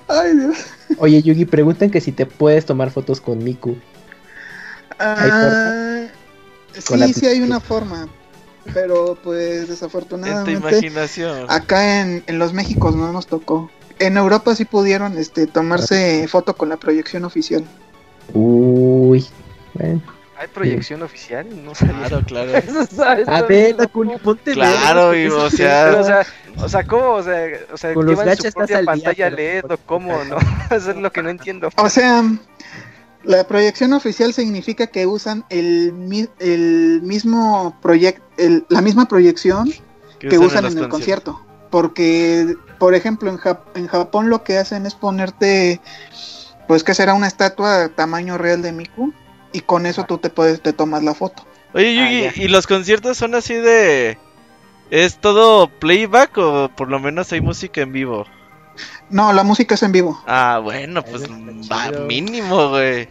[0.08, 0.58] Ay, Dios.
[0.98, 3.78] Oye, Yugi, preguntan que si te puedes tomar fotos con Miku.
[5.00, 6.08] Ah,
[6.88, 8.08] Con sí, sí hay una forma.
[8.74, 11.46] Pero pues En tu desafortunadamente imaginación.
[11.50, 13.72] acá en, en los Méxicos no nos tocó.
[14.00, 17.64] En Europa sí pudieron este tomarse foto con la proyección oficial.
[18.34, 19.26] Uy.
[19.74, 20.02] Bueno.
[20.40, 21.46] ¿Hay proyección oficial?
[21.66, 22.08] No sabía.
[22.08, 22.52] Claro, claro.
[22.58, 23.82] Eso eso A ver, loco.
[23.84, 26.26] Dakuni, ponte Claro, o sea- Pero, o sea,
[26.64, 27.10] o sea, ¿cómo?
[27.16, 29.72] O sea, o sea Con los llevan su estás propia al día, pantalla pero- LED
[29.72, 30.38] o cómo, ¿no?
[30.76, 31.70] Eso es lo que no entiendo.
[31.76, 32.24] O sea,
[33.24, 38.24] la proyección oficial significa que usan el, mi- el mismo proyecto,
[38.70, 39.70] la misma proyección
[40.20, 41.46] que usan en el concierto.
[41.70, 45.80] Porque, por ejemplo, en, Jap- en Japón lo que hacen es ponerte,
[46.68, 49.14] pues que será una estatua tamaño real de Miku
[49.54, 51.46] y con eso tú te puedes te tomas la foto.
[51.74, 54.18] Oye, Yugi, ¿y los conciertos son así de...
[54.90, 58.26] ¿Es todo playback o por lo menos hay música en vivo?
[59.12, 60.20] No, la música es en vivo.
[60.26, 61.24] Ah, bueno, pues
[61.72, 63.08] va, mínimo, güey.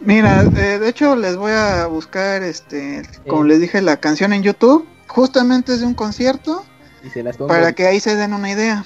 [0.00, 3.48] Mira, eh, de hecho les voy a buscar, este, como Sí.
[3.48, 4.86] les dije, la canción en YouTube.
[5.08, 6.64] Justamente es de un concierto
[7.04, 7.48] Y se las pongo.
[7.48, 8.84] para que ahí se den una idea.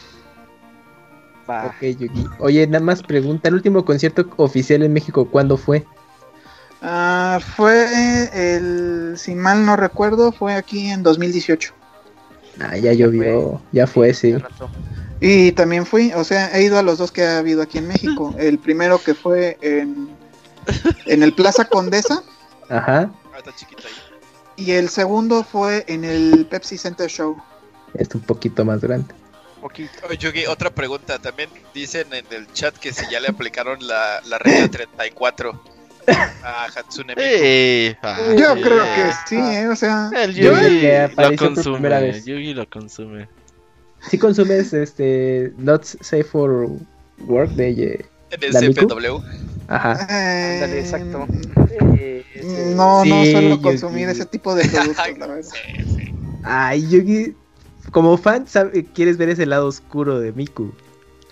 [1.48, 1.66] Va.
[1.66, 2.27] Ok, Yugi.
[2.39, 5.85] Oye, nada más pregunta, ¿el último concierto oficial en México cuándo fue?
[6.82, 11.74] Ah, fue el, si mal no recuerdo, fue aquí en 2018.
[12.61, 14.36] Ah, ya llovió, ya fue, sí.
[15.20, 17.89] Y también fui, o sea, he ido a los dos que ha habido aquí en
[17.89, 18.35] México.
[18.39, 20.09] El primero que fue en,
[21.07, 22.23] en el Plaza Condesa
[22.69, 23.51] Ajá, Ah,
[24.57, 27.36] y el segundo fue en el Pepsi Center Show.
[27.94, 29.15] es un poquito más grande.
[29.61, 29.93] Poquito.
[30.09, 31.19] Oye, Yugi, otra pregunta.
[31.19, 35.80] También dicen en el chat que si ya le aplicaron la, la regla 34
[36.42, 37.20] a Hatsune Miku.
[37.22, 38.60] Sí, ah, Yo sí.
[38.62, 39.68] creo que sí, ¿eh?
[39.68, 41.88] o sea, El Yugi lo por consume.
[41.88, 42.24] vez.
[42.24, 43.28] Yugi lo consume.
[44.08, 46.68] Si consumes este Not Safe for
[47.26, 48.86] Work de eh, En el ¿La Miku?
[48.86, 49.20] CPW.
[49.68, 50.06] Ajá.
[50.10, 51.26] eh, Ándale, exacto.
[51.92, 52.24] Eh,
[52.74, 55.42] no, no Sí, suelo consumir ese tipo de productos, la verdad.
[55.42, 56.14] Sí, sí.
[56.42, 57.34] Ay, Yugi,
[57.92, 60.72] como fan, sabe- quieres ver ese lado oscuro de Miku.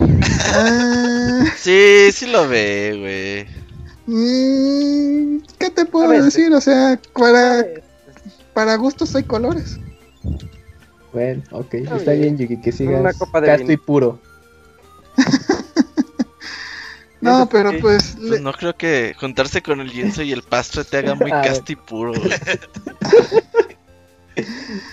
[0.01, 3.68] Ah, Sí, sí lo ve, güey.
[4.09, 6.53] Mm, ¿Qué te puedo decir?
[6.55, 7.65] O sea, para,
[8.55, 9.79] para gustos hay colores.
[11.13, 12.37] Bueno, ok, Está está bien.
[12.37, 13.73] bien, Yugi, que sigas Una copa de casto vino.
[13.73, 14.21] y puro.
[17.21, 20.85] No, pero pues, Pues le- no creo que juntarse con el lienzo y el pastre
[20.85, 22.13] te haga muy casto y puro.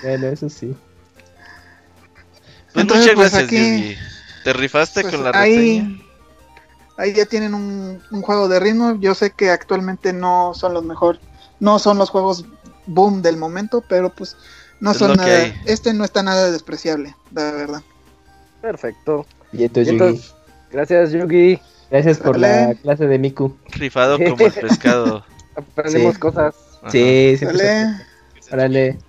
[0.02, 0.76] Bueno, eso sí.
[2.74, 3.98] Pues Entonces, muchas pues, gracias, aquí- Yugi.
[4.44, 5.84] Te rifaste pues, con la reseña.
[5.84, 6.05] ahí,
[6.98, 8.96] ahí ya tienen un, un juego de ritmo.
[9.00, 11.20] Yo sé que actualmente no son los mejor,
[11.60, 12.46] no son los juegos
[12.88, 14.36] boom del momento, pero pues
[14.80, 15.36] no Es son nada.
[15.44, 15.54] hay.
[15.66, 17.82] Este no está nada despreciable, la verdad.
[18.62, 19.26] Perfecto.
[19.52, 20.36] Y entonces, Y Yugi, entonces,
[20.72, 21.60] gracias, Yugi.
[21.90, 23.56] gracias por la clase de Miku.
[23.78, 25.24] Rifado como el pescado.
[25.56, 26.20] Aprendemos Sí.
[26.20, 26.56] cosas.
[26.82, 26.92] Ajá.
[26.92, 27.46] Sí, sí.
[27.46, 27.88] Dale,
[28.52, 29.00] Órale.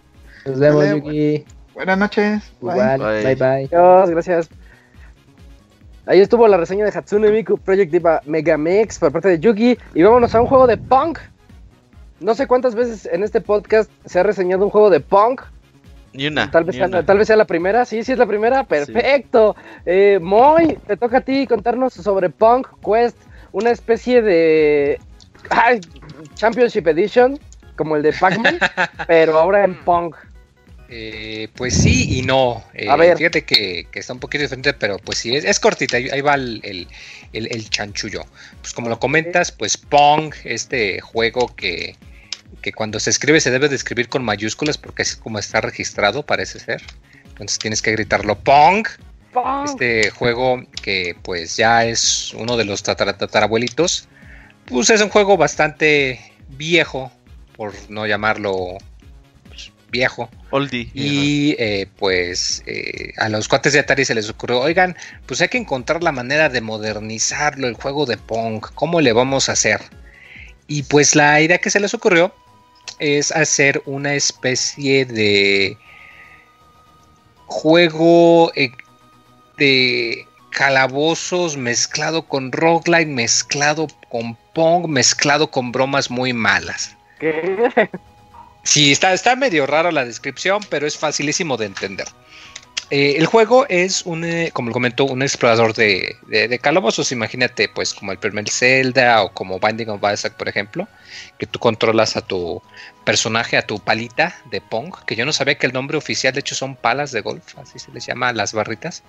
[0.45, 1.45] Nos vemos, Dale, Yugi.
[1.75, 2.43] buenas noches.
[2.61, 2.73] Bye.
[2.73, 3.25] Igual, Bye.
[3.25, 3.65] bye bye.
[3.77, 4.49] Adiós, gracias.
[6.07, 9.77] Ahí estuvo la reseña de Hatsune Miku Project Diva Megamix por parte de Yugi.
[9.93, 11.19] Y vámonos a un juego de punk.
[12.21, 15.43] No sé cuántas veces en este podcast se ha reseñado un juego de punk.
[16.13, 16.49] Ni una.
[16.51, 17.05] Tal vez, sea, una.
[17.05, 17.85] tal vez sea la primera.
[17.85, 18.63] Sí, sí es la primera.
[18.63, 19.57] Perfecto.
[19.85, 23.19] Eh, Moy, te toca a ti contarnos sobre Punk Quest.
[23.51, 25.01] Una especie de
[25.51, 25.81] ay,
[26.35, 27.39] Championship Edition,
[27.75, 28.59] como el de Pac-Man,
[29.09, 30.17] pero ahora en Punk.
[30.89, 32.65] Eh, pues sí y no.
[32.75, 33.17] Eh, A ver.
[33.19, 35.97] Fíjate que, que está un poquito diferente, pero pues sí, es, es cortita.
[35.97, 36.89] Ahí ahí va el, el,
[37.33, 38.25] el- el chanchullo.
[38.61, 41.97] Pues como lo comentas, pues Pong, este juego que,
[42.63, 46.25] que cuando se escribe se debe de escribir con mayúsculas porque es como está registrado,
[46.25, 46.83] parece ser.
[47.31, 48.87] Entonces tienes que gritarlo Pong.
[49.33, 49.67] Punk.
[49.67, 54.09] Este juego que pues ya es uno de los tatara- tatarabuelitos.
[54.67, 57.13] Pues es un juego bastante viejo
[57.57, 58.79] por no llamarlo
[59.97, 60.29] viejo.
[60.51, 60.91] Oldie.
[60.95, 64.97] Y eh, pues eh, a los cuates de Atari se les ocurrió, oigan,
[65.27, 69.49] pues hay que encontrar la manera de modernizarlo, el juego de Pong, ¿cómo le vamos
[69.49, 69.81] a hacer?
[70.69, 72.35] Y pues la idea que se les ocurrió
[72.99, 75.77] es hacer una especie de
[77.47, 78.71] juego eh,
[79.57, 86.97] de calabozos mezclado con roguelike, mezclado con Pong, mezclado con bromas muy malas.
[87.19, 87.91] ¿Qué?
[88.67, 92.09] Sí, está, está medio raro la descripción, pero es facilísimo de entender.
[92.91, 97.13] Eh, el juego es un, eh, como lo comentó, un explorador de, de, de, calabozos.
[97.13, 100.89] Imagínate, pues, como el primer Zelda o como Binding of Isaac, por ejemplo,
[101.39, 102.61] que tú controlas a tu
[103.05, 106.41] personaje, a tu palita de Pong, que yo no sabía que el nombre oficial, de
[106.41, 109.05] hecho, son palas de golf, así se les llama las barritas.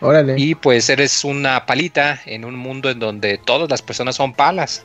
[0.00, 0.34] Órale.
[0.36, 4.84] Y pues eres una palita en un mundo en donde todas las personas son palas.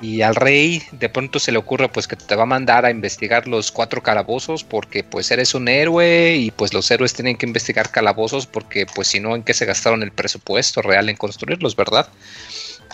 [0.00, 2.90] Y al rey de pronto se le ocurre pues que te va a mandar a
[2.90, 7.46] investigar los cuatro calabozos porque pues eres un héroe y pues los héroes tienen que
[7.46, 11.76] investigar calabozos porque pues si no en qué se gastaron el presupuesto real en construirlos,
[11.76, 12.08] ¿verdad?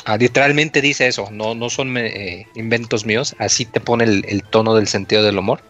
[0.05, 4.75] Ah, literalmente dice eso, no, no son eh, inventos míos, así te pone el, tono
[4.75, 5.63] del sentido del humor.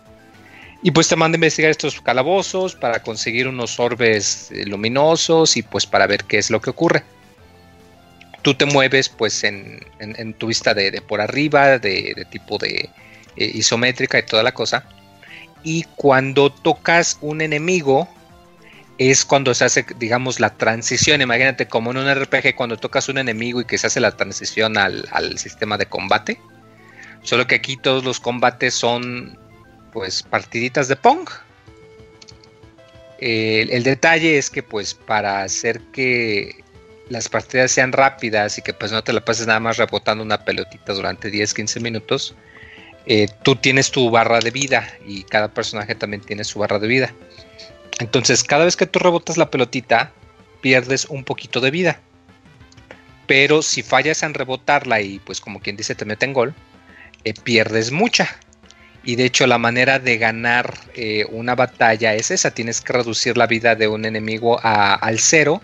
[0.82, 5.62] Y pues te manda a investigar estos calabozos para conseguir unos orbes eh, luminosos y
[5.62, 7.02] pues para ver qué es lo que ocurre
[8.42, 12.88] tú te mueves pues en, en, tu vista de, por arriba, de, de tipo de
[13.36, 14.84] eh, isométrica y toda la cosa.
[15.62, 18.08] Y cuando tocas un enemigo,
[19.00, 21.22] es cuando se hace, digamos, la transición.
[21.22, 24.76] Imagínate como en un RPG cuando tocas un enemigo y que se hace la transición
[24.76, 26.38] al, al sistema de combate.
[27.22, 29.38] Solo que aquí todos los combates son
[29.92, 31.28] pues partiditas de Pong.
[33.18, 36.62] El, el detalle es que pues para hacer que
[37.10, 40.44] las partidas sean rápidas y que pues no te la pases nada más rebotando una
[40.44, 42.34] pelotita durante 10-15 minutos,
[43.04, 46.86] eh, tú tienes tu barra de vida y cada personaje también tiene su barra de
[46.86, 47.12] vida.
[47.98, 50.12] Entonces, cada vez que tú rebotas la pelotita,
[50.60, 52.00] pierdes un poquito de vida.
[53.26, 56.54] Pero si fallas en rebotarla y pues como quien dice te meten gol,
[57.24, 58.36] eh, pierdes mucha.
[59.02, 63.36] Y de hecho la manera de ganar eh, una batalla es esa, tienes que reducir
[63.36, 65.60] la vida de un enemigo a, al cero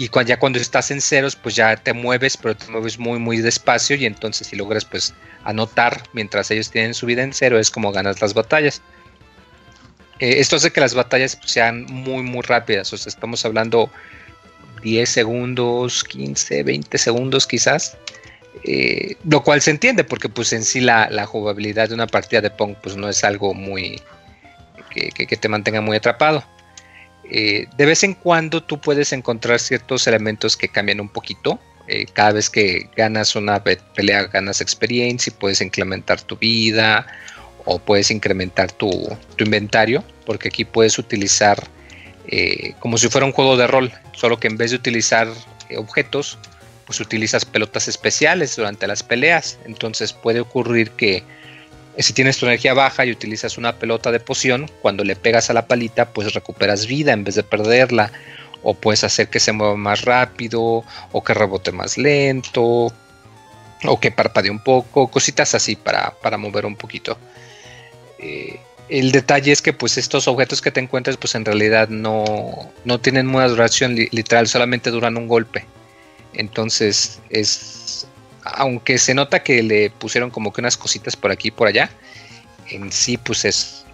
[0.00, 3.18] y cuando, ya cuando estás en ceros pues ya te mueves pero te mueves muy
[3.18, 5.12] muy despacio y entonces si logras pues
[5.44, 8.80] anotar mientras ellos tienen su vida en cero es como ganas las batallas.
[10.18, 13.90] Eh, esto hace que las batallas pues, sean muy muy rápidas o sea estamos hablando
[14.82, 17.98] 10 segundos 15 20 segundos quizás
[18.64, 22.40] eh, lo cual se entiende porque pues en sí la, la, jugabilidad de una partida
[22.40, 24.00] de Pong pues no es algo muy
[24.88, 26.42] que, que, que te mantenga muy atrapado
[27.30, 31.60] eh, de vez en cuando tú puedes encontrar ciertos elementos que cambian un poquito.
[31.86, 37.06] Eh, cada vez que ganas una pelea ganas experiencia y puedes incrementar tu vida
[37.64, 38.90] o puedes incrementar tu,
[39.38, 41.66] inventario porque aquí puedes utilizar
[42.26, 45.28] eh, como si fuera un juego de rol, solo que en vez de utilizar
[45.76, 46.38] objetos,
[46.86, 49.58] pues utilizas pelotas especiales durante las peleas.
[49.64, 51.24] Entonces puede ocurrir que
[51.98, 55.52] si tienes tu energía baja y utilizas una pelota de poción, cuando le pegas a
[55.52, 58.12] la palita, pues recuperas vida en vez de perderla.
[58.62, 62.92] O puedes hacer que se mueva más rápido, o que rebote más lento,
[63.84, 67.18] o que parpadee un poco, cositas así para, para mover un poquito.
[68.18, 72.70] Eh, el detalle es que pues estos objetos que te encuentras pues en realidad no,
[72.84, 75.64] no tienen una duración li literal, solamente duran un golpe.
[76.34, 77.79] Entonces es
[78.44, 81.90] aunque se nota que le pusieron como que unas cositas por aquí y por allá,
[82.68, 83.84] en sí pues es,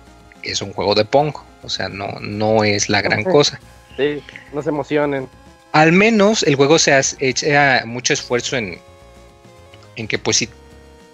[0.43, 3.61] es un juego de Pong, o sea, no, no es la gran cosa.
[3.97, 5.29] Sí, no se emocionen.
[5.73, 8.79] Al menos el juego se hace echa mucho esfuerzo en,
[9.97, 10.49] en que pues si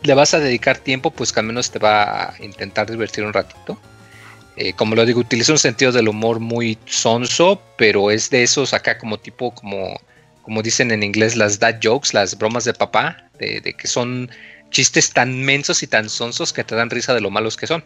[0.02, 3.32] le vas a dedicar tiempo, pues que al menos te va a intentar divertir un
[3.32, 3.78] ratito.
[4.56, 8.74] Eh, como lo digo, utiliza un sentido del humor muy sonso, pero es de esos
[8.74, 9.98] acá como tipo como
[10.42, 14.30] como dicen en inglés, las dad jokes, las bromas de papá, de, de, que son
[14.70, 17.84] chistes tan mensos y tan sonsos que te dan risa de lo malos que son.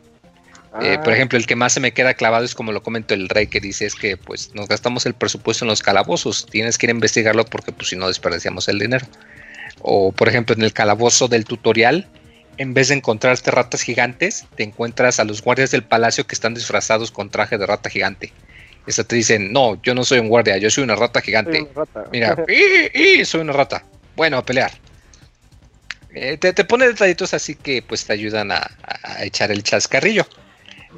[0.72, 0.78] Ah.
[0.82, 3.28] Eh, por ejemplo, el que más se me queda clavado es como lo comento el
[3.28, 6.86] rey, que dice es que pues nos gastamos el presupuesto en los calabozos, tienes que
[6.86, 9.06] ir a investigarlo porque pues si no desperdiciamos el dinero.
[9.80, 12.08] O por ejemplo en el calabozo del tutorial,
[12.58, 16.54] en vez de encontrarte ratas gigantes, te encuentras a los guardias del palacio que están
[16.54, 18.32] disfrazados con traje de rata gigante.
[18.86, 21.62] Esa te dicen, no, yo no soy un guardia, yo soy una rata gigante.
[21.62, 22.04] Una rata.
[22.12, 23.84] Mira, y, y, soy una rata.
[24.14, 24.72] Bueno, a pelear.
[26.14, 28.70] Eh, te, te, pone detallitos así que pues te ayudan a,
[29.02, 30.26] a echar el chascarrillo.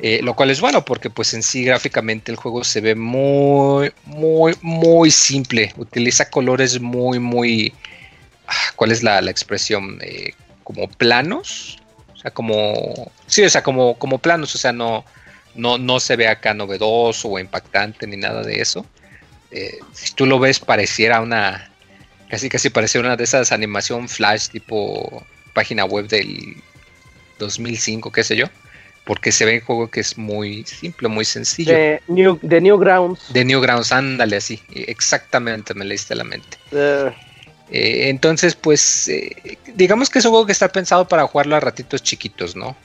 [0.00, 3.92] Eh, lo cual es bueno porque pues en sí gráficamente el juego se ve muy,
[4.04, 5.72] muy, muy simple.
[5.76, 7.74] Utiliza colores muy, muy...
[8.46, 9.98] Ah, ¿Cuál es la, la expresión?
[10.02, 10.32] Eh,
[10.62, 11.78] como planos.
[12.14, 13.10] O sea, como.
[13.26, 14.54] Sí, o sea, como, como planos.
[14.54, 15.04] O sea, no,
[15.58, 18.86] no, no se ve acá novedoso o impactante ni nada de eso.
[19.50, 21.70] Eh, si tú lo ves, pareciera una.
[22.30, 25.24] Casi, casi pareciera una de esas animación flash tipo
[25.54, 26.56] página web del
[27.38, 28.46] 2005, qué sé yo.
[29.04, 31.72] Porque se ve el juego que es muy simple, muy sencillo.
[31.72, 33.32] De New, de Newgrounds.
[33.32, 34.62] De Newgrounds, ándale así.
[34.74, 36.58] Exactamente, me leíste la mente.
[36.72, 37.10] Eh,
[37.70, 41.60] Eh, entonces, pues, eh, digamos que es un juego que está pensado para jugarlo a
[41.60, 42.76] ratitos chiquitos, ¿no?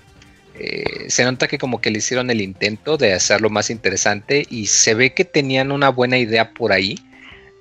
[0.59, 4.67] Eh, se nota que como que le hicieron el intento de hacerlo más interesante y
[4.67, 6.99] se ve que tenían una buena idea por ahí,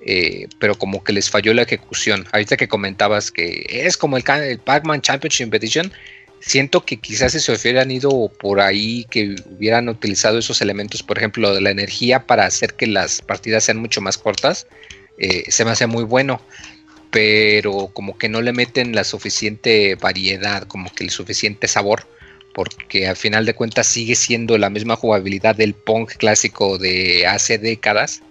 [0.05, 2.25] eh, pero como que les falló la ejecución.
[2.31, 5.91] Ahorita que comentabas que es como el, Pac-Man Championship Edition,
[6.39, 11.17] siento que quizás si se hubieran ido por ahí, que hubieran utilizado esos elementos, por
[11.17, 14.67] ejemplo, de la energía para hacer que las partidas sean mucho más cortas,
[15.17, 16.41] eh, se me hace muy bueno
[17.13, 22.07] pero como que no le meten la suficiente variedad, como que el suficiente sabor,
[22.53, 27.57] porque al final de cuentas sigue siendo la misma jugabilidad del Pong clásico de hace
[27.57, 28.21] décadas.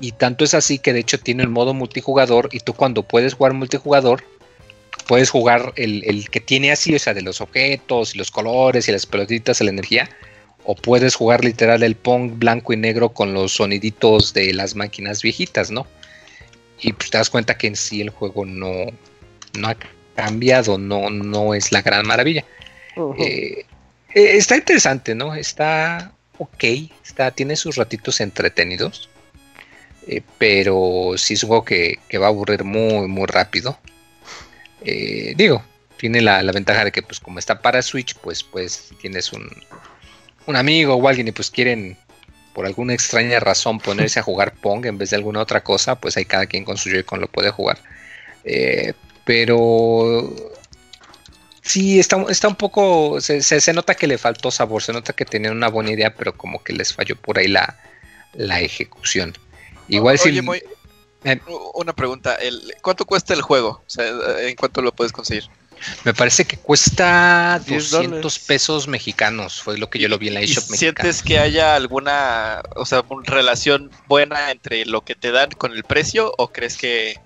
[0.00, 3.34] Y tanto es así que de hecho tiene el modo multijugador y tú cuando puedes
[3.34, 4.22] jugar multijugador,
[5.06, 8.88] puedes jugar el, el que tiene así, o sea, de los objetos y los colores
[8.88, 10.10] y las pelotitas de la energía,
[10.64, 15.22] o puedes jugar literal el Pong blanco y negro con los soniditos de las máquinas
[15.22, 15.86] viejitas, ¿no?
[16.80, 18.86] y pues te das cuenta que en sí el juego no,
[19.58, 19.76] no ha
[20.14, 22.44] cambiado, no, no es la gran maravilla.
[22.96, 23.64] Eh,
[24.14, 25.34] eh, está interesante, ¿no?
[25.34, 26.64] Está ok,
[27.04, 29.08] está, tiene sus ratitos entretenidos,
[30.06, 33.78] eh, pero sí es un juego que, va a aburrir muy, muy rápido.
[35.36, 35.64] Digo,
[35.96, 39.50] tiene la, ventaja de que pues como está para Switch, pues, pues tienes un,
[40.46, 41.96] un amigo o alguien y pues quieren
[42.54, 46.16] por alguna extraña razón ponerse a jugar Pong en vez de alguna otra cosa, pues
[46.16, 47.78] ahí cada quien con su Joy-Con lo puede jugar.
[49.24, 50.55] Pero
[51.66, 55.12] sí, está, está un poco, se, se- se nota que le faltó sabor, se nota
[55.12, 57.78] que tenían una buena idea, pero como que les falló por ahí la,
[58.34, 59.36] la ejecución.
[59.88, 60.38] Igual si...
[61.24, 61.40] Eh.
[61.74, 62.34] una pregunta.
[62.36, 63.82] El, ¿Cuánto cuesta el juego?
[63.84, 64.04] O sea,
[64.40, 65.44] ¿en cuánto lo puedes conseguir?
[66.04, 68.38] Me parece que cuesta 10 200 dólares.
[68.46, 70.78] pesos mexicanos, fue lo que yo lo vi en la ¿Y eShop mexicana.
[71.02, 75.72] ¿Sientes que haya alguna, o sea, una relación buena entre lo que te dan con
[75.72, 77.16] el precio o crees que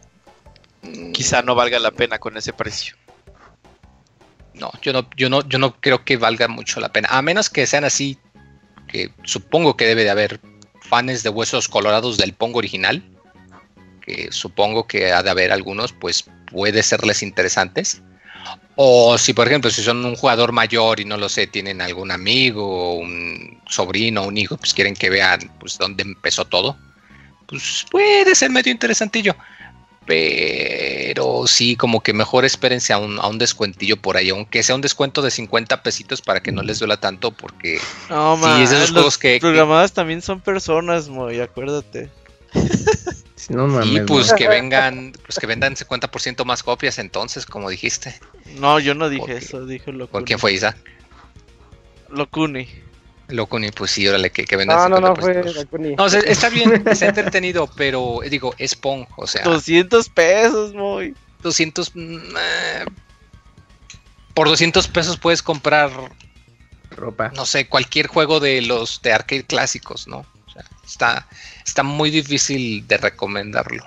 [0.83, 2.97] Mm, quizá no valga la pena con ese precio?
[4.55, 7.09] No, yo no, yo no, yo no creo que valga mucho la pena.
[7.11, 8.19] A menos que sean así,
[8.89, 10.41] que supongo que debe de haber
[10.83, 13.03] fans de huesos colorados del Pongo original.
[14.03, 18.03] Que supongo que ha de haber algunos, pues puede serles interesantes.
[18.77, 22.11] O si, por ejemplo, si son un jugador mayor y no lo sé, tienen algún
[22.11, 26.77] amigo, un sobrino, un hijo, pues quieren que vean pues dónde empezó todo.
[27.47, 29.37] Pues puede ser medio interesantillo.
[30.11, 34.75] Pero sí, como que mejor espérense a un, a un descuentillo por ahí, aunque sea
[34.75, 37.79] un descuento de 50 pesitos para que no les duela tanto, porque
[38.09, 41.41] No, Sí, man, es de esos los juegos que- que- programadas también son personas, Moy,
[41.41, 42.11] acuérdate.
[43.49, 43.87] No mames.
[43.91, 48.15] y pues que vengan, pues que vendan 50% más copias entonces, como dijiste.
[48.59, 50.09] No, yo no dije eso, dije Locuni.
[50.13, 50.77] ¿Por quién fue Isa?
[52.11, 52.69] Locuni.
[53.33, 55.69] Locuni, pues sí, órale, que, que vendan No, no, no, 50%.
[55.71, 55.97] fue.
[55.97, 60.75] No, o sea, está bien, está entretenido, pero digo, es Pong, o sea, 200 pesos,
[60.75, 61.15] Moy.
[61.43, 61.93] 200...
[61.95, 62.85] mm, eh,
[64.35, 65.91] por 200 pesos puedes comprar
[66.91, 67.31] Ropa.
[67.35, 70.19] no sé, cualquier juego de los de arcade clásicos, ¿no?
[70.19, 71.27] O sea, está,
[71.65, 73.85] está muy difícil de recomendarlo.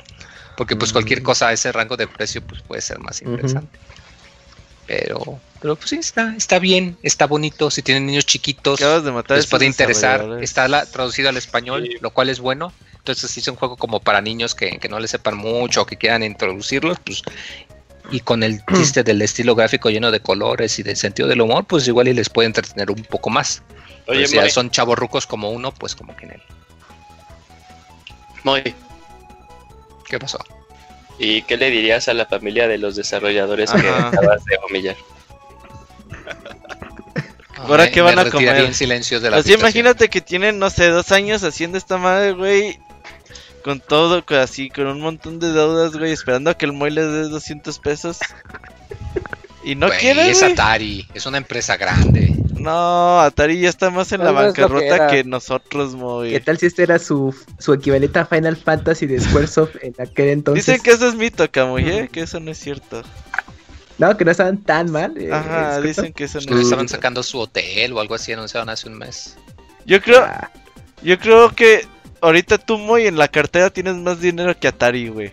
[0.56, 1.24] Porque pues cualquier Mm.
[1.24, 3.80] cosa a ese rango de precio pues puede ser más interesante.
[4.88, 7.72] Pero, pero pues sí, está, está bien, está bonito.
[7.72, 10.40] Si tienen niños chiquitos, Acabas de matar a les puede interesar.
[10.42, 11.98] Está la, traducido al español, Sí.
[12.02, 12.74] lo cual es bueno.
[12.98, 15.86] Entonces, si es un juego como para niños que, que no le sepan mucho o
[15.86, 17.22] que quieran introducirlos, pues
[18.12, 21.66] y con el chiste del estilo gráfico lleno de colores y del sentido del humor,
[21.66, 23.64] pues igual y les puede entretener un poco más.
[24.08, 26.42] Oye, si ya Moy, son chavorrucos como uno, pues como que en él.
[28.44, 28.76] Moy,
[30.06, 30.38] ¿Qué pasó?
[31.20, 34.08] ¿Y qué le dirías a la familia de los desarrolladores que Ajá.
[34.10, 34.96] acabas de humillar?
[37.58, 38.58] ¿Ahora qué van me a comer?
[38.58, 39.60] en silencio de la Así habitación.
[39.62, 42.80] imagínate que tienen, no sé, dos años haciendo esta madre, güey.
[43.64, 46.92] Con todo, con- así, con un montón de deudas, güey, esperando a que el Moy
[46.92, 48.18] les dé 200 pesos.
[49.64, 50.52] Y no Güey, quiere, es güey.
[50.52, 52.34] Atari, es una empresa grande.
[52.64, 55.08] No, Atari ya está más en la No, que bancarrota era.
[55.08, 56.32] que, nosotros, Moy.
[56.32, 60.30] ¿Qué tal si este era su, su equivalente a Final Fantasy de Squaresoft en aquel
[60.30, 60.66] entonces?
[60.66, 62.10] Dicen que eso es mito, Camuy, ¿eh?
[62.12, 63.02] Que eso no es cierto.
[64.00, 65.16] No, que no estaban tan mal.
[65.18, 65.84] eh, Ajá, Squaresoft.
[65.86, 66.96] dicen que eso no que es estaban cierto.
[67.02, 69.38] sacando su hotel o algo así, anunciaron hace un mes.
[69.86, 70.50] Yo creo, Ah,
[71.04, 71.86] yo creo que
[72.22, 75.32] ahorita tú, Moy, en la cartera tienes más dinero que Atari, güey.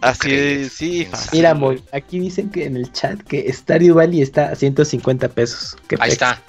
[0.00, 1.30] Así, sí, ¿En fácil.
[1.32, 1.58] Mira,
[1.92, 5.76] aquí dicen que en el chat que Stardew Valley está a 150 pesos.
[5.88, 6.12] Qué Ahí pex.
[6.12, 6.42] está.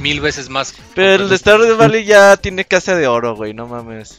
[0.00, 0.74] Mil veces más.
[0.94, 4.18] Pero el de Stardew Valley ya tiene casa de oro, güey, no mames.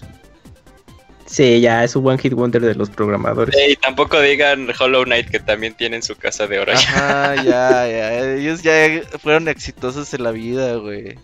[1.29, 3.55] Sí, ya es un one hit wonder de los programadores.
[3.69, 6.73] Y tampoco digan Hollow Knight que también tienen su casa de oro.
[6.73, 8.33] Ajá, ya, ya.
[8.33, 11.19] Ellos ya fueron exitosos en la vida, güey.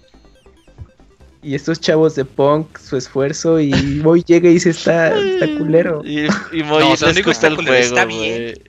[1.46, 6.02] Y estos chavos de punk, su esfuerzo, y Moy llega y dice está, está culero.
[6.06, 8.42] Y, y Moy No, no digo gusta el está culero, está juego, bien.
[8.44, 8.62] güey.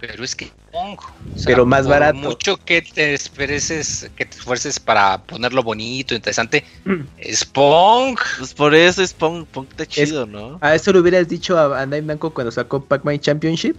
[0.00, 0.98] Pero es que o
[1.36, 2.18] sea, Pero más por barato.
[2.18, 6.64] Mucho que te esfuerces, que te esfuerces para ponerlo bonito, interesante.
[6.84, 7.02] Mm.
[7.18, 8.18] Es Pong.
[8.38, 10.58] Pues por eso es Pong, Pong está chido, ¿no?
[10.60, 13.76] A eso le hubieras dicho a Bandai Namco cuando sacó Pac-Man Championship.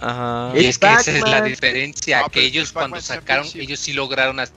[0.00, 0.52] Ajá.
[0.54, 3.94] Y Es es que esa es la diferencia, No, que ellos cuando sacaron, ellos sí
[3.94, 4.48] lograron ha-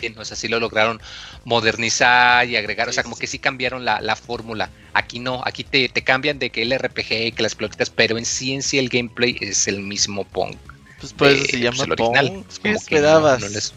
[0.00, 1.00] hacerle bien, o sea, sí lo lograron
[1.44, 3.20] modernizar y agregar, o sea, como sí.
[3.22, 4.70] que sí cambiaron la, la fórmula.
[4.94, 8.24] Aquí no, aquí te, te cambian de que el RPG, que las pelotitas, pero en
[8.24, 10.56] sí en sí el gameplay es el mismo Pong.
[11.00, 12.26] Pues por eso de, se pues, llama el original.
[12.28, 12.44] Pong.
[12.44, 13.40] ¿Qué como que no- esperabas?
[13.40, 13.74] no les-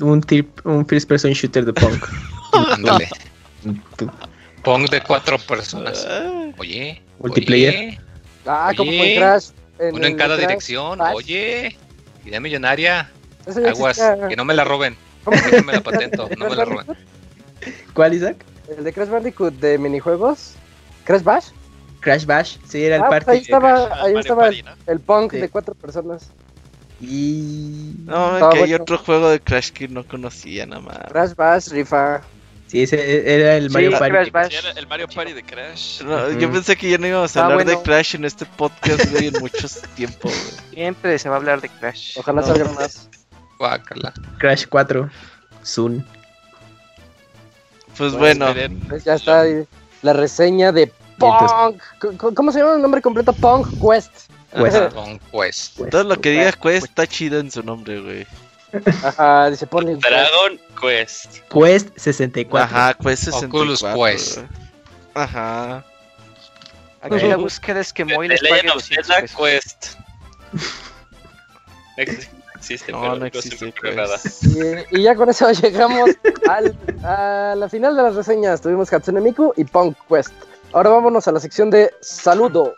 [0.00, 2.06] Un, tip, un first person shooter de punk.
[2.72, 3.08] ándale.
[4.62, 6.06] Pong de cuatro personas.
[6.08, 7.74] Ah, Oye, Multiplayer.
[7.74, 8.00] oye,
[8.44, 9.44] Ah, como Oye, en Crash.
[9.92, 11.00] uno en cada Crash dirección.
[11.00, 11.76] Oye,
[12.24, 13.10] idea millonaria.
[13.46, 14.28] Aguas, existía.
[14.28, 14.96] que no me la roben.
[15.24, 16.86] ¿Cómo se Déjenme la patento, no me la roben.
[17.94, 18.36] ¿Cuál, Isaac?
[18.76, 20.54] El de Crash Bandicoot de minijuegos.
[21.04, 21.46] ¿Crash Bash?
[22.00, 22.56] Crash Bash.
[22.68, 23.30] Sí, era el Ah, pues party.
[23.38, 24.70] ahí estaba, ahí estaba Party, el, ¿no?
[24.86, 25.38] el punk Sí.
[25.38, 26.30] de cuatro personas.
[27.00, 27.94] Y...
[28.04, 30.98] No, que hay otro juego de Crash que no conocía nada más.
[31.08, 32.22] Crash Bash, rifa.
[32.68, 34.30] Sí, ese era el Sí, Mario Crash Party.
[34.30, 34.50] Bash.
[34.50, 36.02] Sí, era el Mario Party de Crash.
[36.02, 37.82] No, Yo pensé que ya no íbamos a Ah, hablar de.
[37.82, 40.40] Crash en este podcast, güey, en muchos tiempo, güey.
[40.72, 42.16] Siempre se va a hablar de Crash.
[42.18, 42.46] Ojalá No.
[42.46, 43.08] salga más.
[43.62, 44.12] Guácala.
[44.38, 45.08] Crash 4.
[45.64, 46.02] Zoom.
[47.96, 48.52] Pues bueno.
[48.88, 49.44] Pues ya está
[50.02, 51.80] la reseña de Punk.
[52.00, 53.32] C- ¿Cómo se llama el nombre completo?
[53.32, 54.10] Punk Quest.
[54.50, 55.80] Pues, Pong Quest.
[55.92, 58.26] todo lo que diga Quest está chido en su nombre, güey.
[59.04, 59.94] Ajá, dice ponle.
[59.96, 61.38] Dragon Quest.
[61.48, 62.64] Quest 64.
[62.64, 63.46] Ajá, Quest 64.
[63.46, 64.38] Oculus Quest.
[65.14, 65.84] Ajá.
[67.00, 69.36] Aquí la búsqueda es que Moy les pague of 200 Zelda pesos.
[69.38, 69.86] Quest.
[72.62, 73.74] Existe, No, pero no existe.
[74.92, 76.10] Y, y ya con eso llegamos
[76.48, 78.60] al- a la final de las reseñas.
[78.60, 80.32] Tuvimos Hatsune Miku y Punk Quest.
[80.72, 82.70] Ahora vámonos a la sección de saludos.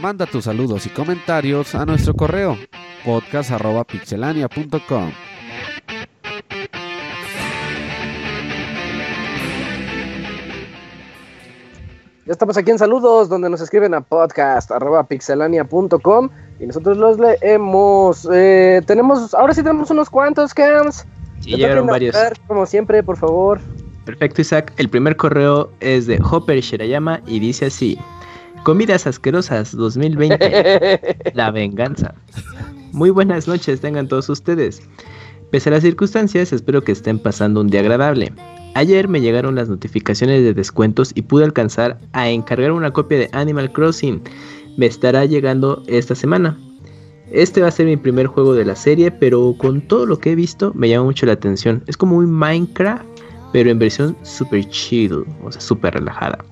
[0.00, 2.56] Manda tus saludos y comentarios a nuestro correo
[3.04, 5.12] podcast.pixelania.com.
[12.26, 16.28] Ya estamos aquí en saludos, donde nos escriben a podcast.pixelania.com
[16.58, 18.28] y nosotros los leemos.
[18.32, 21.06] Eh, tenemos, ahora sí tenemos unos cuantos cams.
[21.44, 22.16] Y llegaron varios.
[22.48, 23.60] Como siempre, por favor.
[24.04, 24.72] Perfecto, Isaac.
[24.76, 27.96] El primer correo es de Hopper Shirayama y dice así:
[28.64, 31.30] Comidas asquerosas 2020.
[31.34, 32.12] La venganza.
[32.90, 34.82] Muy buenas noches, tengan todos ustedes.
[35.52, 38.32] Pese a las circunstancias, espero que estén pasando un día agradable.
[38.76, 43.30] Ayer me llegaron las notificaciones de descuentos y pude alcanzar a encargar una copia de
[43.32, 44.20] Animal Crossing.
[44.76, 46.60] Me estará llegando esta semana.
[47.30, 50.32] Este va a ser mi primer juego de la serie, pero con todo lo que
[50.32, 51.82] he visto me llama mucho la atención.
[51.86, 53.02] Es como un Minecraft,
[53.50, 56.44] pero en versión super chill, o sea, super relajada.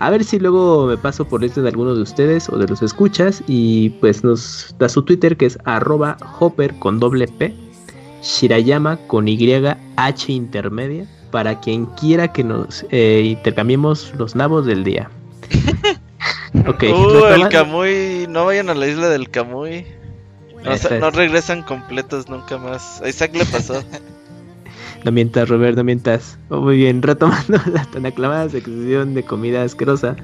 [0.00, 2.82] A ver si luego me paso por este de alguno de ustedes o de los
[2.82, 7.54] escuchas y pues nos da su Twitter que es arroba hopper con doble P,
[8.20, 9.54] Shirayama con Y
[9.94, 15.10] H intermedia, para quien quiera que nos eh, intercambiemos los nabos del día.
[16.68, 19.84] ok, Uh, el no vayan a la isla del Kamui.
[20.64, 23.02] No, es- no regresan completos nunca más.
[23.02, 23.82] A Isaac le pasó.
[25.04, 26.38] No mientas, Robert, no mientas.
[26.48, 30.14] Oh, muy bien, retomando la tan aclamada sección de comida asquerosa.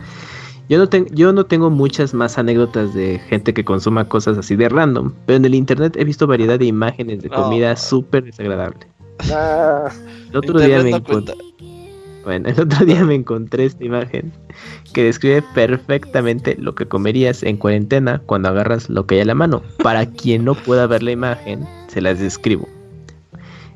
[0.69, 4.55] Yo no, ten- yo no tengo muchas más anécdotas de gente que consuma cosas así
[4.55, 7.77] de random, pero en el internet he visto variedad de imágenes de comida Oh.
[7.77, 8.87] súper desagradable.
[9.33, 9.91] Ah,
[10.31, 11.35] El otro día me encontré.
[12.25, 14.33] Bueno, el otro día me encontré esta imagen
[14.93, 19.35] que describe perfectamente lo que comerías en cuarentena cuando agarras lo que hay a la
[19.35, 19.63] mano.
[19.83, 22.69] Para quien no pueda ver la imagen, se las describo.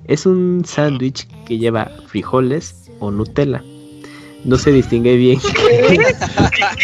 [0.07, 3.63] Es un sándwich que lleva frijoles o Nutella.
[4.45, 5.41] No se distingue bien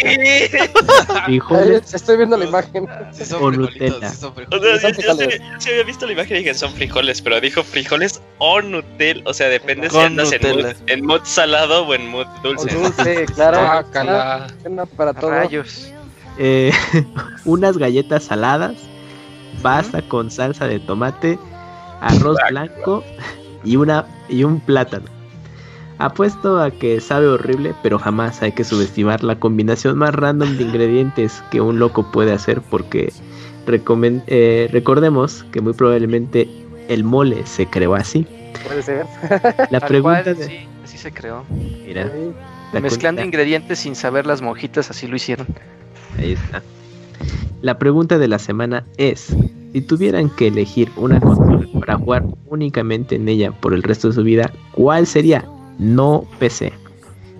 [1.25, 2.87] frijoles estoy viendo la imagen.
[3.11, 4.09] Sí son O frijolitos, Nutella.
[4.09, 7.41] sí son O sea, yo, yo había visto la imagen y dije son frijoles, pero
[7.41, 9.21] dijo frijoles o Nutella.
[9.25, 12.73] O sea, depende si andas en mood, en mood salado o en mood O dulce.
[12.73, 13.59] dulce, claro.
[13.59, 14.47] Guácala.
[14.65, 15.31] Una para todo.
[15.31, 15.91] Rayos.
[16.37, 16.71] eh,
[17.45, 18.75] unas galletas saladas,
[19.61, 21.37] pasta con salsa de tomate,
[21.99, 23.03] arroz blanco
[23.65, 25.18] y una y un plátano.
[25.99, 30.63] Apuesto a que sabe horrible, pero jamás hay que subestimar la combinación más random de
[30.63, 33.11] ingredientes que un loco puede hacer porque
[34.27, 36.47] eh, recordemos que muy probablemente
[36.87, 38.25] el mole se creó así.
[38.65, 39.05] Puede ser.
[39.69, 41.43] La pregunta cual, de- sí, así se creó.
[41.85, 42.31] mira, Sí.
[42.73, 45.47] la Mezclando cuenta- ingredientes sin saber las monjitas, así lo hicieron.
[46.17, 46.63] Ahí está.
[47.61, 49.35] La pregunta de la semana es,
[49.73, 54.13] si tuvieran que elegir una consola para jugar únicamente en ella por el resto de
[54.15, 55.43] su vida, ¿cuál sería?
[55.79, 56.71] No PC.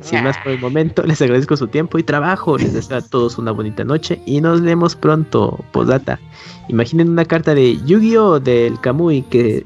[0.02, 2.58] Sin más por el momento, les agradezco su tiempo y trabajo.
[2.58, 5.60] Les deseo a todos una bonita noche y nos vemos pronto.
[5.72, 6.20] Postdata.
[6.70, 8.40] Imaginen una carta de Yu-Gi-Oh!
[8.40, 9.66] del Kamui que,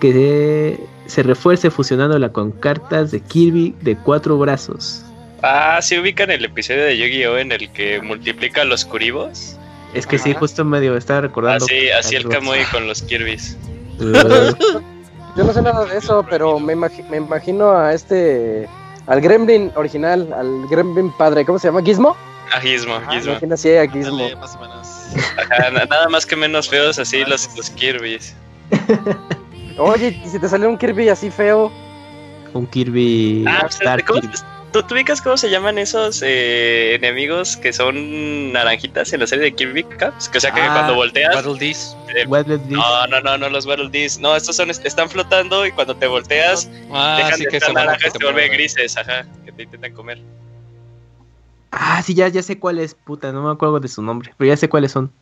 [0.00, 5.02] que se refuerce fusionándola con cartas de Kirby de cuatro brazos.
[5.42, 7.38] Ah, sí ubican el episodio de Yu-Gi-Oh!
[7.38, 9.56] en el que multiplica los Kuribos.
[9.94, 11.64] Es que sí, justo medio estaba recordando.
[11.64, 12.28] Así, así el.
[12.28, 13.56] Kamui con los Kirby's.
[13.98, 14.80] Uh,
[15.36, 18.68] Yo no sé nada de eso, pero me, imagi- me imagino a este.
[19.06, 21.82] Al Gremlin original, al Gremlin padre, ¿cómo se llama?
[21.82, 22.16] ¿Gizmo?
[22.52, 23.32] Ah, Gizmo, Ah, Gizmo.
[23.32, 24.18] imagino así a Gizmo.
[24.18, 24.86] Dale, más o menos.
[25.38, 28.34] Ajá, na- nada más que menos feos así los, los Kirby's.
[29.78, 31.70] Oye, ¿y si te salió un Kirby así feo?
[32.52, 33.44] un Kirby.
[33.48, 33.68] Ah,
[34.06, 34.34] ¿cómo- Kirby.
[34.72, 39.44] ¿Tú, tú ubicas cómo se llaman esos eh, enemigos que son naranjitas en la serie
[39.44, 40.28] de Kirby Caps?
[40.28, 41.34] Que, o sea, que Ah, cuando volteas...
[41.34, 41.96] Battle Dis.
[42.14, 44.18] eh, no, no, no, no, los Battle Dis.
[44.18, 47.74] No, estos son, están flotando y cuando te volteas Ah, dejan sí de que estar
[47.74, 50.18] naranjas que y te se vuelven grises, ajá, que te intentan comer.
[51.72, 54.48] Ah, sí, ya, ya sé cuál es, puta, no me acuerdo de su nombre, pero
[54.48, 55.12] ya sé cuáles son.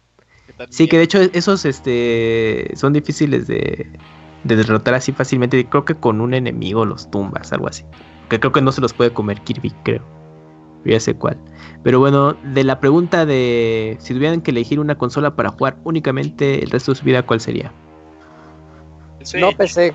[0.47, 4.01] Que Sí, que de hecho esos este son difíciles de,
[4.44, 5.65] de derrotar así fácilmente.
[5.69, 7.85] Creo que con un enemigo los tumbas, algo así.
[8.28, 10.02] Que creo que no se los puede comer Kirby, creo.
[10.85, 11.39] Ya sé cuál.
[11.82, 16.62] Pero bueno, de la pregunta de si tuvieran que elegir una consola para jugar únicamente
[16.62, 17.73] el resto de su vida, ¿cuál sería?
[19.35, 19.94] No PC.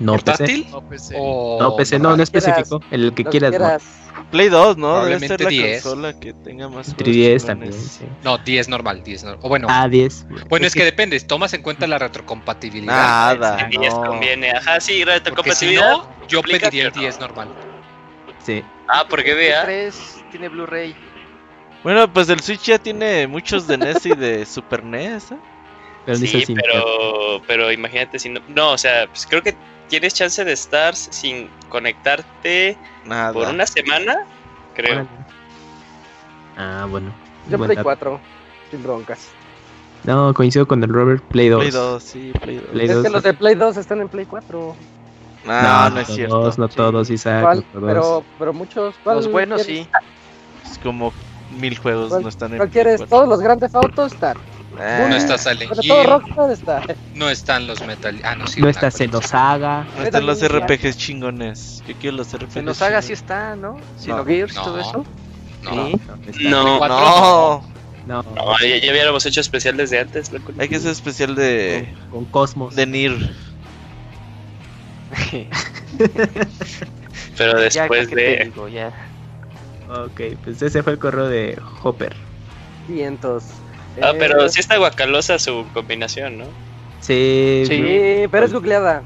[0.00, 0.66] No PC.
[0.70, 1.14] No, PC.
[1.18, 2.80] O No PC, no, no Quieras, especificó.
[2.90, 3.52] El que quieras.
[3.52, 4.24] ¿no?
[4.30, 5.04] Play 2, ¿no?
[5.04, 5.82] Debe ser Probablemente la 10.
[5.82, 7.44] consola que tenga más juegos 3DS chingones.
[7.46, 8.04] también, sí.
[8.24, 9.40] No, 10 normal, 10 normal.
[9.44, 10.26] O bueno, Ah, 10.
[10.48, 13.36] bueno, es que depende, tomas en cuenta la retrocompatibilidad.
[13.36, 14.04] Nada, Sí, 10 no.
[14.04, 14.50] conviene.
[14.52, 15.90] Ajá, sí, Porque si retrocompatibilidad.
[15.92, 17.48] no, yo pediría el pero 10 normal.
[18.44, 18.64] Sí.
[18.88, 19.64] Ah, porque vea.
[19.64, 20.94] 3 tiene Blu-ray.
[21.82, 25.32] Bueno, pues el Switch ya tiene muchos de NES y de Super NES.
[25.32, 25.36] ¿eh?
[26.06, 28.40] Pero Sí, pero, pero imagínate si no.
[28.48, 29.54] No, o sea, pues creo que
[29.90, 33.32] tienes chance de estar sin conectarte Nada.
[33.34, 34.24] por una semana,
[34.74, 34.92] creo.
[34.94, 35.08] Órale.
[36.56, 37.10] Ah, bueno.
[37.50, 37.82] Yo Play dato.
[37.82, 38.20] 4,
[38.70, 39.28] sin broncas.
[40.04, 41.58] No, coincido con el Robert Play 2.
[41.60, 42.64] Play 2, sí, Play 2.
[42.70, 43.04] Play es 2.
[43.04, 44.76] que los de Play 2 están en Play 4.
[45.44, 46.52] No, no, es todos, cierto.
[46.58, 47.42] No todos, Isaac.
[47.42, 47.58] ¿Cuál?
[47.58, 47.86] no todos.
[47.92, 48.94] Pero, pero muchos.
[49.02, 49.86] ¿cuál Los buenos quieres?
[49.86, 50.70] sí.
[50.70, 51.12] Es como
[51.58, 53.00] mil juegos ¿Cuál- no están en ¿Cuál Play quieres?
[53.00, 53.16] 4.
[53.16, 54.36] Todos los Grand Theft Auto están.
[54.78, 56.82] Ah, No está Silent Pero todo Hill, Rockstar está.
[57.14, 58.20] no están los Metal.
[58.24, 58.60] Ah, no, sí.
[58.60, 59.84] no están, está Xenosaga.
[59.96, 60.40] no están los.
[60.46, 61.82] RPGs chingones.
[61.86, 62.52] Yo quiero los RPGs.
[62.54, 63.72] Se nos haga sí está, ¿no?
[63.74, 63.80] No.
[63.98, 64.62] Xenogears y No.
[64.62, 65.04] todo eso.
[65.64, 65.96] No, Sí.
[66.48, 67.62] No, No,
[68.06, 70.52] No, no, ya, ya hubiéramos hecho especial desde antes, loco.
[70.58, 72.74] hay que hacer especial de, con Cosmos.
[72.74, 73.34] de Nir.
[77.36, 78.44] Pero ya, después ¿qué te de.
[78.46, 78.68] digo?
[78.68, 78.88] Ya.
[79.88, 82.14] Ok, pues ese fue el correo de Hopper.
[82.88, 83.44] Vientos.
[84.02, 86.54] Ah, Eh, pero sí está guacalosa su combinación, ¿no?
[86.98, 87.82] Sí, Sí.
[88.30, 89.04] Pero es googleada.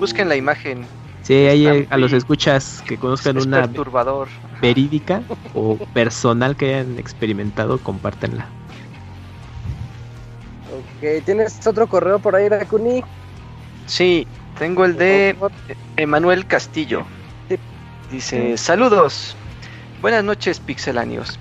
[0.00, 0.88] Busquen la imagen.
[1.22, 4.28] sí, ahí Está a los escuchas que conozcan Es una perturbador.
[4.60, 5.24] verídica
[5.54, 8.52] o personal que hayan experimentado, compártenla.
[10.68, 13.02] Ok, ¿tienes otro correo por ahí, Rakuni?
[13.86, 14.26] Sí,
[14.58, 15.36] tengo el de.
[15.96, 17.06] Emanuel Castillo.
[18.10, 19.36] Dice, saludos.
[20.00, 21.38] Buenas noches, pixelanios.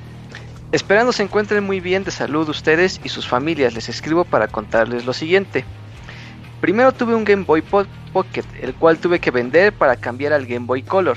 [0.76, 5.06] Esperando se encuentren muy bien de salud ustedes y sus familias, les escribo para contarles
[5.06, 5.64] lo siguiente.
[6.60, 10.46] Primero tuve un Game Boy Po- Pocket, el cual tuve que vender para cambiar al
[10.46, 11.16] Game Boy Color.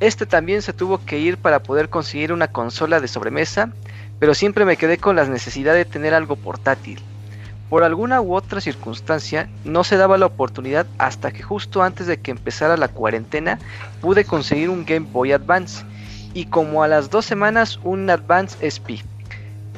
[0.00, 3.70] Este también se tuvo que ir para poder conseguir una consola de sobremesa,
[4.18, 6.98] pero siempre me quedé con la necesidad de tener algo portátil.
[7.68, 12.20] Por alguna u otra circunstancia, no se daba la oportunidad hasta que justo antes de
[12.20, 13.58] que empezara la cuarentena
[14.00, 15.84] pude conseguir un Game Boy Advance
[16.34, 19.02] y como a las dos semanas un Advance SP.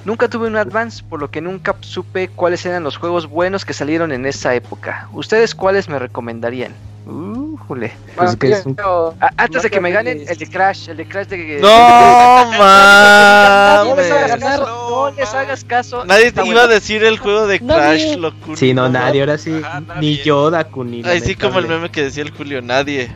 [0.04, 3.72] Nunca tuve un Advance, por lo que nunca supe cuáles eran los juegos buenos que
[3.72, 5.08] salieron en esa época.
[5.12, 6.72] ¿Ustedes cuáles me recomendarían?
[7.06, 7.92] Uh, jule.
[8.16, 10.96] Pues que es un- yo- Ah, antes de que me ganen el de Crash, el
[10.98, 11.58] de Crash de...
[11.60, 12.54] No
[13.84, 14.44] No les hagas mames.
[14.44, 16.04] caso, No, no les hagas caso.
[16.04, 18.56] Nadie te iba a decir el juego de Crash, locura.
[18.56, 19.60] Sí, no, nadie, ahora sí.
[19.64, 20.00] Ajá, nadie.
[20.00, 21.02] Ni yo, Dakuni.
[21.04, 23.10] Ay, sí, como el meme que decía el Julio, nadie.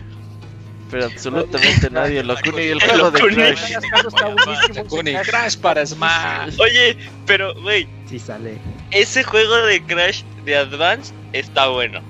[0.91, 2.23] Pero absolutamente nadie.
[2.23, 3.73] Locura y el juego de Crash.
[3.75, 5.27] Crash.
[5.29, 6.57] Crash para Smash.
[6.61, 6.97] Oye,
[7.27, 8.59] pero, güey, Sí sale.
[8.91, 12.01] ese juego de Crash de Advance está bueno.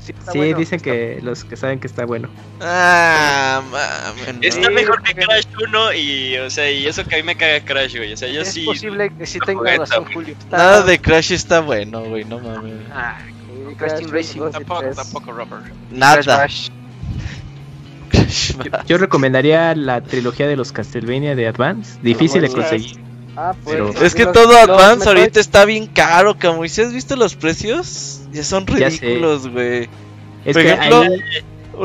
[0.00, 0.58] Sí, está Sí, bueno.
[0.58, 2.28] dicen que los que saben que está bueno.
[2.60, 3.62] Ah.
[4.40, 7.60] Está mejor que Crash 1 y, o sea, y eso que a mí me caga
[7.64, 8.12] Crash, güey.
[8.12, 8.64] O sea, yo es sí.
[8.64, 10.04] posible que sí lo tenga razón.
[10.12, 10.34] Julio.
[10.38, 12.74] Está- Nada de Crash está bueno, güey, no mames.
[12.92, 13.18] Ah,
[13.78, 14.40] Crash Team Racing.
[14.50, 15.60] Tampoco, tampoco Rubber.
[15.60, 16.22] Crash Nada.
[16.22, 16.68] Crash
[18.86, 21.98] Yo recomendaría la trilogía de los Castlevania de Advance.
[22.02, 22.62] Difícil de bueno.
[22.62, 22.96] conseguir.
[23.36, 26.68] Ah, pues, Pero- Es que todo Advance Metroid- ahorita está bien caro, Camuy.
[26.68, 28.20] ¿Sí has visto los precios?
[28.32, 29.88] Ya son ridículos, güey.
[30.44, 31.20] Es Por que ejemplo, ahí-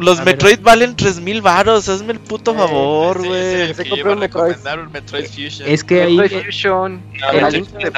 [0.02, 0.36] Los A ver.
[0.36, 1.88] Metroid valen 3000 varos.
[1.88, 3.74] Hazme el puto Eh, favor, güey.
[3.74, 4.56] sí, un Metroid.
[4.92, 5.70] Metroid Fusion.
[5.70, 7.02] es que ahí Metroid Fusion.
[7.14, 7.92] No, el Link to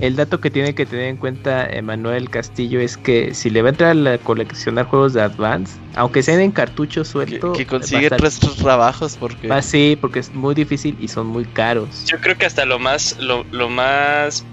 [0.00, 3.68] el dato que tiene que tener en cuenta Emanuel Castillo es que si le va
[3.68, 8.18] a entrar a coleccionar juegos de Advance, aunque sean en cartucho suelto, que consigue estar-
[8.18, 9.48] tres trabajos porque.
[9.48, 12.04] va sí, porque es muy difícil y son muy caros.
[12.06, 14.44] Yo creo que hasta lo más, lo, lo más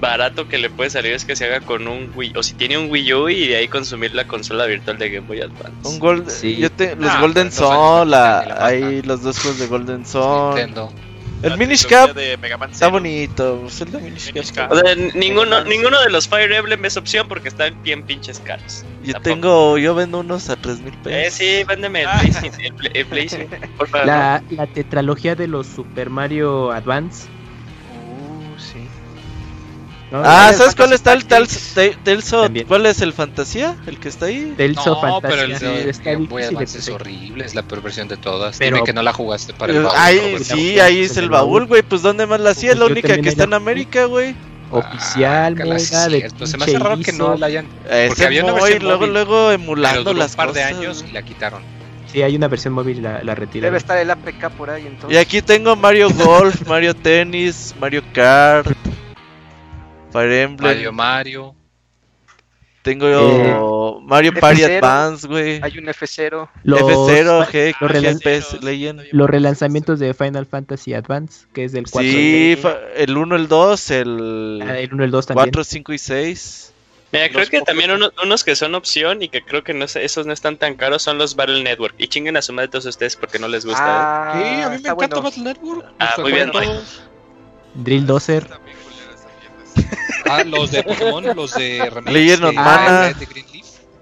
[0.00, 2.76] barato que le puede salir es que se haga con un Wii, o si tiene
[2.76, 5.88] un Wii U y de ahí consumir la consola virtual de Game Boy Advance.
[5.88, 6.56] Un Gold, Sí.
[6.56, 10.54] yo te- los Ah, Golden no la hay los dos juegos de Golden Sun.
[10.54, 10.92] Nintendo.
[11.46, 13.58] El La Minish trilogía Cap de Mega Man está bonito.
[13.62, 14.68] pues, el de Minish Minish Cap.
[14.68, 14.72] Cap.
[14.72, 18.38] O sea, n- ninguno, ninguno de los Fire Emblem es opción porque están bien pinches
[18.40, 18.84] caros.
[19.02, 19.22] Yo Tampoco.
[19.34, 21.34] tengo, yo vendo unos a 3000 Eh, pesos.
[21.38, 22.20] sí, véndeme el Ah.
[22.20, 23.38] Play, el, Play- el Play, sí,
[23.78, 24.06] por favor.
[24.06, 27.28] La, la tetralogía de los Super Mario Advance.
[30.08, 30.12] Sí.
[30.12, 30.22] ¿no?
[30.24, 31.74] Ah, ¿sabes cuál está el tal, Tactics.
[31.74, 32.50] Te- Tales of-.
[32.68, 33.76] ¿Cuál es el Fantasía?
[33.86, 34.54] ¿El que está ahí?
[34.56, 38.06] Tales No, pero el de está Game Boy Advance es horrible, es la peor versión
[38.08, 38.56] de todas.
[38.58, 40.44] Pero- Dime que no la jugaste para el Eh, baúl, ahí, Robert.
[40.44, 41.82] sí, ahí es el baúl, güey.
[41.82, 42.72] Pues ¿dónde más la hacía?
[42.72, 43.62] Es la Yo única que está la en.
[43.62, 44.34] América, güey.
[44.70, 46.46] Oficial, Ah, cala, sí mega, es de.
[46.46, 47.66] Se me hace raro que no la hayan.
[47.88, 51.12] Ese Porque había una versión luego, móvil, luego emulando las un par de años y
[51.12, 51.62] la quitaron.
[52.12, 53.68] Sí, hay una versión móvil, la, la retiraron.
[53.72, 55.16] Debe estar el APK por ahí entonces.
[55.16, 58.68] Y aquí tengo Mario Golf, Mario Tennis, Mario Kart,
[60.16, 60.72] Fire Emblem.
[60.74, 61.54] Mario Mario.
[62.82, 64.76] Tengo yo Mario Party F0.
[64.78, 65.58] Advance, güey.
[65.60, 66.48] Hay un F0.
[66.62, 69.02] Los, F0, G, los relan- GP Legend.
[69.10, 72.56] los relanzamientos de Final Fantasy Advance, que es del 4 Sí,
[72.94, 75.46] el 1, el 2, el Ah, el 1 el 2 también.
[75.46, 76.72] 4, 5 y 6.
[77.10, 79.84] Mira, creo Los que también uno- unos que son opción y que creo que no
[79.86, 81.94] esos no están tan caros son los Battle Network.
[81.98, 83.80] Y chinguen a su madre todos ustedes porque no les gusta.
[83.82, 83.88] ¿eh?
[83.88, 85.22] Ah, Sí, a mí me encanta bueno.
[85.22, 85.86] Battle Network.
[85.98, 86.52] Ah, muy bien.
[87.74, 88.46] Drill Dozer.
[90.30, 93.12] Ah, los de Pokémon, los de remakes Legend of de- Mana.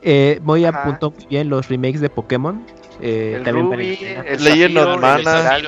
[0.02, 0.80] Eh, muy Ajá.
[0.80, 2.66] apuntó muy bien los remakes de Pokémon.
[3.00, 4.20] Eh, El también Ruby, pena.
[4.26, 5.56] el Legend of Mana.
[5.56, 5.66] el.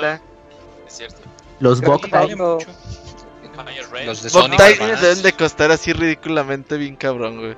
[0.86, 1.16] Es cierto.
[1.60, 2.36] Los Red.
[4.06, 7.54] Los de Sonic deben de costar así ridículamente bien cabrón, güey.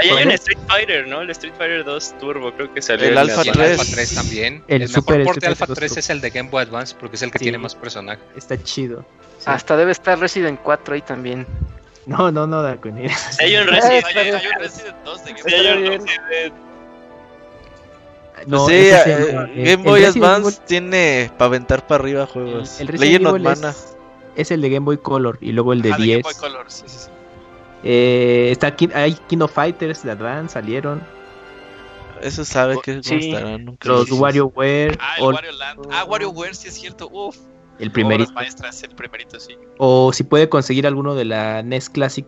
[0.00, 0.30] Ahí hay un.
[0.30, 1.20] Street Fighter, ¿no?
[1.20, 3.06] El Street Fighter 2 Turbo creo que salió.
[3.06, 3.80] El en Alpha Y la- el 3.
[3.80, 4.64] Alpha 3 también.
[4.68, 6.48] El El, Super mejor port de Street Alpha Fighter 3 2 es el de Game
[6.48, 7.44] Boy Advance porque es el que Sí.
[7.46, 8.22] tiene más personajes.
[8.36, 9.04] Está chido.
[9.38, 9.44] Sí.
[9.46, 11.44] Hasta debe estar Resident 4 ahí también.
[12.06, 13.10] No, no, no, Darkonir.
[13.40, 14.04] Hay un Eh, Resident.
[14.06, 15.66] Hay, hay un Resident 2 de Game hay
[15.98, 16.06] un.
[16.06, 16.54] Resident.
[18.46, 21.86] No, sí, ese es eh, el- el- Game el Boy Advance Evil- tiene para aventar
[21.86, 22.80] para arriba juegos.
[22.80, 23.70] El Resident Legend of Mana.
[23.70, 23.96] es,
[24.36, 26.22] es el de Game Boy Color y luego el de Ah, de 10.
[26.22, 26.64] Game Boy Color.
[26.70, 27.08] Sí, sí, sí.
[27.84, 31.02] Eh, está Kin- hay Kino Fighters de Advance, salieron.
[32.22, 33.30] Eso sabe Oh, que sí.
[33.30, 33.78] estarán.
[33.82, 34.10] Los.
[34.10, 35.86] WarioWare, Ah, el Wario Land.
[35.90, 37.08] Ah, WarioWare, sí es cierto.
[37.12, 37.36] Uf.
[37.80, 38.30] El primerito.
[38.30, 39.56] Obras maestras, el primerito, sí.
[39.78, 42.26] O si puede conseguir alguno de la NES Classic,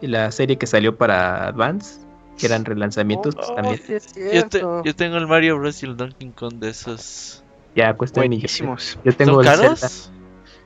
[0.00, 2.00] la serie que salió para Advance,
[2.38, 4.82] que eran relanzamientos, pues también sí es Yo, te- cierto.
[4.84, 5.82] yo tengo el Mario Bros.
[5.82, 7.42] y el Donkey Kong de esos.
[7.74, 8.40] ya cuesta millones.
[8.60, 8.98] Buenísimos.
[9.04, 9.82] Yo tengo ¿Son caros?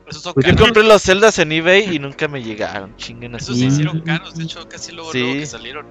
[0.08, 2.96] Esos son Pues Yo compré los Zeldas en eBay y nunca me llegaron.
[2.96, 3.60] Chinguen Esos así.
[3.60, 3.68] se Mm.
[3.70, 5.18] hicieron caros, de hecho, casi luego, Sí.
[5.20, 5.86] luego que salieron.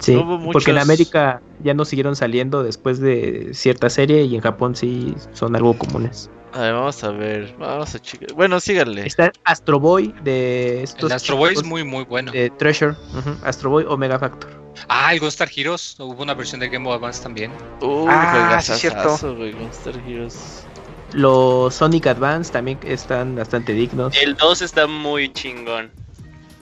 [0.00, 0.78] Sí, No porque en.
[0.78, 5.78] América ya no siguieron saliendo después de cierta serie y en Japón sí son algo
[5.78, 6.28] comunes.
[6.54, 7.54] A ver, vamos a ver.
[7.58, 8.32] Vamos a checar.
[8.32, 9.06] Bueno, síganle.
[9.06, 12.30] Está Astro Boy de estos El Astro Boy es muy, muy bueno.
[12.30, 12.94] de Treasure,
[13.42, 14.50] Astro Boy Omega Factor.
[14.88, 15.96] Ah, el Gunstar Heroes.
[15.98, 17.50] Hubo una versión de Game Boy Advance también.
[17.80, 20.64] Uy, Ah, sí, güey, Monster Heroes.
[21.12, 24.16] Los Sonic Advance también están bastante dignos.
[24.20, 25.90] El 2 está muy chingón.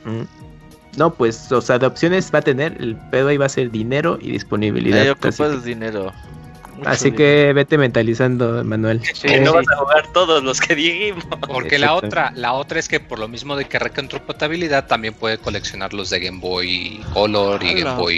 [0.04, 0.22] Mm.
[0.96, 3.70] No, pues, o sea, de opciones va a tener, el pedo ahí va a ser
[3.70, 5.00] dinero y disponibilidad.
[5.00, 6.12] Ahí ocupas dinero.
[6.76, 7.16] Mucho así dinero.
[7.18, 9.00] que vete mentalizando, Manuel.
[9.22, 11.24] Que no vas a jugar todos los que dijimos.
[11.48, 15.38] Porque la otra, la otra es que por lo mismo de que retrocompatibilidad también puede
[15.38, 18.16] coleccionar los de Game Boy Color y Game Boy.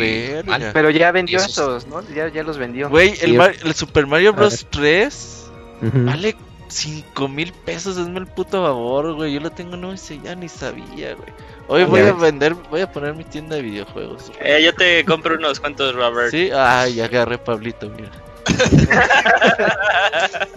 [0.73, 2.03] Pero ya vendió Esos- esos, ¿no?
[2.15, 2.89] Ya, ya los vendió.
[2.89, 3.33] Güey, el, Sí.
[3.33, 4.67] Mar- el Super Mario Bros.
[4.71, 5.47] 3
[5.83, 6.05] Ujú.
[6.05, 6.37] vale
[6.69, 7.97] 5 mil pesos.
[7.99, 9.35] Hazme el puto favor, güey.
[9.35, 11.29] Yo lo tengo, no sé, ya ni sabía, güey.
[11.69, 12.19] Hoy Ya voy a ves.
[12.21, 14.31] vender, voy a poner mi tienda de videojuegos.
[14.41, 16.31] Eh, yo te compro unos cuantos, Robert.
[16.31, 18.11] Sí, ay, agarré Pablito, mira.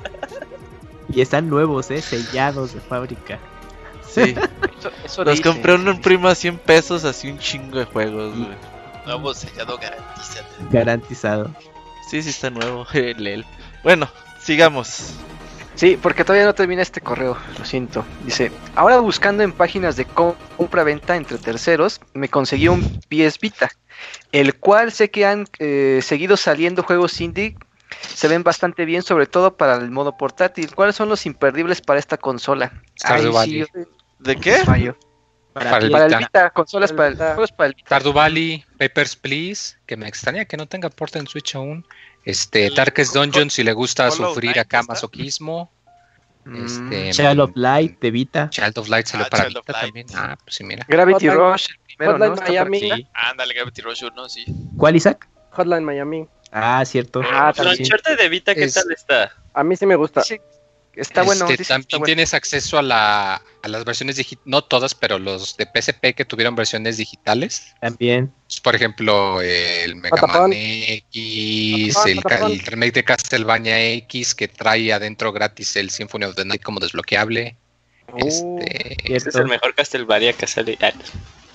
[1.09, 3.39] Y están nuevos, eh, sellados de fábrica.
[4.07, 4.35] Sí,
[4.77, 5.53] Eso, eso los dicen.
[5.53, 8.57] compré en un primo a 100 pesos, así un chingo de juegos, güey.
[9.05, 10.41] Nuevo sellado garantiza.
[10.69, 11.49] Garantizado.
[12.09, 12.85] Sí, sí está nuevo.
[13.83, 14.09] Bueno,
[14.41, 15.13] sigamos.
[15.75, 18.03] Sí, porque todavía no termina este correo, lo siento.
[18.25, 23.69] Dice, ahora buscando en páginas de com- compra-venta entre terceros, me conseguí un PS Vita,
[24.33, 27.55] el cual sé que han eh, seguido saliendo juegos indie,
[28.01, 30.73] se ven bastante bien, sobre todo para el modo portátil.
[30.75, 32.71] ¿Cuáles son los imperdibles para esta consola?
[32.99, 33.63] Stardew Ay, Valley.
[33.63, 33.85] sí, yo-
[34.19, 34.57] ¿De qué?
[34.63, 34.97] fallo.
[35.53, 36.49] Para el Para el Vita.
[36.51, 37.87] Consolas para el, juegos para el Vita.
[37.87, 41.85] Stardew Valley, Papers, Please, que me extraña que no tenga porta en Switch aún.
[42.25, 44.93] Este, Darkest Dungeon, si le gusta Hollow sufrir acá está.
[44.93, 45.71] masoquismo.
[46.45, 48.49] Mm, Este, Child of Light de Vita.
[48.49, 50.07] Child of Light salió Ah, para Child Vita también.
[50.15, 50.85] Ah, pues sí, mira.
[50.87, 52.41] Gravity Hotline- Rush, el primero, Hotline ¿no?
[52.41, 53.07] Miami.
[53.13, 54.45] Ándale, Gravity Rush 1, sí.
[54.77, 55.27] ¿Cuál, Isaac?
[55.51, 56.27] Hotline Miami.
[56.51, 57.21] Ah, cierto.
[57.25, 57.81] Ah, también.
[57.81, 59.33] Uncharted de Vita, ¿qué Es- tal está?
[59.53, 60.21] A mí sí me gusta.
[60.23, 60.37] Sí,
[60.95, 61.47] está bueno.
[61.49, 62.05] Este, está también bueno.
[62.05, 66.25] tienes acceso a, la, a las versiones digitales, no todas, pero los de PSP que
[66.25, 67.73] tuvieron versiones digitales.
[67.81, 68.31] También.
[68.63, 70.25] Por ejemplo, el Mega.
[70.27, 72.51] Man X, Patapón, el, patapón.
[72.51, 76.79] el remake de Castlevania X que trae adentro gratis el Symphony of the Night como
[76.79, 77.55] desbloqueable.
[78.13, 80.77] Uh, Este, Ese es el mejor Castlevania que sale.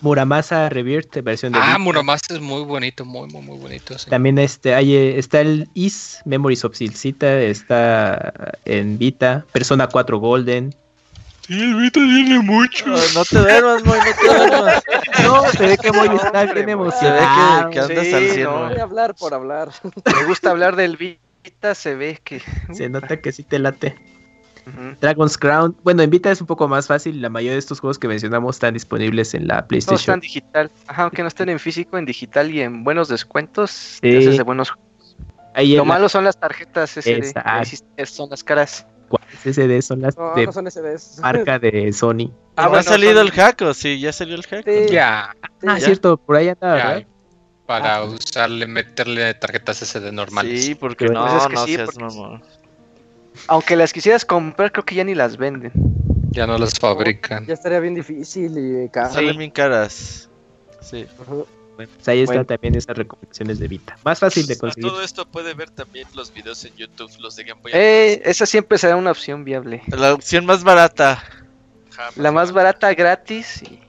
[0.03, 1.79] Muramasa Rebirth, versión de ah, Vita.
[1.79, 3.97] Muramasa es muy bonito, muy, muy, muy bonito.
[3.99, 4.11] sí.
[4.11, 8.33] También este, hay, eh, está el Is Memories of Silcita, está
[8.65, 10.75] en Vita, Persona 4 Golden.
[11.49, 12.69] Ah, no te duermas, Moy,
[13.15, 14.83] no te duermas.
[15.23, 17.71] No, se ve que Moy está Hombre, bien emocionado.
[17.71, 18.69] que andas Sí, al cien, no.
[18.69, 19.71] Voy a hablar por hablar.
[20.05, 22.43] Me gusta hablar del Vita, se ve que...
[22.73, 23.97] Se nota que sí te late.
[25.01, 25.77] Dragon's Crown.
[25.83, 27.21] Bueno, en Vita es un poco más fácil.
[27.21, 30.21] La mayoría de estos juegos que mencionamos están disponibles en la No están PlayStation.
[30.21, 30.71] digital.
[30.87, 33.99] Ajá, aunque no estén en físico, en digital y en buenos descuentos.
[34.01, 34.17] Sí.
[34.17, 34.73] haces de buenos
[35.55, 37.35] Ahí Lo malo son las tarjetas SD.
[38.07, 38.87] Son las caras.
[39.11, 41.19] las SD son las No, de no son SDs.
[41.23, 42.33] marca de Sony.
[42.57, 44.01] Ah, ¿No bueno, ha salido son- el hack o sí?
[44.01, 44.65] ¿Ya salió el hack?
[44.65, 44.93] Sí.
[44.93, 45.35] Ya,
[45.67, 45.85] Ah, Sí.
[45.85, 47.07] cierto, por ahí anda, ya, ¿verdad?
[47.67, 50.65] para usarle, meterle tarjetas SD normales.
[50.65, 52.43] Sí, porque no, pues es que no sí, seas porque-.
[53.47, 55.73] Aunque las quisieras comprar, creo que ya ni las venden.
[56.31, 57.47] Ya no las fabrican.
[57.47, 59.13] Ya estaría bien difícil y caro.
[59.13, 60.31] Salen bien caras.
[60.81, 61.07] Sí.
[61.27, 61.47] Bueno,
[61.95, 63.97] pues ahí están también esas recomendaciones de Vita.
[64.05, 64.91] Más fácil de A conseguir.
[64.91, 67.73] todo esto puede ver también los videos en YouTube, los de Game Boy.
[67.75, 69.83] Eh, esa siempre será una opción viable.
[69.89, 71.23] La opción más barata.
[72.17, 73.81] La más barata gratis y,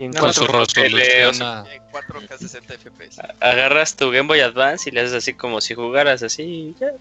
[0.00, 1.66] y en No, Con cuanto- resolución.
[1.70, 3.20] En 4K 60 FPS.
[3.40, 6.42] Agarras tu Game Boy Advance y le haces así como si jugaras así.
[6.42, 6.92] y ya.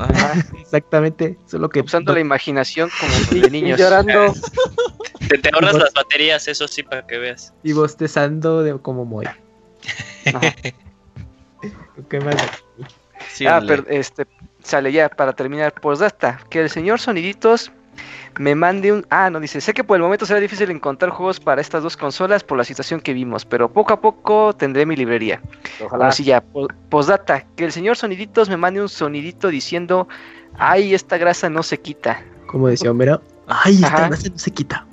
[0.00, 0.34] Ajá.
[0.60, 3.78] Exactamente, solo que usando la imaginación como de y niños.
[3.80, 4.34] llorando.
[5.28, 7.52] Te, te ahorras las baterías, eso sí, para que veas.
[7.62, 9.26] y bostezando de como Moy.
[9.26, 10.54] Ajá.
[12.08, 12.36] ¿Qué más?
[13.32, 14.26] Sí, Ah, pero este
[14.62, 15.72] sale ya para terminar.
[15.80, 17.72] Pues hasta que el señor Soniditos
[18.38, 19.04] me mande un.
[19.10, 19.60] Ah, no dice.
[19.60, 22.64] Sé que por el momento será difícil encontrar juegos para estas dos consolas por la
[22.64, 25.42] situación que vimos, pero poco a poco tendré mi librería.
[25.84, 26.04] Ojalá.
[26.04, 26.40] Ahora sí ya.
[26.40, 27.44] po- Postdata.
[27.56, 30.08] Que el señor Soniditos me mande un sonidito diciendo.
[30.56, 32.22] Ay, esta grasa no se quita.
[32.46, 33.20] Como decía Homero.
[33.46, 34.06] Ay, esta Ajá.
[34.08, 34.86] grasa no se quita.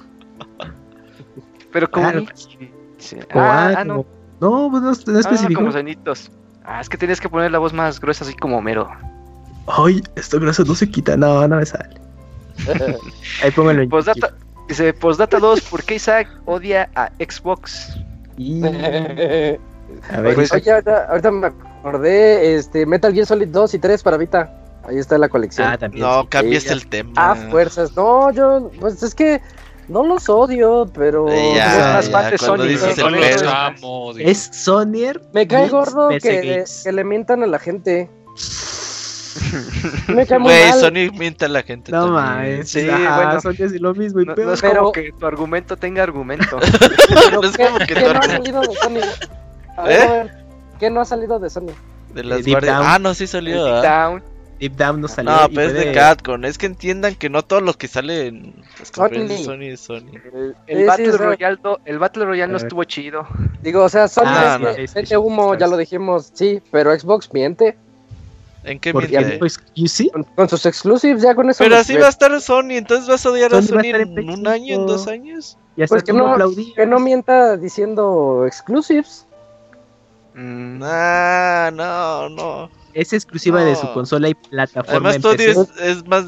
[1.71, 2.09] Pero como.
[2.11, 2.25] Claro.
[2.97, 3.19] Dice.
[3.33, 4.03] Ah, ah, ah, no.
[4.03, 5.59] como- No, pues no, no Ah, especificó.
[5.61, 6.31] como soniditos.
[6.63, 8.89] Ah, es que tenías que poner la voz más gruesa, así como Homero.
[9.67, 11.15] Ay, esta grasa no se quita.
[11.17, 11.99] No, no me sale.
[13.43, 14.33] Ahí póngalo en Postdata.
[14.67, 17.95] Dice, postdata 2, ¿por qué Isaac odia a Xbox?
[18.37, 18.63] Y-
[20.11, 24.01] A ver, Pues, oye, ahorita, ahorita me acordé, este, Metal Gear Solid 2 y 3
[24.01, 24.51] para Vita.
[24.87, 25.67] Ahí está la colección.
[25.67, 26.03] Ah, también.
[26.05, 26.27] No, sí.
[26.29, 27.11] cambiaste el tema.
[27.15, 27.95] Ah, fuerzas.
[27.95, 29.39] No, yo, pues es que
[29.87, 33.07] no los odio, pero Es ya, más ya, fan de cuando Sony, dices ¿no?
[33.07, 33.45] el Con Los eso peso.
[33.45, 34.29] es- amo, Dios.
[34.31, 35.21] Es Sonier.
[35.33, 38.09] me cae gordo que, que le mientan a la gente.
[40.07, 40.79] me cae muy Güey, mal.
[40.79, 41.91] Sony miente a la gente.
[41.91, 42.69] No mames.
[42.69, 43.41] Sí, Ajá, bueno.
[43.41, 44.47] Sony hace lo mismo y No, peor.
[44.47, 46.57] no es Pero- como que tu argumento tenga argumento.
[46.59, 48.99] Pero No es ¿qué, como que qué tu no ha salido de Sony?
[49.77, 49.87] A ¿Eh?
[49.87, 50.45] ver, a ver,
[50.79, 51.71] ¿Qué no ha salido de Sony?
[52.13, 52.87] De las Deep guardias- Down.
[52.87, 53.65] Ah, no, sí salió.
[53.75, 53.81] ¿ah?
[53.81, 54.23] Down.
[54.59, 55.31] Deep Down no salió.
[55.31, 56.45] No, y pero es fue de Capcom.
[56.45, 59.61] Es que entiendan que no todo lo que sale en las conferencias de Sony.
[59.63, 60.11] Es Sony.
[60.33, 62.67] El, El sí, Battle sí, o sea, Royale, no- el Battle Royale no A ver.
[62.67, 63.27] estuvo chido.
[63.61, 67.33] Digo, o sea, Sony Ah, es- es de humo, ya lo dijimos, sí, pero Xbox
[67.33, 67.77] miente
[68.65, 69.35] ¿En qué miente?
[69.35, 70.11] exclusive.
[70.11, 71.63] con, con sus exclusives, ya con eso.
[71.63, 74.47] Pero así va a estar Sony, entonces vas a odiar a Sony a en un
[74.47, 75.57] año, en dos años.
[75.77, 76.73] Ya Pues que como no, aplaudí.
[76.73, 79.27] que no mienta diciendo exclusives.
[80.33, 82.69] Mm, Ah, no, no.
[82.93, 86.25] Es exclusiva de su consola y plataforma Además, todo es, es más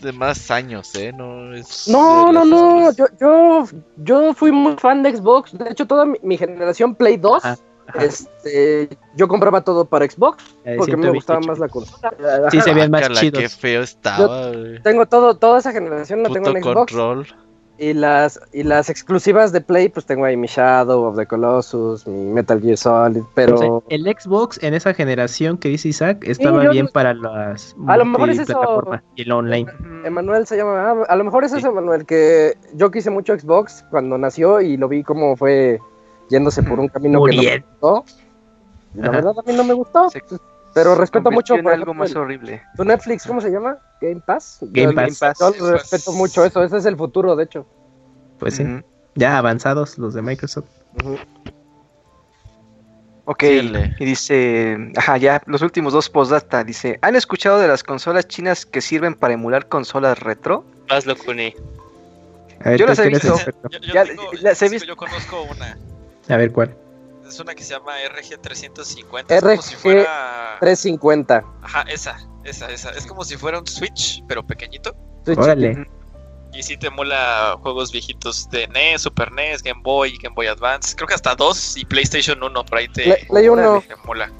[0.00, 1.12] de más años, ¿eh?
[1.12, 3.64] No, es No, no, no, yo, yo,
[3.98, 5.56] yo fui muy fan de Xbox.
[5.56, 7.58] De hecho, toda mi, mi generación Play 2, Ajá,
[7.94, 11.12] Ajá, este, yo compraba todo para Xbox de porque me 128.
[11.14, 12.50] gustaba más la consola.
[12.50, 12.64] Sí, Ajá.
[12.64, 13.42] se veían más Guácala, chidos.
[13.42, 14.52] Qué feo estaba.
[14.82, 16.74] Tengo todo, toda esa generación la tengo Puto en Xbox.
[16.92, 17.26] control.
[17.82, 22.06] Y las, y las exclusivas de Play, pues tengo ahí mi Shadow of the Colossus,
[22.06, 23.54] mi Metal Gear Solid, pero...
[23.54, 27.74] O sea, el Xbox en esa generación que dice Isaac estaba yo- bien para las
[27.86, 28.52] A lo mejor es eso.
[28.52, 29.72] multiplataforma y el online.
[30.04, 30.90] Emanuel se llama.
[30.90, 34.76] ah, a lo mejor es eso, Emanuel, que yo quise mucho Xbox cuando nació y
[34.76, 35.80] lo vi como fue
[36.30, 38.04] yéndose por un camino que no me gustó.
[38.94, 40.08] La verdad a mí no me gustó.
[40.10, 40.22] Se
[40.72, 42.62] Pero respeto mucho por algo más horrible.
[42.76, 43.76] tu Netflix, ¿cómo se llama?
[44.00, 44.58] Game Pass.
[44.62, 45.20] Game Yo- Pass.
[45.38, 45.70] Yo Game Pass.
[45.90, 47.66] respeto mucho eso, ese es el futuro, de hecho.
[48.38, 48.64] Pues sí,
[49.16, 50.64] ya avanzados los de Microsoft.
[53.26, 53.94] Ok, Síguele.
[53.98, 58.66] y dice, ajá, ya, los últimos dos postdata, dice, ¿han escuchado de las consolas chinas
[58.66, 60.64] que sirven para emular consolas retro?
[60.88, 61.54] Hazlo, Kuni.
[62.76, 63.36] Yo las he visto.
[63.70, 64.86] Yo, yo Ya, tengo- las he visto.
[64.88, 65.78] yo conozco una.
[66.30, 66.76] A ver cuál.
[67.26, 69.24] Es una que se llama RG350.
[69.28, 70.56] Es como si RG fuera.
[70.60, 71.44] 350.
[71.62, 72.90] Ajá, esa, esa, esa.
[72.90, 74.94] Es como si fuera un Switch, pero pequeñito.
[75.24, 75.38] Switch.
[75.38, 75.86] Órale.
[76.52, 80.96] Y sí te emula juegos viejitos de NES, Super NES, Game Boy, Game Boy Advance.
[80.96, 83.80] Creo que hasta dos y PlayStation 1 por ahí te Play- Play uno.
[83.86, 84.30] te emula.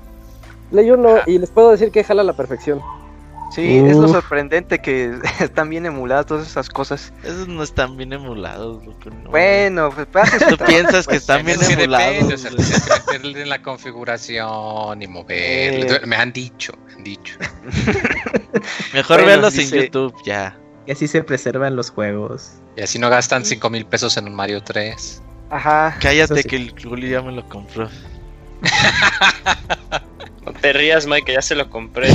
[0.72, 1.24] Leí uno Ajá.
[1.26, 2.80] y les puedo decir que jala a la perfección.
[3.50, 7.12] Sí, es lo sorprendente que están bien emuladas todas esas cosas.
[7.24, 9.30] Esos no están bien emulados, loco, no.
[9.30, 11.22] Bueno, pues su Tú piensas que pues.
[11.22, 12.40] están bien depende, o emulados.
[12.40, 12.64] sea, güey.
[12.64, 15.96] tienes que meterle en la configuración y moverle.
[15.96, 16.00] Eh.
[16.06, 17.36] Me han dicho, me han dicho.
[18.94, 20.56] Mejor Bueno, véanlos en YouTube, ya.
[20.86, 22.52] Y así se preservan los juegos.
[22.76, 25.22] Y así no gastan 5 mil pesos en un Mario 3.
[25.50, 25.96] Ajá.
[26.00, 26.48] Cállate sí.
[26.48, 27.88] que el Juli ya me lo compró.
[30.44, 32.08] No te rías, Mike, que ya se lo compré.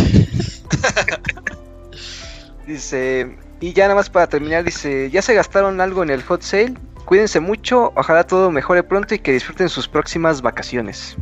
[2.67, 6.41] Dice, y ya nada más para terminar, dice, ¿ya se gastaron algo en el hot
[6.41, 6.73] sale?
[7.05, 11.15] Cuídense mucho, ojalá todo mejore pronto y que disfruten sus próximas vacaciones.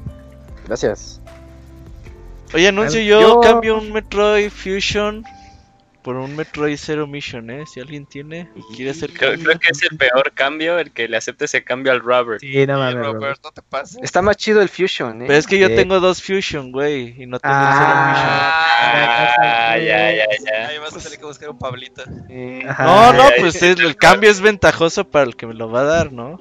[0.66, 1.20] Gracias.
[2.54, 5.26] Oye, anuncio yo, yo- cambio un Metroid Fusion
[6.04, 7.64] por un Metroid Zero Mission, ¿eh?
[7.66, 9.46] Si alguien tiene y quiere hacer Creo, cambio.
[9.48, 12.42] creo que es el peor cambio, el que le acepte ese cambio al Robert.
[12.42, 12.96] Sí, no mames.
[12.96, 13.40] Robert, Robert.
[13.44, 14.00] no te pases.
[14.04, 15.26] Está más chido el Fusion, ¿eh?
[15.28, 15.76] Pero es que yo Eh.
[15.76, 20.68] tengo dos Fusion, güey, y no tengo Ah, ya, ya, ya.
[20.68, 22.04] Ahí vas a tener que buscar un Pablito.
[22.30, 22.86] Eh, Zero Mission.
[22.86, 25.86] No, no, pues es- el cambio es ventajoso para el que me lo va a
[25.86, 26.40] dar, ¿no?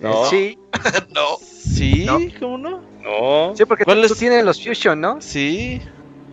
[0.00, 0.58] No, Sí,
[1.14, 1.36] no.
[1.40, 2.18] Sí, No.
[2.40, 2.82] ¿cómo no?
[3.02, 3.54] no.
[3.56, 4.18] sí, porque tú, ¿Cuál tú es?
[4.18, 5.20] tienes los Fusion, ¿no?
[5.20, 5.80] Sí.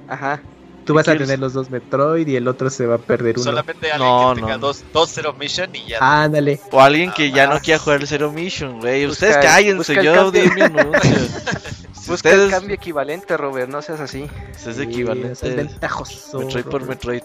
[0.07, 0.41] Ajá.
[0.89, 1.27] Tú vas a quieres?
[1.27, 3.43] tener los dos Metroid y el otro se va a perder uno.
[3.43, 4.59] Solamente alguien No, que tenga no.
[4.67, 5.97] dos, dos Zero Mission y ya.
[6.01, 6.59] Ándale.
[6.71, 9.05] O alguien que ya no quiera jugar el Zero Mission, güey.
[9.05, 10.61] Ustedes cállense, yo di mi
[12.07, 14.27] Busca el ustedes, cambio equivalente, Robert, no seas así.
[14.55, 15.31] es Sí, equivalente.
[15.47, 16.39] Es ventajoso.
[16.39, 16.89] Metroid por Robert.
[16.89, 17.23] Metroid.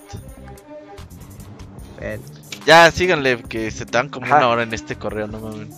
[1.98, 2.22] Bueno,
[2.66, 4.36] Ya, síganle, que se dan como Ajá.
[4.38, 5.68] una hora en este correo, no mames.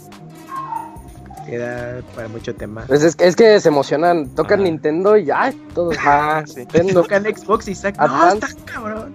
[1.47, 2.85] Queda para mucho tema.
[2.87, 4.29] Pues es, que- es que se emocionan.
[4.35, 4.63] Tocan.
[4.65, 5.53] Nintendo y ¡ay!
[5.75, 5.97] Todos.
[6.47, 6.61] Sí.
[6.61, 7.03] Nintendo.
[7.03, 8.07] Tocan Xbox y saca.
[8.07, 8.47] No, Advance.
[8.47, 9.15] está cabrón.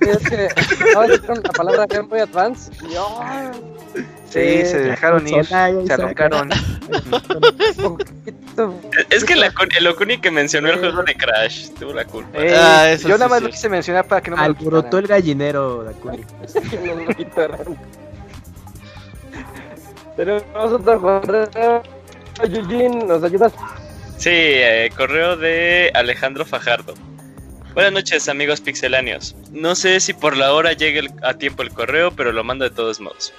[0.00, 2.70] Es que decir la palabra Game Boy Advance.
[2.82, 3.50] y, ¡ay!
[4.30, 6.02] Sí, se dejaron ir, ya se
[7.76, 8.74] poquito.
[9.10, 12.30] Es que la, el Okuni que mencionó el juego de Crash tuvo la culpa.
[12.38, 14.42] Eh, Ah, eso yo sí nada más es lo quise mencionar para que no me
[14.42, 16.24] lo Alborotó el gallinero, Dakuni.
[16.86, 17.76] No lo quitaron.
[20.16, 21.82] Tenemos otra correo.
[23.06, 23.52] ¿nos ayudas?
[24.18, 26.94] Sí, eh, correo de Alejandro Fajardo.
[27.74, 29.34] Buenas noches, amigos pixeláneos.
[29.50, 32.70] No sé si por la hora llegue a tiempo el correo, pero lo mando de
[32.70, 33.32] todos modos.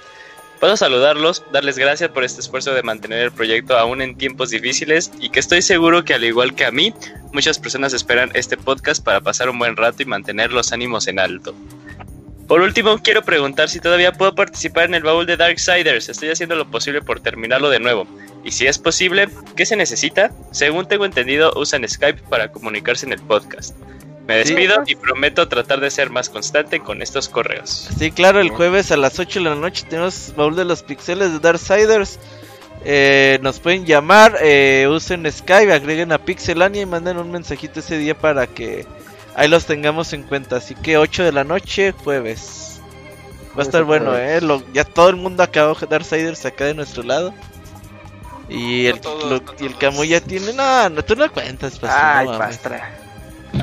[0.58, 5.12] Puedo saludarlos, darles gracias por este esfuerzo de mantener el proyecto aún en tiempos difíciles
[5.20, 6.94] y que estoy seguro que al igual que a mí,
[7.32, 11.18] muchas personas esperan este podcast para pasar un buen rato y mantener los ánimos en
[11.18, 11.54] alto.
[12.48, 16.08] Por último, quiero preguntar si todavía puedo participar en el baúl de Darksiders.
[16.10, 18.06] Estoy haciendo lo posible por terminarlo de nuevo.
[18.44, 20.30] Y si es posible, ¿qué se necesita?
[20.50, 23.74] Según tengo entendido, usan Skype para comunicarse en el podcast.
[24.26, 24.54] Me Sí.
[24.54, 27.88] despido y prometo tratar de ser más constante con estos correos.
[27.98, 31.32] Sí, claro, el jueves a las 8 de la noche tenemos Baúl de los Pixeles
[31.32, 32.18] de Darksiders.
[32.86, 37.96] Eh, nos pueden llamar, eh, usen Skype, agreguen a Pixelania y manden un mensajito ese
[37.96, 38.84] día para que
[39.34, 40.56] ahí los tengamos en cuenta.
[40.56, 42.80] Así que 8 de la noche, jueves.
[43.56, 44.40] Va a estar bueno, eh.
[44.40, 47.32] Lo- ya todo el mundo acabó Darksiders acá de nuestro lado.
[48.48, 49.76] Y el, No todos, lo- no y el.
[49.78, 50.52] Camu ya tiene.
[50.52, 52.90] No, no, tú no cuentas, Pastra, Ay, no pastra.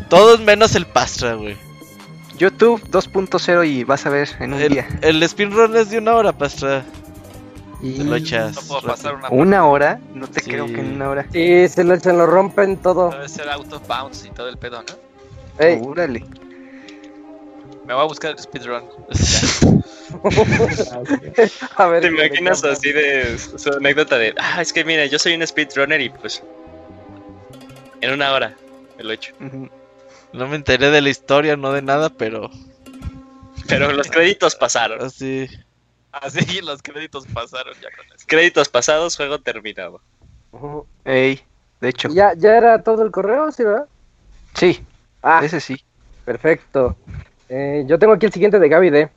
[0.10, 1.58] Todos menos el Pastra, güey.
[2.38, 4.88] YouTube 2.0 y vas a ver en un El, día.
[5.02, 6.84] el speedrun es de una hora, Pastra.
[7.84, 8.56] Y Te lo echas.
[8.56, 9.30] No puedo pasar una.
[9.30, 10.00] ¿Una hora?
[10.14, 10.50] No te Sí.
[10.52, 11.26] creo que en una hora.
[11.32, 13.10] Sí, se lo, se lo rompen todo.
[13.12, 15.11] Debe ser out of bounds y todo el pedo, ¿no?
[15.60, 16.24] Ey, Órale.
[17.86, 18.84] Me voy a buscar el speedrun.
[21.76, 22.02] a ver.
[22.02, 26.00] ¿Te imaginas así de su anécdota de, ah, es que mira, yo soy un speedrunner
[26.00, 26.42] y pues
[28.02, 28.56] en una hora
[28.98, 29.34] me lo he hecho.
[30.34, 32.50] No me enteré de la historia, no de nada, pero
[33.68, 35.02] Pero los créditos pasaron.
[35.06, 35.48] así.
[36.12, 38.26] Así los créditos pasaron ya con eso.
[38.28, 40.02] Créditos pasados, juego terminado.
[41.06, 41.42] Ey,
[41.80, 42.10] de hecho.
[42.10, 43.88] ¿Ya, ¿Ya era todo el correo, sí, verdad?
[44.54, 44.84] Sí,
[45.22, 45.78] Ah, ese sí.
[46.26, 46.96] perfecto.
[47.50, 49.10] Eh, yo tengo aquí el siguiente de Gaby D.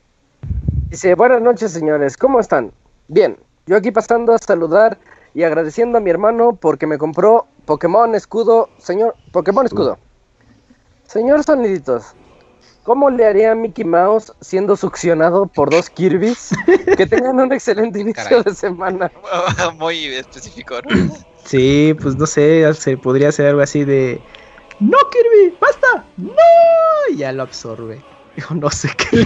[0.89, 2.17] Dice, buenas noches, señores.
[2.17, 2.71] ¿Cómo están?
[3.07, 3.37] Bien.
[3.65, 4.97] Yo aquí pasando a saludar
[5.33, 8.69] y agradeciendo a mi hermano porque me compró Pokémon Escudo.
[8.77, 9.97] Señor, Pokémon Escudo.
[11.07, 12.13] Señor Soniditos,
[12.83, 16.49] ¿cómo le haría a Mickey Mouse siendo succionado por dos Kirby's?
[16.97, 18.43] Que tengan un excelente inicio Caray.
[18.43, 19.11] de semana.
[19.79, 20.75] Muy específico.
[20.87, 21.15] ¿no?
[21.45, 24.21] Sí, pues no sé, se podría hacer algo así de
[24.79, 25.55] ¡No, Kirby!
[25.59, 26.05] ¡Basta!
[26.17, 26.33] ¡No!
[27.09, 28.01] Y ya lo absorbe.
[28.37, 29.25] Yo no sé qué.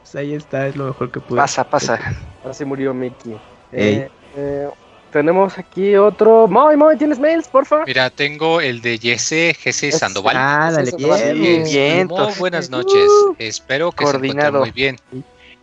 [0.00, 1.38] pues ahí está, es lo mejor que pude.
[1.38, 1.98] Pasa, pasa.
[2.44, 3.32] Así murió Mickey.
[3.72, 3.94] Ey.
[3.94, 4.68] Eh, eh,
[5.10, 6.48] tenemos aquí otro.
[6.48, 7.84] Moy, Moy, ¿tienes mails, porfa?
[7.86, 10.36] Mira, tengo el de Jesse Jesse Sandoval.
[10.38, 11.40] Ah, dale, bien.
[11.40, 11.64] bien.
[11.64, 12.38] Bien, Muy entonces.
[12.38, 13.10] buenas noches.
[13.38, 14.96] Espero que se encuentren muy bien.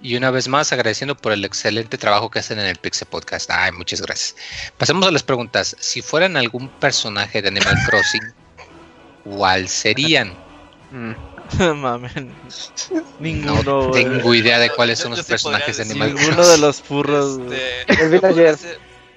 [0.01, 3.49] Y una vez más agradeciendo por el excelente trabajo que hacen en el Pixel Podcast.
[3.51, 4.35] Ay, muchas gracias.
[4.77, 5.75] Pasemos a las preguntas.
[5.79, 8.33] Si fueran algún personaje de Animal Crossing,
[9.25, 10.33] ¿cuál serían?
[10.91, 11.11] Mm.
[11.75, 12.31] Mamen.
[12.91, 13.87] No Ninguno.
[13.89, 14.03] güey.
[14.05, 16.51] tengo idea de cuáles son Yo- los personajes de Animal Ninguno Crossing.
[16.53, 17.39] de los furros.
[17.51, 18.57] Este, El vi ayer.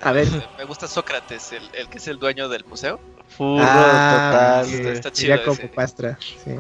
[0.01, 0.27] A ver.
[0.59, 2.99] Me gusta Sócrates, el, el que es el dueño del museo.
[3.37, 4.87] Furro Ah, total.
[4.97, 5.69] está sería chido como ese.
[5.69, 6.19] pastra.
[6.21, 6.51] Sí.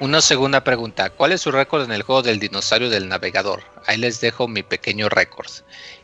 [0.00, 1.10] Una segunda pregunta.
[1.10, 3.62] ¿Cuál es su récord en el juego del dinosaurio del navegador?
[3.86, 5.50] Ahí les dejo mi pequeño récord.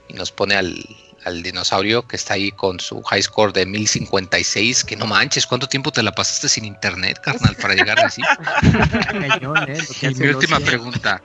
[0.09, 0.85] Y nos pone al,
[1.25, 4.85] al dinosaurio que está ahí con su high score de 1056.
[4.85, 8.21] Que no manches, ¿cuánto tiempo te la pasaste sin internet, carnal, para llegar así?
[9.11, 9.79] Cañón, ¿eh?
[10.03, 11.23] Y hace mi última pregunta.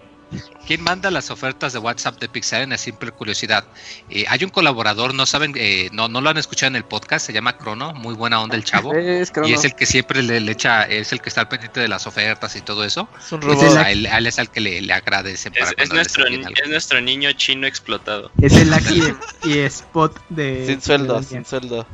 [0.67, 3.65] ¿Quién manda las ofertas de WhatsApp de Pixar en simple curiosidad?
[4.09, 7.25] Eh, hay un colaborador, no saben, eh, no, no lo han escuchado en el podcast,
[7.25, 8.93] se llama Crono, muy buena onda el chavo.
[8.95, 9.49] Es Crono.
[9.49, 11.87] Y es el que siempre le, le echa, es el que está al pendiente de
[11.87, 13.09] las ofertas y todo eso.
[13.19, 13.63] Es un robot.
[13.65, 17.01] es A él, a él es al que le, le agradecen para nuestro, es nuestro
[17.01, 18.31] niño chino explotado.
[18.41, 19.01] Es el Lucky
[19.43, 20.65] y Spot de.
[20.67, 21.85] Sin sueldo, de- sin sueldo.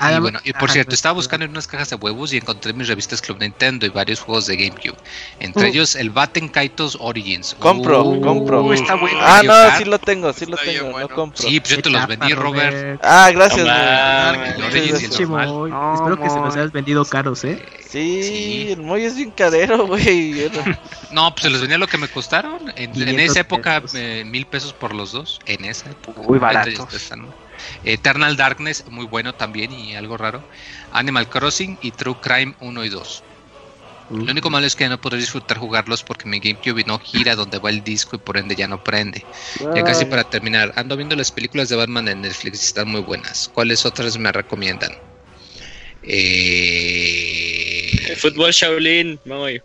[0.00, 2.32] Ah, y bueno, y por ah, cierto, pues, estaba buscando en unas cajas de huevos
[2.32, 4.96] y encontré mis revistas Club Nintendo y varios juegos de GameCube.
[5.40, 5.66] Entre Uh.
[5.66, 7.56] ellos el Batten Kaitos Origins.
[7.58, 8.72] Compro, Uh, compro.
[8.72, 9.18] está bueno.
[9.20, 11.08] Ah, no, sí lo tengo, sí lo tengo, bueno.
[11.08, 11.42] no compro.
[11.48, 13.00] Sí, pues yo te los vendí, Robert.
[13.02, 15.20] Ah, gracias, No Origins.
[15.28, 17.64] No, Espero que se los hayas vendido caros, ¿eh?
[17.88, 18.72] Sí, Sí.
[18.72, 20.50] el Moy es bien carero, güey.
[21.12, 22.68] No, pues se los vendía lo que me costaron.
[22.76, 23.98] En, en 500 esa época, pesos.
[23.98, 25.40] eh, mil pesos por los dos.
[25.46, 26.20] En esa época.
[26.22, 26.38] Muy
[26.92, 27.26] están.
[27.84, 30.44] Eternal Darkness, muy bueno también y algo raro.
[30.90, 33.24] Animal Crossing y True Crime 1 y 2.
[34.08, 37.58] Lo único malo es que no podré disfrutar jugarlos porque mi GameCube no gira donde
[37.58, 39.26] va el disco y por ende ya no prende.
[39.74, 42.88] Ya casi Ay, para terminar, ando viendo las películas de Batman en Netflix y están
[42.88, 43.48] muy buenas.
[43.48, 44.92] ¿Cuáles otras me recomiendan?
[46.04, 47.26] Eh...
[48.18, 49.60] Fútbol Shaolin, muy.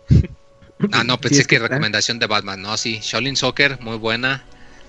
[0.90, 2.60] Ah, no, Sí, pensé es que recomendación de Batman.
[2.60, 4.44] No, sí, Shaolin Soccer, muy buena.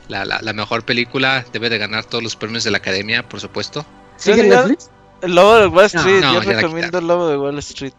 [0.08, 3.40] La, la, la mejor película, debe de ganar todos los premios de la academia, por
[3.40, 3.86] supuesto.
[4.18, 4.90] ¿Sigue en ¿Ya- Netflix?
[5.22, 7.94] El lobo de Wall Street, No, yo recomiendo el lobo de Wall Street.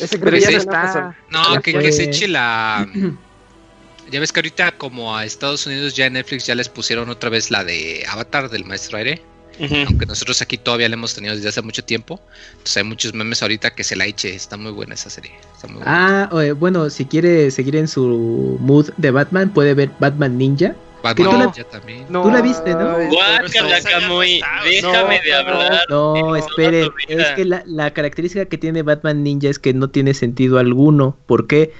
[0.00, 1.16] Ese creo que ya está.
[1.30, 2.86] No, Ya que, que se eche la...
[4.10, 7.30] Ya ves que ahorita como a Estados Unidos ya en Netflix ya les pusieron otra
[7.30, 9.22] vez la de Avatar del Maestro Aire.
[9.58, 12.20] Aunque nosotros aquí todavía la hemos tenido desde hace mucho tiempo.
[12.52, 14.34] Entonces hay muchos memes ahorita que se la eche.
[14.34, 15.32] Está muy buena esa serie.
[15.54, 16.28] Está muy buena.
[16.30, 20.74] Ah, bueno, si quiere seguir en su mood de Batman, puede ver Batman Ninja.
[21.04, 22.06] Batman tú la- Ninja también.
[22.08, 22.22] No.
[22.22, 22.96] Tú la viste, ¿no?
[23.10, 25.80] Guácala, Camuy, déjame no, de hablar.
[25.90, 29.90] No, en esperen, es que la, la característica que tiene Batman Ninja es que no
[29.90, 31.18] tiene sentido alguno.
[31.26, 31.74] ¿Por qué?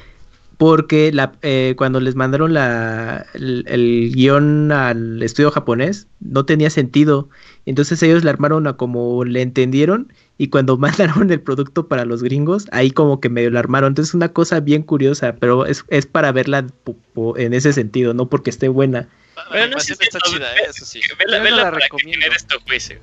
[0.65, 6.71] Porque la, eh, cuando les mandaron la, el, el guion al estudio japonés, no tenía
[6.71, 7.29] sentido.
[7.67, 12.23] Entonces ellos la armaron a como le entendieron y cuando mandaron el producto para los
[12.23, 13.89] gringos, ahí como que medio la armaron.
[13.89, 17.75] Entonces es una cosa bien curiosa, pero es, es para verla po- po- en ese
[17.75, 19.07] sentido, no porque esté buena.
[19.51, 21.01] Bueno, La no sé si está chida, eh, eso sí.
[21.19, 22.25] Vela, no vela la recomiendo.
[22.67, 22.97] juicio.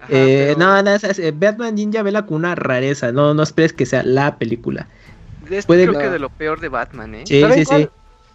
[0.00, 3.42] Ajá, Eh, pero no, no, es- es- Batman Ninja vela con una rareza, no, no
[3.42, 4.88] esperes que sea la película.
[5.50, 6.12] Es puede- creo que No.
[6.12, 7.24] de lo peor de Batman, ¿eh?
[7.26, 7.88] Sí, ¿Saben sí, cuál, sí.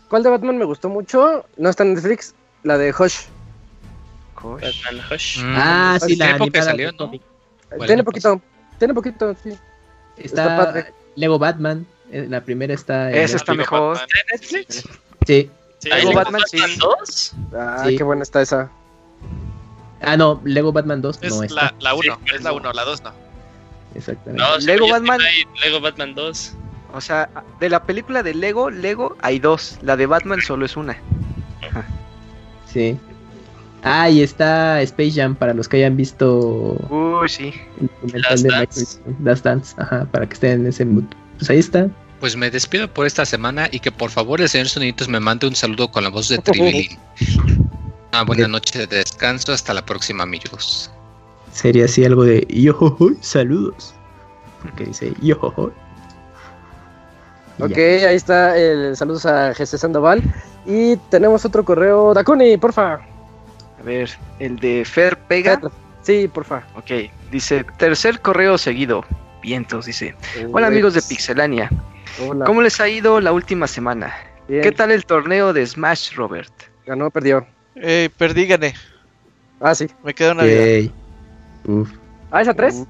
[0.10, 1.45] cuál de Batman me gustó mucho?
[1.57, 2.34] No está en Netflix.
[2.64, 3.22] La de Hush.
[4.41, 4.61] Gosh.
[4.84, 5.44] Batman Hush.
[5.44, 7.86] Mm, Ah, sí, ¿hace la que animada salió, de ¿no?
[7.86, 8.41] Tiene poquito.
[8.77, 9.49] Tiene poquito, sí.
[10.18, 10.94] Está, Está padre.
[11.15, 13.98] Lego Batman, eh, la primera está Esa está mejor.
[13.98, 14.07] Batman.
[14.07, 14.90] ¿Está en Netflix?
[15.27, 15.52] Sí.
[15.80, 16.80] Sí, ¿Hay Lego Batman, Batman, sí.
[16.80, 17.34] 2?
[17.56, 17.98] Ah, Sí.
[17.98, 18.69] qué buena está esa.
[20.02, 21.73] Ah, no, Lego Batman 2 Es no está.
[21.80, 23.11] la 1, Sí, es la 1, la 2 no.
[23.95, 24.41] Exactamente.
[24.44, 25.19] No, Lego Batman.
[25.64, 26.53] Lego Batman 2.
[26.94, 27.30] O sea,
[27.60, 29.78] de la película de Lego, Lego hay dos.
[29.82, 30.98] La de Batman solo es una.
[32.66, 32.98] Sí.
[33.84, 37.53] Ah, y está Space Jam para los que hayan visto Uy, sí.
[38.14, 38.99] el de Dance.
[39.44, 41.06] Dance, ajá, para que estén en ese mood.
[41.38, 41.90] Pues ahí está.
[42.20, 45.48] Pues me despido por esta semana y que por favor el señor Soniditos me mande
[45.48, 46.98] un saludo con la voz de Tribilín.
[48.11, 49.53] Una buena noche de descanso.
[49.53, 50.91] Hasta la próxima, amigos.
[51.53, 53.94] Sería así algo de yo, saludos.
[54.76, 55.72] Que dice yo.
[57.60, 60.22] Ok, ahí está el saludos a Jesse Sandoval.
[60.65, 62.14] Y tenemos otro correo.
[62.14, 62.94] Dakuni, porfa.
[62.94, 64.10] A ver,
[64.40, 65.60] el de Fer Pega.
[66.02, 66.64] Sí, porfa.
[66.76, 69.03] Ok, dice, tercer correo seguido.
[69.41, 70.15] Vientos, dice.
[70.52, 71.69] Hola amigos de Pixelania.
[72.26, 72.45] Hola.
[72.45, 74.14] ¿Cómo les ha ido la última semana?
[74.48, 74.61] Bien.
[74.61, 76.52] ¿Qué tal el torneo de Smash, Robert?
[76.86, 77.45] Ganó, perdió.
[77.76, 78.73] Eh, perdí, gané.
[79.60, 79.88] Ah, sí.
[80.03, 80.56] Me queda una vida.
[80.56, 80.91] Yay.
[81.65, 81.90] Uf.
[82.31, 82.86] Ah, ¿es a tres?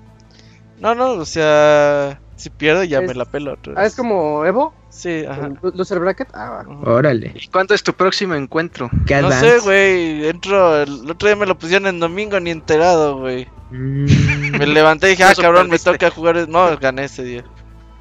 [0.80, 3.91] No, no, o sea, si pierdo ya Es- me la pelo otra Ah, vez.
[3.91, 4.74] es como Evo.
[4.90, 5.49] Sí, ajá.
[5.61, 6.30] Loser Bracket.
[6.34, 6.64] Ah.
[6.86, 7.32] Órale.
[7.36, 8.90] ¿Y cuándo es tu próximo encuentro?
[9.06, 13.20] ¿Qué No sé, güey, entro, el otro día me lo pusieron en domingo ni enterado,
[13.20, 13.48] güey.
[13.72, 16.48] Mm, Me levanté y dije, ah, cabrón, me toca jugar.
[16.49, 17.44] No, gané ese día.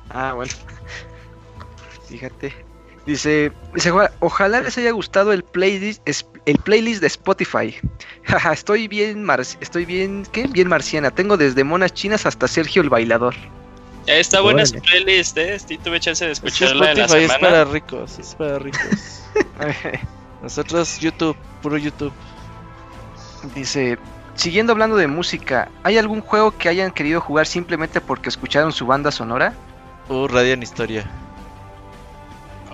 [0.08, 0.52] Ah, bueno.
[2.08, 2.54] Fíjate.
[3.06, 3.90] Dice, dice
[4.20, 7.74] ojalá les haya gustado el playlist, es- el playlist de Spotify.
[8.24, 10.46] Jaja, estoy bien, mar- estoy bien, ¿qué?
[10.46, 11.10] Bien marciana.
[11.10, 13.34] Tengo desde monas chinas hasta Sergio el bailador.
[14.08, 15.58] Ya está buena su playlist, ¿eh?
[15.58, 17.48] Sí, tuve chance de Es que escucharla en la Spotify es semana.
[17.50, 19.22] para ricos, es para ricos.
[20.42, 22.12] Nosotros YouTube, puro YouTube.
[23.54, 23.98] Dice,
[24.34, 28.86] siguiendo hablando de música, ¿hay algún juego que hayan querido jugar simplemente porque escucharon su
[28.86, 29.52] banda sonora?
[30.08, 31.04] Uh, Radiant Historia.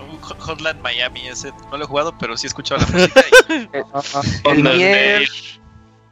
[0.09, 3.21] Un Hot- Hotline Miami, ese no lo he jugado, pero sí he escuchado la música.
[3.49, 3.83] y- El
[4.61, 4.77] Undertale.
[4.77, 5.29] Nier,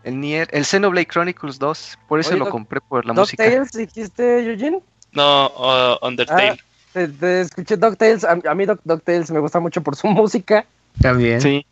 [0.03, 3.41] el Nier, el Xenoblade Chronicles 2, por eso Oye, lo compré por la música.
[3.45, 4.81] DuckTales, dijiste, Eugene.
[5.15, 6.57] No, uh, Undertale.
[6.93, 8.23] Te, te escuché DuckTales.
[8.23, 10.65] A, a mí DuckTales me gusta mucho por su música.
[11.01, 11.41] También.
[11.41, 11.65] Sí,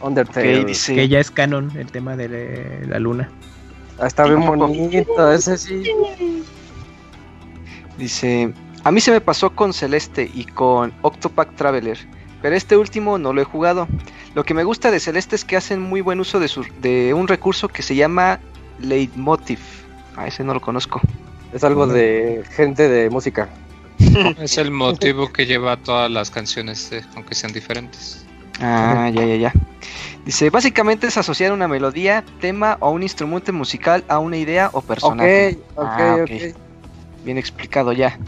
[0.00, 0.66] Undertale.
[0.66, 3.30] Que ya es canon el tema de la- la luna.
[3.98, 5.32] Ah, está bien bonito.
[5.32, 5.84] Ese sí.
[7.98, 8.52] Dice,
[8.84, 11.98] a mí se me pasó con Celeste y con Octopack Traveler,
[12.42, 13.88] pero este último no lo he jugado.
[14.34, 17.14] Lo que me gusta de Celeste es que hacen muy buen uso de, su- de
[17.14, 18.38] un recurso que se llama
[18.80, 19.60] Leitmotiv.
[20.16, 21.00] Ah, ese no lo conozco.
[21.52, 23.48] Es algo de gente de música.
[24.40, 28.24] Es el motivo que lleva a todas las canciones, eh, aunque sean diferentes.
[28.60, 29.52] Ah, ya, ya, ya.
[30.24, 34.78] Dice, básicamente es asociar una melodía, tema o un instrumento musical a una idea o
[34.78, 35.58] Ok, personaje.
[35.74, 36.30] ok, Ah, ok.
[36.30, 36.56] ok.
[37.24, 38.18] Bien explicado ya.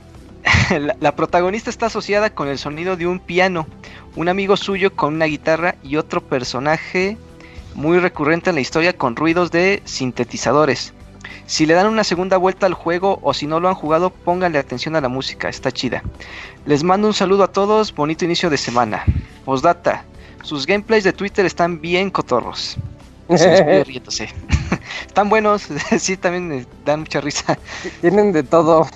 [0.70, 3.66] la, la protagonista está asociada con el sonido de un piano,
[4.16, 7.16] un amigo suyo con una guitarra y otro personaje
[7.74, 10.94] muy recurrente en la historia con ruidos de sintetizadores.
[11.48, 14.58] Si le dan una segunda vuelta al juego o si no lo han jugado, pónganle
[14.58, 16.02] atención a la música, está chida.
[16.66, 19.02] Les mando un saludo a todos, bonito inicio de semana.
[19.46, 20.04] Postdata,
[20.42, 22.76] sus gameplays de Twitter están bien cotorros.
[23.34, 24.28] Se riéndose.
[25.06, 25.68] Están buenos,
[25.98, 27.58] sí, también me dan mucha risa.
[28.02, 28.86] Tienen de todo.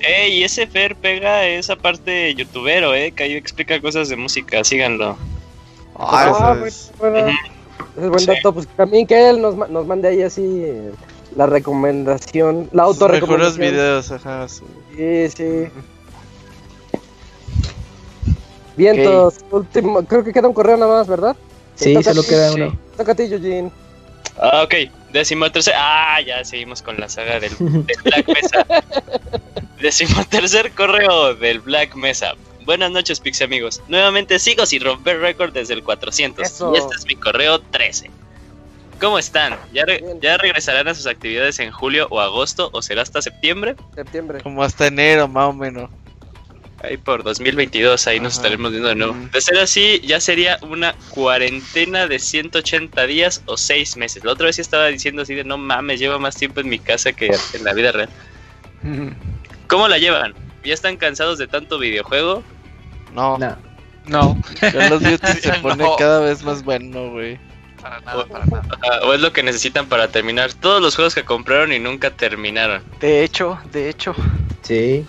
[0.00, 3.12] Ey, y ese Fer pega esa parte youtubero, ¿eh?
[3.12, 5.16] Que ahí explica cosas de música, síganlo.
[5.96, 6.56] Ah,
[6.98, 7.26] bueno,
[7.96, 8.26] es buen Sí.
[8.26, 8.52] dato.
[8.52, 10.92] Pues también que él nos, nos mande ahí así eh,
[11.36, 13.60] la recomendación, la sus mejores autorrecomendación.
[13.70, 14.48] videos, ajá.
[14.48, 14.64] sí.
[14.96, 15.68] Sí, sí.
[18.76, 21.36] Vientos, último, creo que queda un correo nada más, ¿verdad?
[21.74, 22.60] Sí, a solo queda Sí.
[22.60, 22.78] uno.
[22.96, 23.70] Toca a ti, Eugene.
[24.38, 24.74] Ah, ok.
[25.12, 25.74] Décimo tercer.
[25.76, 28.66] Ah, ya seguimos con la saga del, del Black Mesa.
[29.80, 32.34] Décimo tercer correo del Black Mesa.
[32.64, 33.82] Buenas noches, Pixie amigos.
[33.88, 36.46] Nuevamente sigo sin romper récord desde el 400.
[36.46, 36.72] Eso.
[36.74, 38.10] Y este es mi correo 13.
[39.00, 39.56] ¿Cómo están?
[39.72, 40.20] ¿Ya, re- Bien.
[40.20, 43.76] ¿Ya regresarán a sus actividades en julio o agosto o será hasta septiembre?
[43.94, 44.40] Septiembre.
[44.42, 45.90] Como hasta enero, más o menos.
[46.82, 49.12] Ahí por 2022, ahí nos estaremos viendo de nuevo.
[49.12, 49.30] Mm.
[49.32, 54.24] De ser así, ya sería una cuarentena de 180 días o 6 meses.
[54.24, 56.78] La otra vez sí estaba diciendo así de no mames, llevo más tiempo en mi
[56.78, 58.08] casa que en la vida real.
[59.68, 60.34] ¿Cómo la llevan?
[60.64, 62.42] ¿Ya están cansados de tanto videojuego?
[63.14, 63.56] No, No.
[64.06, 65.62] No, YouTube se No.
[65.62, 67.38] pone cada vez más bueno, güey.
[67.80, 69.06] Para nada, para nada.
[69.06, 72.82] ¿O es lo que necesitan para terminar todos los juegos que compraron y nunca terminaron?
[73.00, 74.14] De hecho, de hecho.
[74.62, 75.04] Sí.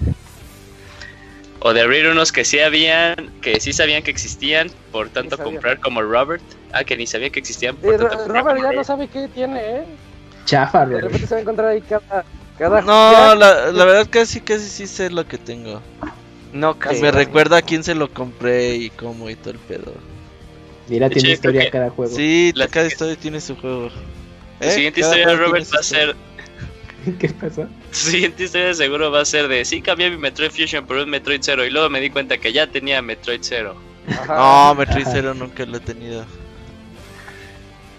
[1.60, 5.80] O de abrir unos que sí habían, que sí sabían que existían, por tanto comprar
[5.80, 6.42] como Robert.
[6.74, 9.08] Ah, que ni sabía que existían, por Ro- tanto comprar Robert como ya no sabe
[9.08, 9.86] qué tiene, ¿eh?
[10.46, 12.26] Chafa, De repente se va a encontrar ahí cada.
[12.58, 15.82] cada No, la, la verdad casi casi sí sé lo que tengo.
[16.52, 17.00] No creo.
[17.02, 19.94] Me recuerda a quién se lo compré y cómo y todo el pedo.
[20.92, 22.14] Mira, De tiene hecho, historia cada juego.
[22.16, 23.90] Sí, La- cada historia tiene su juego.
[24.60, 24.72] La ¿Eh?
[24.72, 26.16] siguiente Cada historia Robert va a ser
[27.20, 27.68] ¿Qué pasó?
[27.92, 31.10] Su siguiente historia seguro va a ser de sí cambié mi Metroid Fusion por un
[31.10, 33.76] Metroid Zero y luego me di cuenta que ya tenía Metroid Zero.
[34.08, 34.36] Ajá.
[34.70, 36.26] No, Metroid Zero nunca lo he tenido.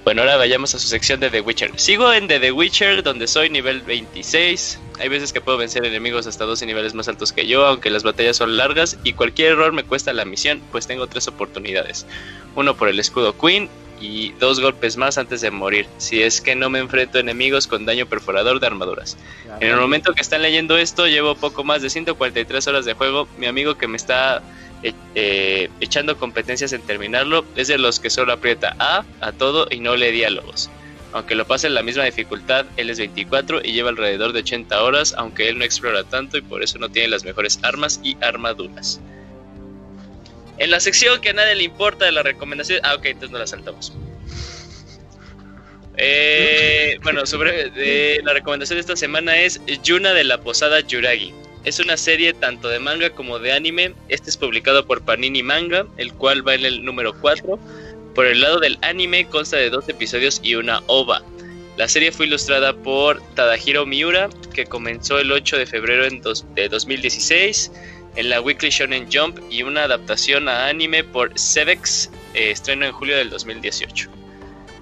[0.04, 1.78] Bueno, ahora vayamos a su sección de The Witcher.
[1.78, 4.80] Sigo en The, The Witcher, donde soy nivel 26.
[4.98, 8.02] Hay veces que puedo vencer enemigos hasta 12 niveles más altos que yo, aunque las
[8.02, 12.04] batallas son largas y cualquier error me cuesta la misión, pues tengo tres oportunidades.
[12.56, 13.68] Uno por el escudo Queen
[14.00, 17.68] y dos golpes más antes de morir, si es que no me enfrento a enemigos
[17.68, 19.16] con daño perforador de armaduras.
[19.60, 23.28] En el momento que están leyendo esto, llevo poco más de 143 horas de juego.
[23.38, 24.42] Mi amigo que me está
[24.82, 29.66] eh, eh, echando competencias en terminarlo es de los que solo aprieta A a todo
[29.70, 30.70] y no lee diálogos.
[31.12, 34.82] Aunque lo pase en la misma dificultad, él es 24 y lleva alrededor de 80
[34.82, 38.16] horas, aunque él no explora tanto y por eso no tiene las mejores armas y
[38.22, 38.98] armaduras.
[40.58, 42.80] En la sección que a nadie le importa de la recomendación.
[42.82, 43.92] Ah, ok, entonces no la saltamos.
[45.96, 51.34] Eh, bueno, sobre de, la recomendación de esta semana es Yuna de la Posada Yuragi.
[51.64, 53.94] Es una serie tanto de manga como de anime.
[54.08, 57.58] Este es publicado por Panini Manga, el cual va en el número 4.
[58.14, 61.22] Por el lado del anime consta de dos episodios y una ova.
[61.76, 66.04] La serie fue ilustrada por Tadahiro Miura, que comenzó el 8 de febrero
[66.54, 67.70] de 2016
[68.16, 72.92] en la Weekly Shonen Jump y una adaptación a anime por Sevex, eh, estreno en
[72.92, 74.10] julio del 2018.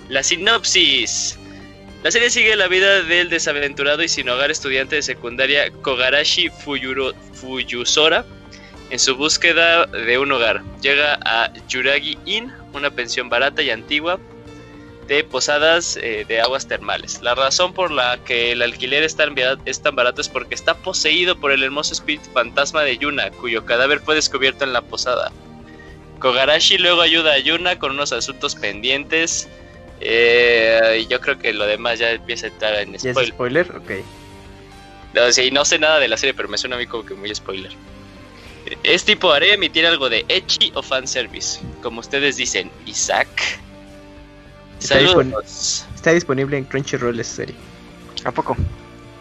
[0.09, 1.39] La sinopsis.
[2.03, 7.15] La serie sigue la vida del desaventurado y sin hogar estudiante de secundaria Kogarashi Fuyuro-
[7.35, 8.25] Fuyusora
[8.89, 10.63] en su búsqueda de un hogar.
[10.81, 14.19] Llega a Yuragi Inn, una pensión barata y antigua
[15.09, 17.21] de posadas eh, de aguas termales.
[17.21, 19.17] La razón por la que el alquiler es
[19.67, 23.67] es tan barato es porque está poseído por el hermoso espíritu fantasma de Yuna, cuyo
[23.67, 25.33] cadáver fue descubierto en la posada.
[26.21, 29.49] Kogarashi luego ayuda a Yuna con unos asuntos pendientes.
[30.01, 33.33] Eh, y yo creo que lo demás ya empieza a entrar en ¿Ya es spoiler.
[33.35, 33.77] spoiler?
[33.77, 33.91] Ok.
[35.15, 37.15] No, sí, no sé nada de la serie, pero me suena a mí como que
[37.15, 37.73] muy spoiler.
[38.83, 43.29] Es tipo haré emitir algo de Echi o fanservice, como ustedes dicen, Isaac.
[44.81, 45.85] Está Saludos.
[45.95, 47.55] Está disponible en Crunchyroll esa serie.
[48.25, 48.57] ¿A poco?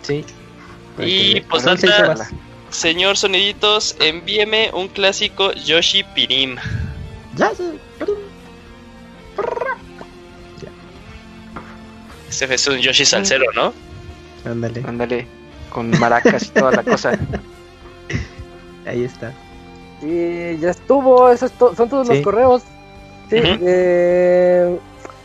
[0.01, 0.23] Sí.
[0.97, 2.29] Y pues horas.
[2.69, 6.57] señor Soniditos, envíeme un clásico Yoshi Pirim.
[7.35, 7.79] Ya, sí.
[12.41, 13.73] Ese es un Yoshi salsero, ¿no?
[14.49, 14.83] Ándale.
[14.87, 15.27] Ándale,
[15.69, 17.11] con maracas y toda la cosa.
[18.85, 19.33] Ahí está.
[20.01, 22.13] Y ya estuvo, eso es to- son todos Sí.
[22.15, 22.63] los correos.
[23.29, 24.77] Sí, eh,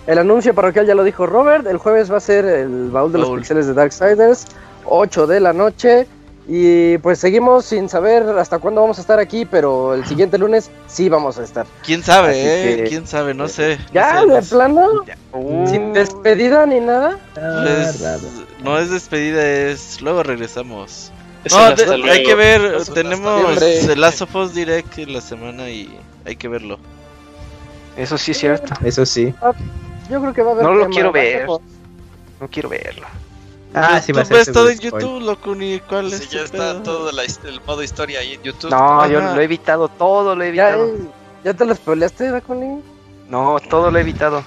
[0.06, 1.66] el anuncio parroquial ya lo dijo Robert.
[1.66, 4.46] El jueves va a ser el baúl de los pixeles de Darksiders,
[4.84, 6.06] 8 de la noche.
[6.46, 10.70] Y pues seguimos sin saber hasta cuándo vamos a estar aquí, pero el siguiente lunes
[10.86, 11.64] sí vamos a estar.
[11.82, 12.76] ¿Quién sabe, Así eh?
[12.82, 13.32] que- ¿Quién sabe?
[13.32, 13.78] No sé.
[13.78, 14.20] no ¿Ya?
[14.20, 14.54] sé, no ¿De sé.
[14.54, 14.90] plano?
[15.32, 17.18] Uh, ¿Sin despedida ni nada?
[17.34, 18.18] Pues, Ah,
[18.62, 21.10] no es despedida, es luego regresamos.
[21.50, 22.12] No, de- luego.
[22.12, 26.48] hay que ver, tenemos el Last of Us Direct en la semana y hay que
[26.48, 26.78] verlo.
[27.96, 28.74] eso sí es cierto.
[28.84, 29.32] Eso sí.
[30.10, 30.64] Yo creo que va a haber.
[30.66, 31.46] No lo quiero ver.
[31.46, 33.06] No quiero verlo.
[33.74, 36.28] Ah, sí va a Tú ser ves todo en YouTube, loco, ni cuál es Sí,
[36.30, 36.82] ya está pedo?
[36.82, 38.70] todo la el modo historia ahí en YouTube.
[38.70, 41.10] No, yo lo he evitado, todo lo he ¿Ya, evitado.
[41.44, 42.80] ¿Ya te lo spoileaste, Daconi?
[43.28, 44.44] No, todo lo he evitado.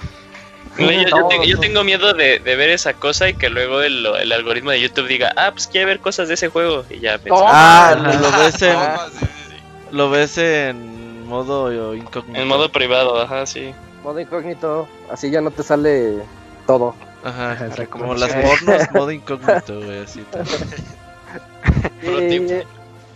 [0.78, 1.60] No, yo, tengo, yo todo.
[1.60, 5.08] tengo miedo de, de ver esa cosa y que luego el, el algoritmo de YouTube
[5.08, 6.84] diga, ah, pues quiere ver cosas de ese juego.
[6.88, 8.12] Y ya pensé, Ah, Toma.
[8.14, 9.56] lo, lo ves en Ah, sí, sí, sí.
[9.90, 12.40] lo ves en modo incógnito.
[12.40, 13.74] en modo privado, ajá, sí.
[14.04, 16.22] Modo incógnito, así ya no te sale
[16.66, 16.94] todo.
[17.24, 20.24] Ajá, Ajá, como las pornos modo incógnito, güey, así.
[20.30, 20.44] tal.
[22.00, 22.50] Pro tip.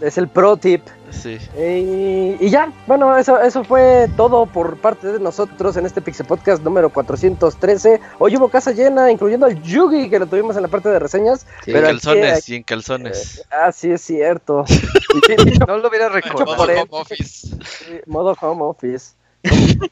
[0.00, 0.82] es el pro tip.
[1.10, 1.38] Sí.
[1.58, 6.26] Y, y ya, bueno, eso, eso fue todo por parte de nosotros en este Pixel
[6.26, 8.00] Podcast número 413.
[8.18, 11.46] Hoy hubo casa llena, incluyendo al Yugi, que lo tuvimos en la parte de reseñas.
[11.66, 13.44] Y en calzones, aquí- y en calzones.
[13.50, 14.64] Ah, sí, es cierto.
[15.68, 16.56] No lo hubiera Modo recordado.
[16.56, 16.78] por él.
[16.80, 17.48] home office.
[17.48, 19.12] Sí, modo home office.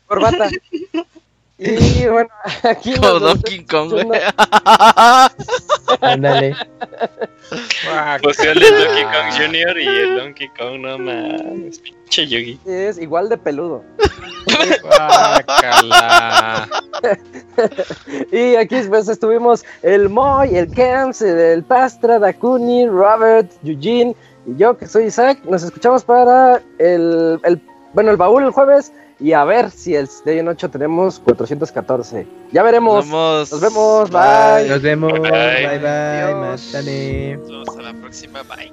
[0.06, 0.48] Corbata.
[1.60, 2.30] Y bueno,
[2.62, 2.94] aquí.
[2.94, 4.20] Como Donkey Kong, güey.
[6.00, 6.56] Ándale.
[8.22, 9.78] Fusión de Donkey Kong Jr.
[9.78, 12.58] y el Donkey Kong, no mames, pinche Yugi.
[12.64, 13.84] Es igual de peludo.
[18.32, 24.14] Y aquí pues estuvimos el Moy, el Camps, el Pastra, Dakuni, Robert, Eugene
[24.47, 25.40] y yo que soy Isaac.
[25.44, 27.60] Nos escuchamos para el, el
[27.92, 32.26] bueno el baúl el jueves y a ver si el de noche tenemos 414.
[32.52, 33.07] Ya veremos.
[33.07, 33.52] Nos vemos.
[33.52, 34.10] Nos vemos.
[34.10, 34.68] Bye.
[34.68, 35.12] Nos vemos.
[35.12, 35.31] Bye bye.
[35.31, 36.34] bye, bye.
[36.34, 38.42] Nos vemos a la próxima.
[38.44, 38.73] Bye.